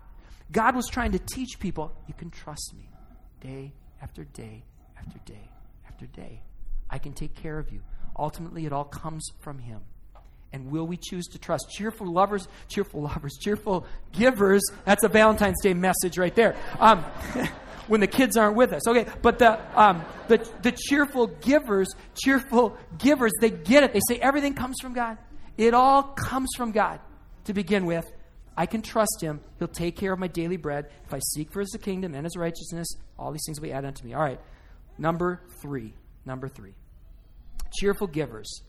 God 0.53 0.77
was 0.77 0.87
trying 0.89 1.13
to 1.13 1.19
teach 1.19 1.59
people, 1.59 1.93
you 2.07 2.15
can 2.15 2.31
trust 2.31 2.75
me 2.77 2.89
day 3.41 3.73
after 4.03 4.25
day 4.25 4.65
after 4.99 5.19
day 5.25 5.51
after 5.87 6.07
day. 6.07 6.43
I 6.89 6.99
can 6.99 7.13
take 7.13 7.35
care 7.35 7.59
of 7.59 7.73
you. 7.73 7.81
Ultimately, 8.19 8.67
it 8.67 8.73
all 8.73 8.85
comes 8.85 9.29
from 9.41 9.59
Him. 9.59 9.81
And 10.53 10.71
will 10.71 10.87
we 10.87 10.97
choose 10.97 11.27
to 11.29 11.39
trust? 11.39 11.67
Cheerful 11.71 12.11
lovers, 12.11 12.49
cheerful 12.69 13.03
lovers, 13.03 13.37
cheerful 13.41 13.87
givers. 14.13 14.63
That's 14.85 15.03
a 15.03 15.09
Valentine's 15.09 15.61
Day 15.63 15.75
message 15.75 16.17
right 16.17 16.35
there. 16.35 16.57
Um, 16.79 17.05
when 17.89 18.01
the 18.01 18.07
kids 18.07 18.37
aren't 18.37 18.57
with 18.57 18.73
us. 18.73 18.87
Okay, 18.87 19.07
but 19.23 19.39
the, 19.39 19.59
um, 19.79 20.05
the, 20.29 20.39
the 20.63 20.73
cheerful 20.73 21.27
givers, 21.27 21.89
cheerful 22.15 22.77
givers, 22.99 23.33
they 23.41 23.51
get 23.51 23.85
it. 23.85 23.93
They 23.93 24.01
say 24.09 24.17
everything 24.17 24.55
comes 24.55 24.77
from 24.81 24.93
God. 24.93 25.19
It 25.57 25.75
all 25.75 26.03
comes 26.03 26.51
from 26.57 26.73
God 26.73 27.01
to 27.45 27.55
begin 27.55 27.87
with. 27.87 28.11
I 28.57 28.67
can 28.67 28.83
trust 28.83 29.19
him. 29.21 29.41
He'll 29.59 29.69
take 29.69 29.97
care 29.97 30.13
of 30.13 30.19
my 30.19 30.29
daily 30.29 30.57
bread. 30.57 30.87
If 31.05 31.13
I 31.13 31.19
seek 31.35 31.53
for 31.53 31.61
his 31.61 31.77
kingdom 31.81 32.15
and 32.15 32.25
his 32.25 32.37
righteousness, 32.37 32.89
all 33.19 33.31
these 33.31 33.43
things 33.47 33.61
will 33.61 33.69
be 33.69 33.73
added 33.73 33.89
unto 33.89 34.05
me. 34.05 34.15
All 34.15 34.23
right. 34.23 34.41
Number 34.99 35.43
three. 35.61 35.95
Number 36.25 36.49
three. 36.49 36.75
Cheerful 37.79 38.07
givers. 38.07 38.63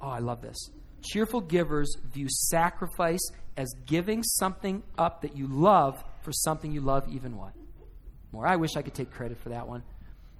Oh, 0.00 0.08
I 0.08 0.18
love 0.18 0.42
this. 0.42 0.58
Cheerful 1.02 1.40
givers 1.40 1.96
view 2.12 2.26
sacrifice 2.28 3.20
as 3.56 3.72
giving 3.86 4.22
something 4.22 4.82
up 4.98 5.22
that 5.22 5.36
you 5.36 5.46
love 5.46 6.02
for 6.22 6.32
something 6.32 6.72
you 6.72 6.80
love 6.80 7.06
even 7.08 7.36
what? 7.36 7.52
More. 8.32 8.46
I 8.46 8.56
wish 8.56 8.76
I 8.76 8.82
could 8.82 8.94
take 8.94 9.10
credit 9.10 9.38
for 9.38 9.50
that 9.50 9.68
one. 9.68 9.82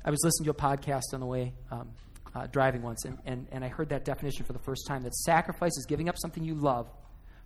I 0.05 0.11
was 0.11 0.21
listening 0.25 0.47
to 0.47 0.51
a 0.51 0.55
podcast 0.55 1.13
on 1.13 1.21
the 1.21 1.27
way 1.27 1.53
um, 1.71 1.91
uh, 2.35 2.47
driving 2.47 2.83
once, 2.83 3.05
and, 3.05 3.19
and, 3.27 3.47
and 3.53 3.65
I 3.65 3.69
heard 3.69 3.91
that 3.91 4.05
definition 4.05 4.45
for 4.45 4.53
the 4.53 4.59
first 4.59 4.87
time 4.87 5.03
that 5.03 5.15
sacrifice 5.15 5.77
is 5.77 5.87
giving 5.87 6.09
up 6.09 6.17
something 6.19 6.43
you 6.43 6.55
love 6.55 6.89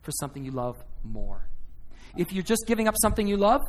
for 0.02 0.12
something 0.12 0.44
you 0.44 0.52
love 0.52 0.76
more. 1.02 1.46
If 2.16 2.32
you're 2.32 2.44
just 2.44 2.64
giving 2.66 2.88
up 2.88 2.94
something 3.02 3.26
you 3.26 3.36
love, 3.36 3.62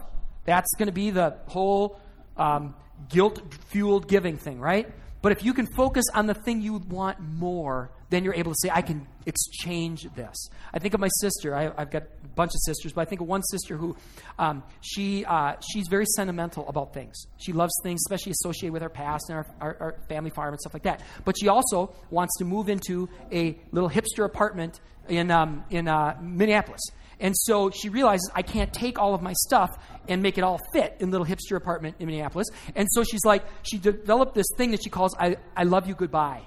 that's 0.46 0.74
going 0.78 0.88
to 0.88 0.94
be 0.94 1.10
the 1.10 1.36
whole 1.48 2.00
um, 2.38 2.76
guilt 3.10 3.42
fueled 3.70 4.08
giving 4.08 4.38
thing, 4.38 4.60
right? 4.60 4.90
But 5.22 5.32
if 5.32 5.44
you 5.44 5.54
can 5.54 5.68
focus 5.76 6.06
on 6.14 6.28
the 6.28 6.34
thing 6.34 6.62
you 6.62 6.76
want 6.76 7.20
more, 7.20 7.92
then 8.10 8.24
you're 8.24 8.34
able 8.34 8.52
to 8.52 8.58
say, 8.62 8.70
I 8.72 8.82
can 8.82 9.06
exchange 9.26 10.08
this. 10.16 10.50
I 10.74 10.80
think 10.80 10.94
of 10.94 11.00
my 11.00 11.10
sister. 11.20 11.56
I, 11.56 11.64
have 11.64 11.92
got 11.92 12.04
a 12.04 12.28
bunch 12.36 12.52
of 12.52 12.62
sisters, 12.66 12.94
but 12.94 13.02
I 13.02 13.06
think 13.06 13.22
of 13.22 13.28
one 13.28 13.44
sister 13.44 13.76
who 13.76 13.96
um, 14.40 14.64
she, 14.82 15.26
uh, 15.26 15.56
she's 15.74 15.88
very 15.90 16.06
sentimental 16.16 16.68
about 16.70 16.94
things. 16.94 17.28
She 17.38 17.52
loves 17.52 17.74
things, 17.84 18.02
especially 18.06 18.32
associated 18.32 18.74
with 18.74 18.82
her 18.82 18.90
past 18.90 19.30
and 19.30 19.38
our, 19.38 19.48
our, 19.60 19.78
our 19.80 20.00
family 20.08 20.30
farm 20.30 20.54
and 20.54 20.60
stuff 20.60 20.74
like 20.74 20.84
that. 20.84 21.02
But 21.26 21.36
she 21.40 21.50
also 21.50 21.94
wants 22.10 22.38
to 22.38 22.46
move 22.46 22.70
into 22.70 23.10
a 23.32 23.60
little 23.72 23.90
hipster 23.90 24.24
apartment 24.26 24.80
in, 25.10 25.30
um, 25.32 25.66
in 25.70 25.88
uh, 25.88 26.18
Minneapolis. 26.22 26.82
And 27.20 27.36
so 27.36 27.72
she 27.72 27.90
realizes 27.90 28.30
I 28.36 28.44
can't 28.44 28.72
take 28.72 29.00
all 29.00 29.16
of 29.16 29.22
my 29.22 29.34
stuff 29.34 29.70
and 30.08 30.22
make 30.22 30.38
it 30.38 30.44
all 30.44 30.60
fit 30.72 30.98
in 31.00 31.12
little 31.12 31.26
hipster 31.26 31.58
apartment 31.58 31.98
in 32.00 32.08
Minneapolis. 32.08 32.48
And 32.76 32.88
so 32.92 33.04
she's 33.04 33.26
like, 33.26 33.44
she 33.64 33.78
developed 33.78 34.36
this 34.36 34.46
thing 34.56 34.72
that 34.72 34.84
she 34.84 34.90
calls 34.90 35.16
I, 35.20 35.38
I 35.56 35.64
love 35.64 35.88
you 35.88 35.96
goodbye 35.96 36.44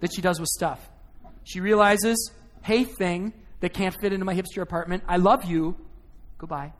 that 0.00 0.12
she 0.14 0.22
does 0.22 0.40
with 0.40 0.48
stuff. 0.48 0.88
She 1.48 1.60
realizes, 1.60 2.30
hey, 2.60 2.84
thing 2.84 3.32
that 3.60 3.72
can't 3.72 3.98
fit 3.98 4.12
into 4.12 4.26
my 4.26 4.34
hipster 4.34 4.60
apartment, 4.60 5.02
I 5.08 5.16
love 5.16 5.46
you, 5.46 5.76
goodbye. 6.36 6.74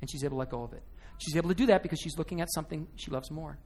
And 0.00 0.10
she's 0.10 0.24
able 0.24 0.36
to 0.36 0.38
let 0.40 0.50
go 0.50 0.64
of 0.64 0.72
it. 0.72 0.82
She's 1.18 1.36
able 1.36 1.50
to 1.50 1.54
do 1.54 1.66
that 1.66 1.84
because 1.84 2.00
she's 2.00 2.18
looking 2.18 2.40
at 2.40 2.48
something 2.52 2.88
she 2.96 3.12
loves 3.12 3.30
more. 3.30 3.58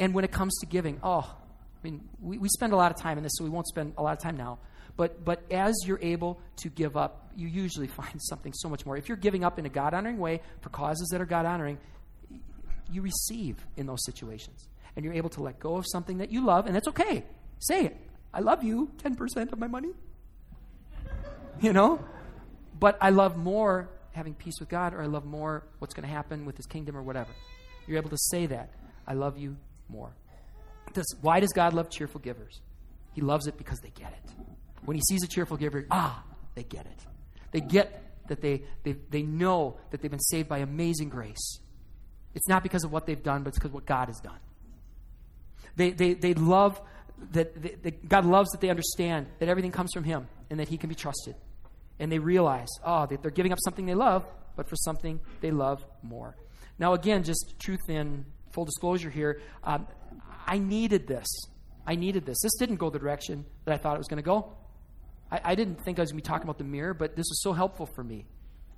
And 0.00 0.12
when 0.12 0.24
it 0.24 0.32
comes 0.32 0.58
to 0.58 0.66
giving, 0.66 0.98
oh, 1.04 1.20
I 1.20 1.78
mean, 1.84 2.00
we, 2.20 2.36
we 2.36 2.48
spend 2.48 2.72
a 2.72 2.76
lot 2.76 2.90
of 2.90 3.00
time 3.00 3.16
in 3.16 3.22
this, 3.22 3.30
so 3.36 3.44
we 3.44 3.50
won't 3.50 3.68
spend 3.68 3.94
a 3.96 4.02
lot 4.02 4.12
of 4.12 4.18
time 4.18 4.36
now. 4.36 4.58
But, 4.96 5.24
but 5.24 5.44
as 5.52 5.74
you're 5.84 6.00
able 6.02 6.40
to 6.56 6.68
give 6.68 6.96
up, 6.96 7.30
you 7.36 7.46
usually 7.46 7.86
find 8.02 8.20
something 8.22 8.52
so 8.54 8.68
much 8.68 8.84
more. 8.84 8.96
If 8.96 9.08
you're 9.08 9.16
giving 9.16 9.44
up 9.44 9.60
in 9.60 9.66
a 9.66 9.70
God 9.70 9.94
honoring 9.94 10.18
way 10.18 10.40
for 10.62 10.70
causes 10.70 11.10
that 11.12 11.20
are 11.20 11.26
God 11.26 11.46
honoring, 11.46 11.78
you 12.90 13.02
receive 13.02 13.64
in 13.76 13.86
those 13.86 14.04
situations. 14.04 14.68
And 14.96 15.04
you're 15.04 15.14
able 15.14 15.30
to 15.30 15.44
let 15.44 15.60
go 15.60 15.76
of 15.76 15.84
something 15.86 16.18
that 16.18 16.32
you 16.32 16.44
love, 16.44 16.66
and 16.66 16.74
that's 16.74 16.88
okay. 16.88 17.24
Say 17.60 17.84
it. 17.84 17.96
I 18.34 18.40
love 18.40 18.64
you, 18.64 18.90
10% 18.98 19.52
of 19.52 19.58
my 19.58 19.68
money. 19.68 19.92
You 21.60 21.72
know? 21.72 22.04
But 22.78 22.98
I 23.00 23.10
love 23.10 23.36
more 23.36 23.88
having 24.12 24.34
peace 24.34 24.54
with 24.60 24.68
God, 24.68 24.92
or 24.92 25.00
I 25.00 25.06
love 25.06 25.24
more 25.24 25.64
what's 25.78 25.94
going 25.94 26.06
to 26.06 26.12
happen 26.12 26.44
with 26.44 26.56
His 26.56 26.66
kingdom, 26.66 26.96
or 26.96 27.02
whatever. 27.02 27.30
You're 27.86 27.98
able 27.98 28.10
to 28.10 28.18
say 28.18 28.46
that. 28.46 28.70
I 29.06 29.14
love 29.14 29.38
you 29.38 29.56
more. 29.88 30.10
Why 31.20 31.40
does 31.40 31.52
God 31.52 31.74
love 31.74 31.90
cheerful 31.90 32.20
givers? 32.20 32.60
He 33.12 33.20
loves 33.20 33.46
it 33.46 33.56
because 33.56 33.80
they 33.80 33.90
get 33.90 34.12
it. 34.12 34.30
When 34.84 34.96
he 34.96 35.02
sees 35.08 35.22
a 35.22 35.28
cheerful 35.28 35.56
giver, 35.56 35.86
ah, 35.90 36.22
they 36.54 36.62
get 36.62 36.86
it. 36.86 37.06
They 37.52 37.60
get 37.60 38.02
that 38.28 38.40
they, 38.40 38.62
they, 38.82 38.96
they 39.10 39.22
know 39.22 39.76
that 39.90 40.02
they've 40.02 40.10
been 40.10 40.20
saved 40.20 40.48
by 40.48 40.58
amazing 40.58 41.08
grace. 41.08 41.60
It's 42.34 42.48
not 42.48 42.62
because 42.62 42.84
of 42.84 42.92
what 42.92 43.06
they've 43.06 43.22
done, 43.22 43.42
but 43.42 43.48
it's 43.48 43.58
because 43.58 43.72
what 43.72 43.86
God 43.86 44.08
has 44.08 44.18
done. 44.20 44.38
They, 45.76 45.90
they, 45.90 46.14
they 46.14 46.34
love 46.34 46.80
that, 47.32 47.60
they, 47.60 47.76
that 47.82 48.08
God 48.08 48.24
loves 48.24 48.50
that 48.50 48.60
they 48.60 48.70
understand 48.70 49.26
that 49.38 49.48
everything 49.48 49.72
comes 49.72 49.90
from 49.92 50.04
Him 50.04 50.26
and 50.50 50.60
that 50.60 50.68
He 50.68 50.76
can 50.76 50.88
be 50.88 50.94
trusted. 50.94 51.34
And 51.98 52.10
they 52.10 52.18
realize, 52.18 52.68
oh, 52.84 53.06
that 53.06 53.22
they're 53.22 53.30
giving 53.30 53.52
up 53.52 53.58
something 53.64 53.86
they 53.86 53.94
love, 53.94 54.24
but 54.56 54.68
for 54.68 54.76
something 54.76 55.20
they 55.40 55.50
love 55.50 55.84
more. 56.02 56.36
Now, 56.78 56.94
again, 56.94 57.22
just 57.22 57.54
truth 57.58 57.88
in 57.88 58.24
full 58.52 58.64
disclosure 58.64 59.10
here, 59.10 59.40
um, 59.62 59.86
I 60.46 60.58
needed 60.58 61.06
this. 61.06 61.26
I 61.86 61.94
needed 61.94 62.26
this. 62.26 62.38
This 62.42 62.54
didn't 62.58 62.76
go 62.76 62.90
the 62.90 62.98
direction 62.98 63.44
that 63.64 63.74
I 63.74 63.76
thought 63.76 63.94
it 63.94 63.98
was 63.98 64.08
going 64.08 64.22
to 64.22 64.26
go. 64.26 64.52
I, 65.30 65.40
I 65.44 65.54
didn't 65.54 65.84
think 65.84 65.98
I 65.98 66.02
was 66.02 66.10
going 66.10 66.20
to 66.20 66.24
be 66.24 66.28
talking 66.28 66.44
about 66.44 66.58
the 66.58 66.64
mirror, 66.64 66.94
but 66.94 67.16
this 67.16 67.26
was 67.28 67.42
so 67.42 67.52
helpful 67.52 67.86
for 67.94 68.02
me. 68.02 68.26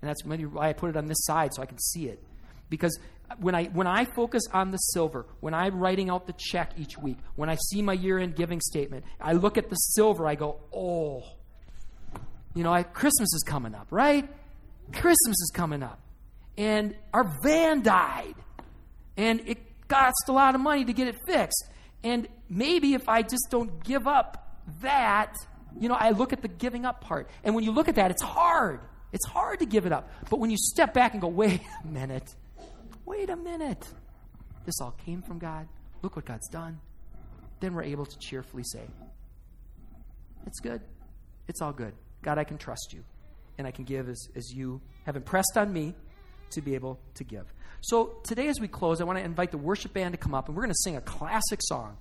And 0.00 0.08
that's 0.08 0.24
maybe 0.24 0.44
why 0.44 0.68
I 0.68 0.72
put 0.72 0.90
it 0.90 0.96
on 0.96 1.06
this 1.06 1.24
side 1.24 1.54
so 1.54 1.62
I 1.62 1.66
can 1.66 1.78
see 1.78 2.08
it. 2.08 2.22
Because 2.68 2.98
when 3.38 3.54
I, 3.54 3.64
when 3.66 3.86
I 3.86 4.04
focus 4.04 4.42
on 4.52 4.70
the 4.70 4.76
silver, 4.78 5.26
when 5.40 5.54
I'm 5.54 5.78
writing 5.78 6.10
out 6.10 6.26
the 6.26 6.34
check 6.36 6.72
each 6.78 6.98
week, 6.98 7.18
when 7.34 7.48
I 7.48 7.56
see 7.70 7.82
my 7.82 7.92
year 7.92 8.18
end 8.18 8.36
giving 8.36 8.60
statement, 8.60 9.04
I 9.20 9.32
look 9.32 9.58
at 9.58 9.68
the 9.68 9.76
silver, 9.76 10.26
I 10.26 10.34
go, 10.34 10.60
oh, 10.74 11.24
you 12.54 12.62
know, 12.62 12.72
I, 12.72 12.82
Christmas 12.82 13.32
is 13.34 13.44
coming 13.46 13.74
up, 13.74 13.88
right? 13.90 14.28
Christmas 14.92 15.36
is 15.40 15.52
coming 15.54 15.82
up. 15.82 16.00
And 16.56 16.94
our 17.12 17.30
van 17.42 17.82
died. 17.82 18.34
And 19.16 19.42
it 19.46 19.58
cost 19.88 20.28
a 20.28 20.32
lot 20.32 20.54
of 20.54 20.60
money 20.60 20.84
to 20.84 20.92
get 20.92 21.08
it 21.08 21.16
fixed. 21.26 21.64
And 22.02 22.28
maybe 22.48 22.94
if 22.94 23.08
I 23.08 23.22
just 23.22 23.48
don't 23.50 23.82
give 23.84 24.06
up 24.06 24.58
that, 24.80 25.34
you 25.78 25.88
know, 25.88 25.94
I 25.94 26.10
look 26.10 26.32
at 26.32 26.42
the 26.42 26.48
giving 26.48 26.84
up 26.84 27.00
part. 27.00 27.28
And 27.44 27.54
when 27.54 27.64
you 27.64 27.72
look 27.72 27.88
at 27.88 27.96
that, 27.96 28.10
it's 28.10 28.22
hard. 28.22 28.80
It's 29.12 29.26
hard 29.26 29.60
to 29.60 29.66
give 29.66 29.86
it 29.86 29.92
up. 29.92 30.08
But 30.30 30.40
when 30.40 30.50
you 30.50 30.56
step 30.58 30.94
back 30.94 31.12
and 31.12 31.20
go, 31.20 31.28
wait 31.28 31.60
a 31.84 31.86
minute, 31.86 32.34
wait 33.06 33.30
a 33.30 33.36
minute, 33.36 33.88
this 34.64 34.80
all 34.80 34.94
came 35.04 35.22
from 35.22 35.38
God. 35.38 35.66
Look 36.02 36.16
what 36.16 36.26
God's 36.26 36.48
done. 36.48 36.80
Then 37.60 37.74
we're 37.74 37.84
able 37.84 38.04
to 38.04 38.18
cheerfully 38.18 38.64
say, 38.64 38.82
it's 40.46 40.60
good. 40.60 40.82
It's 41.48 41.62
all 41.62 41.72
good. 41.72 41.94
God, 42.22 42.38
I 42.38 42.44
can 42.44 42.58
trust 42.58 42.92
you. 42.92 43.02
And 43.58 43.66
I 43.66 43.70
can 43.70 43.84
give 43.84 44.08
as, 44.08 44.28
as 44.36 44.52
you 44.52 44.80
have 45.04 45.16
impressed 45.16 45.56
on 45.56 45.72
me 45.72 45.94
to 46.50 46.60
be 46.60 46.74
able 46.74 46.98
to 47.14 47.24
give. 47.24 47.52
So 47.80 48.16
today, 48.24 48.48
as 48.48 48.60
we 48.60 48.68
close, 48.68 49.00
I 49.00 49.04
want 49.04 49.18
to 49.18 49.24
invite 49.24 49.50
the 49.50 49.58
worship 49.58 49.92
band 49.94 50.12
to 50.12 50.18
come 50.18 50.34
up, 50.34 50.48
and 50.48 50.56
we're 50.56 50.62
going 50.62 50.74
to 50.74 50.82
sing 50.82 50.96
a 50.96 51.00
classic 51.00 51.60
song, 51.62 51.96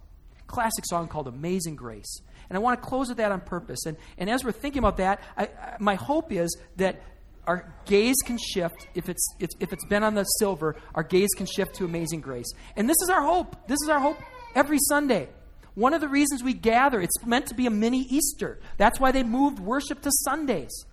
classic 0.47 0.85
song 0.87 1.07
called 1.07 1.27
Amazing 1.27 1.75
Grace. 1.75 2.21
And 2.49 2.57
I 2.57 2.59
want 2.59 2.81
to 2.81 2.87
close 2.87 3.07
with 3.09 3.17
that 3.17 3.31
on 3.31 3.41
purpose. 3.41 3.85
And, 3.85 3.97
and 4.17 4.29
as 4.29 4.43
we're 4.43 4.51
thinking 4.51 4.79
about 4.79 4.97
that, 4.97 5.21
I, 5.37 5.43
I, 5.45 5.77
my 5.79 5.95
hope 5.95 6.31
is 6.31 6.55
that 6.77 7.01
our 7.47 7.73
gaze 7.85 8.17
can 8.25 8.37
shift. 8.37 8.87
If 8.95 9.09
it's, 9.09 9.35
if, 9.39 9.71
it's 9.73 9.85
been 9.85 10.03
on 10.03 10.15
the 10.15 10.23
silver, 10.23 10.75
our 10.93 11.03
gaze 11.03 11.29
can 11.35 11.45
shift 11.45 11.75
to 11.75 11.85
amazing 11.85 12.21
grace. 12.21 12.51
And 12.75 12.89
this 12.89 12.97
is 13.01 13.09
our 13.09 13.21
hope. 13.21 13.67
This 13.67 13.79
is 13.83 13.89
our 13.89 13.99
hope 13.99 14.17
every 14.55 14.79
Sunday. 14.79 15.29
One 15.75 15.93
of 15.93 16.01
the 16.01 16.07
reasons 16.07 16.43
we 16.43 16.53
gather, 16.53 17.01
it's 17.01 17.25
meant 17.25 17.47
to 17.47 17.53
be 17.53 17.67
a 17.67 17.69
mini 17.69 18.03
Easter. 18.09 18.59
That's 18.77 18.99
why 18.99 19.11
they 19.11 19.23
moved 19.23 19.59
worship 19.59 20.01
to 20.03 20.11
Sundays. 20.23 20.85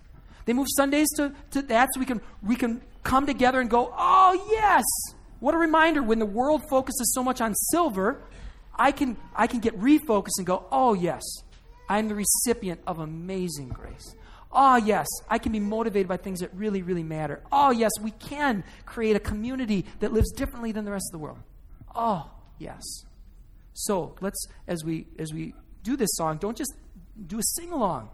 They 0.45 0.53
moved 0.53 0.69
Sundays 0.75 1.07
to, 1.15 1.33
to 1.51 1.61
that 1.63 1.89
so 1.93 1.99
we 1.99 2.05
can, 2.05 2.21
we 2.41 2.55
can 2.55 2.81
come 3.03 3.25
together 3.25 3.61
and 3.61 3.69
go, 3.69 3.93
oh, 3.97 4.47
yes. 4.51 4.83
What 5.39 5.55
a 5.55 5.57
reminder 5.57 6.03
when 6.03 6.19
the 6.19 6.25
world 6.25 6.63
focuses 6.69 7.13
so 7.13 7.23
much 7.23 7.39
on 7.39 7.53
silver, 7.71 8.21
I 8.75 8.91
can, 8.91 9.17
I 9.35 9.47
can 9.47 9.59
get 9.59 9.79
refocused 9.79 10.37
and 10.37 10.45
go, 10.45 10.65
oh, 10.71 10.93
yes, 10.93 11.21
I'm 11.89 12.09
the 12.09 12.15
recipient 12.15 12.81
of 12.85 12.99
amazing 12.99 13.69
grace. 13.69 14.15
Oh, 14.55 14.75
yes, 14.75 15.07
I 15.29 15.39
can 15.39 15.51
be 15.51 15.59
motivated 15.59 16.07
by 16.07 16.17
things 16.17 16.41
that 16.41 16.53
really, 16.53 16.83
really 16.83 17.01
matter. 17.01 17.41
Oh, 17.51 17.71
yes, 17.71 17.89
we 17.99 18.11
can 18.11 18.63
create 18.85 19.15
a 19.15 19.19
community 19.19 19.85
that 19.99 20.13
lives 20.13 20.31
differently 20.31 20.71
than 20.71 20.85
the 20.85 20.91
rest 20.91 21.05
of 21.11 21.19
the 21.19 21.23
world. 21.23 21.39
Oh, 21.95 22.29
yes. 22.59 22.81
So 23.73 24.15
let's, 24.21 24.47
as 24.67 24.83
we, 24.83 25.07
as 25.17 25.33
we 25.33 25.55
do 25.81 25.97
this 25.97 26.09
song, 26.13 26.37
don't 26.37 26.55
just 26.55 26.71
do 27.25 27.39
a 27.39 27.43
sing 27.43 27.71
along. 27.71 28.09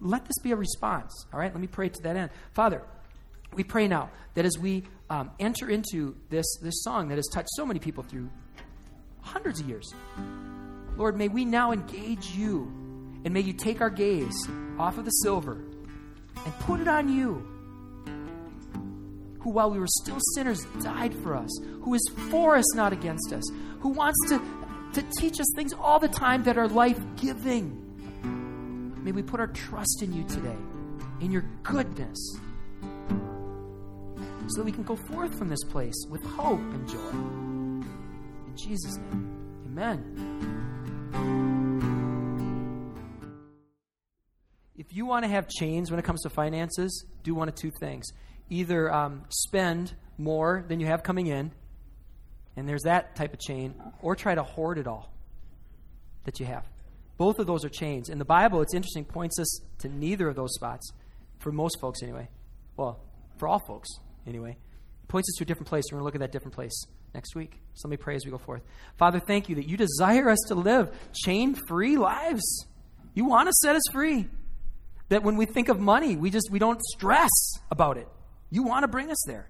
Let 0.00 0.24
this 0.26 0.38
be 0.44 0.52
a 0.52 0.56
response. 0.56 1.26
All 1.32 1.40
right, 1.40 1.52
let 1.52 1.60
me 1.60 1.66
pray 1.66 1.88
to 1.88 2.02
that 2.02 2.16
end. 2.16 2.30
Father, 2.52 2.82
we 3.52 3.64
pray 3.64 3.88
now 3.88 4.10
that 4.34 4.44
as 4.44 4.56
we 4.58 4.84
um, 5.10 5.32
enter 5.40 5.68
into 5.68 6.16
this, 6.30 6.46
this 6.62 6.84
song 6.84 7.08
that 7.08 7.16
has 7.16 7.26
touched 7.26 7.50
so 7.56 7.66
many 7.66 7.80
people 7.80 8.04
through 8.04 8.30
hundreds 9.22 9.58
of 9.58 9.68
years. 9.68 9.92
Lord, 10.96 11.16
may 11.16 11.26
we 11.26 11.44
now 11.44 11.72
engage 11.72 12.30
you 12.30 12.72
and 13.24 13.34
may 13.34 13.40
you 13.40 13.52
take 13.52 13.80
our 13.80 13.90
gaze 13.90 14.48
off 14.78 14.98
of 14.98 15.04
the 15.04 15.10
silver 15.10 15.62
and 16.44 16.58
put 16.60 16.80
it 16.80 16.88
on 16.88 17.08
you, 17.08 17.46
who, 19.40 19.50
while 19.50 19.70
we 19.70 19.78
were 19.78 19.86
still 20.02 20.18
sinners, 20.34 20.64
died 20.82 21.14
for 21.22 21.36
us, 21.36 21.50
who 21.82 21.94
is 21.94 22.10
for 22.30 22.56
us, 22.56 22.74
not 22.74 22.92
against 22.92 23.32
us, 23.32 23.44
who 23.80 23.90
wants 23.90 24.18
to, 24.28 24.40
to 24.94 25.02
teach 25.18 25.40
us 25.40 25.46
things 25.56 25.72
all 25.72 25.98
the 25.98 26.08
time 26.08 26.42
that 26.44 26.58
are 26.58 26.68
life 26.68 27.00
giving. 27.16 27.84
May 29.02 29.12
we 29.12 29.22
put 29.22 29.40
our 29.40 29.46
trust 29.48 30.02
in 30.02 30.12
you 30.12 30.24
today, 30.24 30.56
in 31.20 31.30
your 31.30 31.44
goodness, 31.62 32.18
so 34.48 34.56
that 34.56 34.64
we 34.64 34.72
can 34.72 34.82
go 34.82 34.96
forth 34.96 35.36
from 35.38 35.48
this 35.48 35.62
place 35.64 36.06
with 36.10 36.22
hope 36.24 36.58
and 36.58 36.88
joy. 36.88 37.10
In 37.10 38.56
Jesus' 38.56 38.96
name, 38.96 39.62
amen. 39.66 40.27
If 44.88 44.96
you 44.96 45.04
want 45.04 45.24
to 45.24 45.30
have 45.30 45.48
chains 45.48 45.90
when 45.90 46.00
it 46.00 46.04
comes 46.04 46.22
to 46.22 46.30
finances, 46.30 47.04
do 47.22 47.34
one 47.34 47.48
of 47.48 47.54
two 47.54 47.70
things. 47.78 48.06
Either 48.48 48.90
um, 48.92 49.24
spend 49.28 49.94
more 50.16 50.64
than 50.66 50.80
you 50.80 50.86
have 50.86 51.02
coming 51.02 51.26
in, 51.26 51.52
and 52.56 52.66
there's 52.66 52.84
that 52.84 53.14
type 53.14 53.34
of 53.34 53.38
chain, 53.38 53.74
or 54.00 54.16
try 54.16 54.34
to 54.34 54.42
hoard 54.42 54.78
it 54.78 54.86
all 54.86 55.12
that 56.24 56.40
you 56.40 56.46
have. 56.46 56.64
Both 57.18 57.38
of 57.38 57.46
those 57.46 57.64
are 57.66 57.68
chains. 57.68 58.08
In 58.08 58.18
the 58.18 58.24
Bible, 58.24 58.62
it's 58.62 58.72
interesting, 58.72 59.04
points 59.04 59.38
us 59.38 59.60
to 59.80 59.88
neither 59.88 60.26
of 60.26 60.36
those 60.36 60.54
spots, 60.54 60.90
for 61.38 61.52
most 61.52 61.78
folks 61.80 62.02
anyway. 62.02 62.28
Well, 62.76 62.98
for 63.36 63.46
all 63.46 63.58
folks 63.58 63.90
anyway. 64.26 64.52
It 64.52 65.08
points 65.08 65.28
us 65.28 65.36
to 65.36 65.44
a 65.44 65.46
different 65.46 65.68
place. 65.68 65.84
We're 65.90 65.98
going 65.98 66.02
to 66.02 66.04
look 66.06 66.14
at 66.14 66.20
that 66.20 66.32
different 66.32 66.54
place 66.54 66.86
next 67.14 67.34
week. 67.34 67.60
So 67.74 67.88
let 67.88 67.90
me 67.90 67.96
pray 67.98 68.14
as 68.14 68.24
we 68.24 68.30
go 68.30 68.38
forth. 68.38 68.62
Father, 68.96 69.20
thank 69.20 69.50
you 69.50 69.56
that 69.56 69.68
you 69.68 69.76
desire 69.76 70.30
us 70.30 70.38
to 70.48 70.54
live 70.54 70.90
chain 71.12 71.54
free 71.66 71.98
lives. 71.98 72.66
You 73.14 73.26
want 73.26 73.48
to 73.48 73.52
set 73.52 73.76
us 73.76 73.82
free. 73.92 74.28
That 75.08 75.22
when 75.22 75.36
we 75.36 75.46
think 75.46 75.68
of 75.68 75.80
money, 75.80 76.16
we 76.16 76.30
just 76.30 76.50
we 76.50 76.58
don't 76.58 76.82
stress 76.82 77.30
about 77.70 77.96
it. 77.96 78.08
You 78.50 78.62
want 78.62 78.84
to 78.84 78.88
bring 78.88 79.10
us 79.10 79.22
there. 79.26 79.48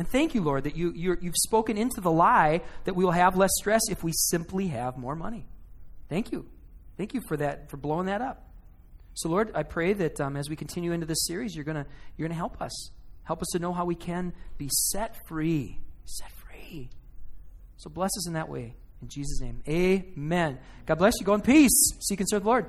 And 0.00 0.08
thank 0.08 0.34
you, 0.34 0.40
Lord, 0.40 0.64
that 0.64 0.76
you, 0.76 0.92
you 0.94 1.16
have 1.24 1.36
spoken 1.36 1.76
into 1.76 2.00
the 2.00 2.10
lie 2.10 2.62
that 2.84 2.96
we 2.96 3.04
will 3.04 3.12
have 3.12 3.36
less 3.36 3.50
stress 3.58 3.82
if 3.90 4.02
we 4.02 4.12
simply 4.14 4.68
have 4.68 4.96
more 4.96 5.14
money. 5.14 5.46
Thank 6.08 6.32
you. 6.32 6.46
Thank 6.96 7.12
you 7.12 7.20
for 7.28 7.36
that, 7.36 7.70
for 7.70 7.76
blowing 7.76 8.06
that 8.06 8.22
up. 8.22 8.50
So, 9.14 9.28
Lord, 9.28 9.50
I 9.54 9.62
pray 9.62 9.92
that 9.92 10.18
um, 10.18 10.38
as 10.38 10.48
we 10.48 10.56
continue 10.56 10.92
into 10.92 11.04
this 11.04 11.26
series, 11.26 11.54
you're 11.54 11.66
to 11.66 11.84
you're 12.16 12.26
going 12.26 12.34
to 12.34 12.38
help 12.38 12.62
us. 12.62 12.90
Help 13.24 13.42
us 13.42 13.48
to 13.52 13.58
know 13.58 13.74
how 13.74 13.84
we 13.84 13.94
can 13.94 14.32
be 14.56 14.68
set 14.70 15.16
free. 15.28 15.78
Set 16.06 16.30
free. 16.32 16.88
So, 17.76 17.90
bless 17.90 18.10
us 18.16 18.26
in 18.26 18.32
that 18.32 18.48
way. 18.48 18.74
In 19.02 19.08
Jesus' 19.08 19.40
name, 19.40 19.62
amen. 19.68 20.58
God 20.86 20.96
bless 20.96 21.14
you. 21.20 21.26
Go 21.26 21.34
in 21.34 21.42
peace. 21.42 21.92
Seek 22.00 22.20
and 22.20 22.28
serve 22.28 22.42
the 22.42 22.48
Lord. 22.48 22.66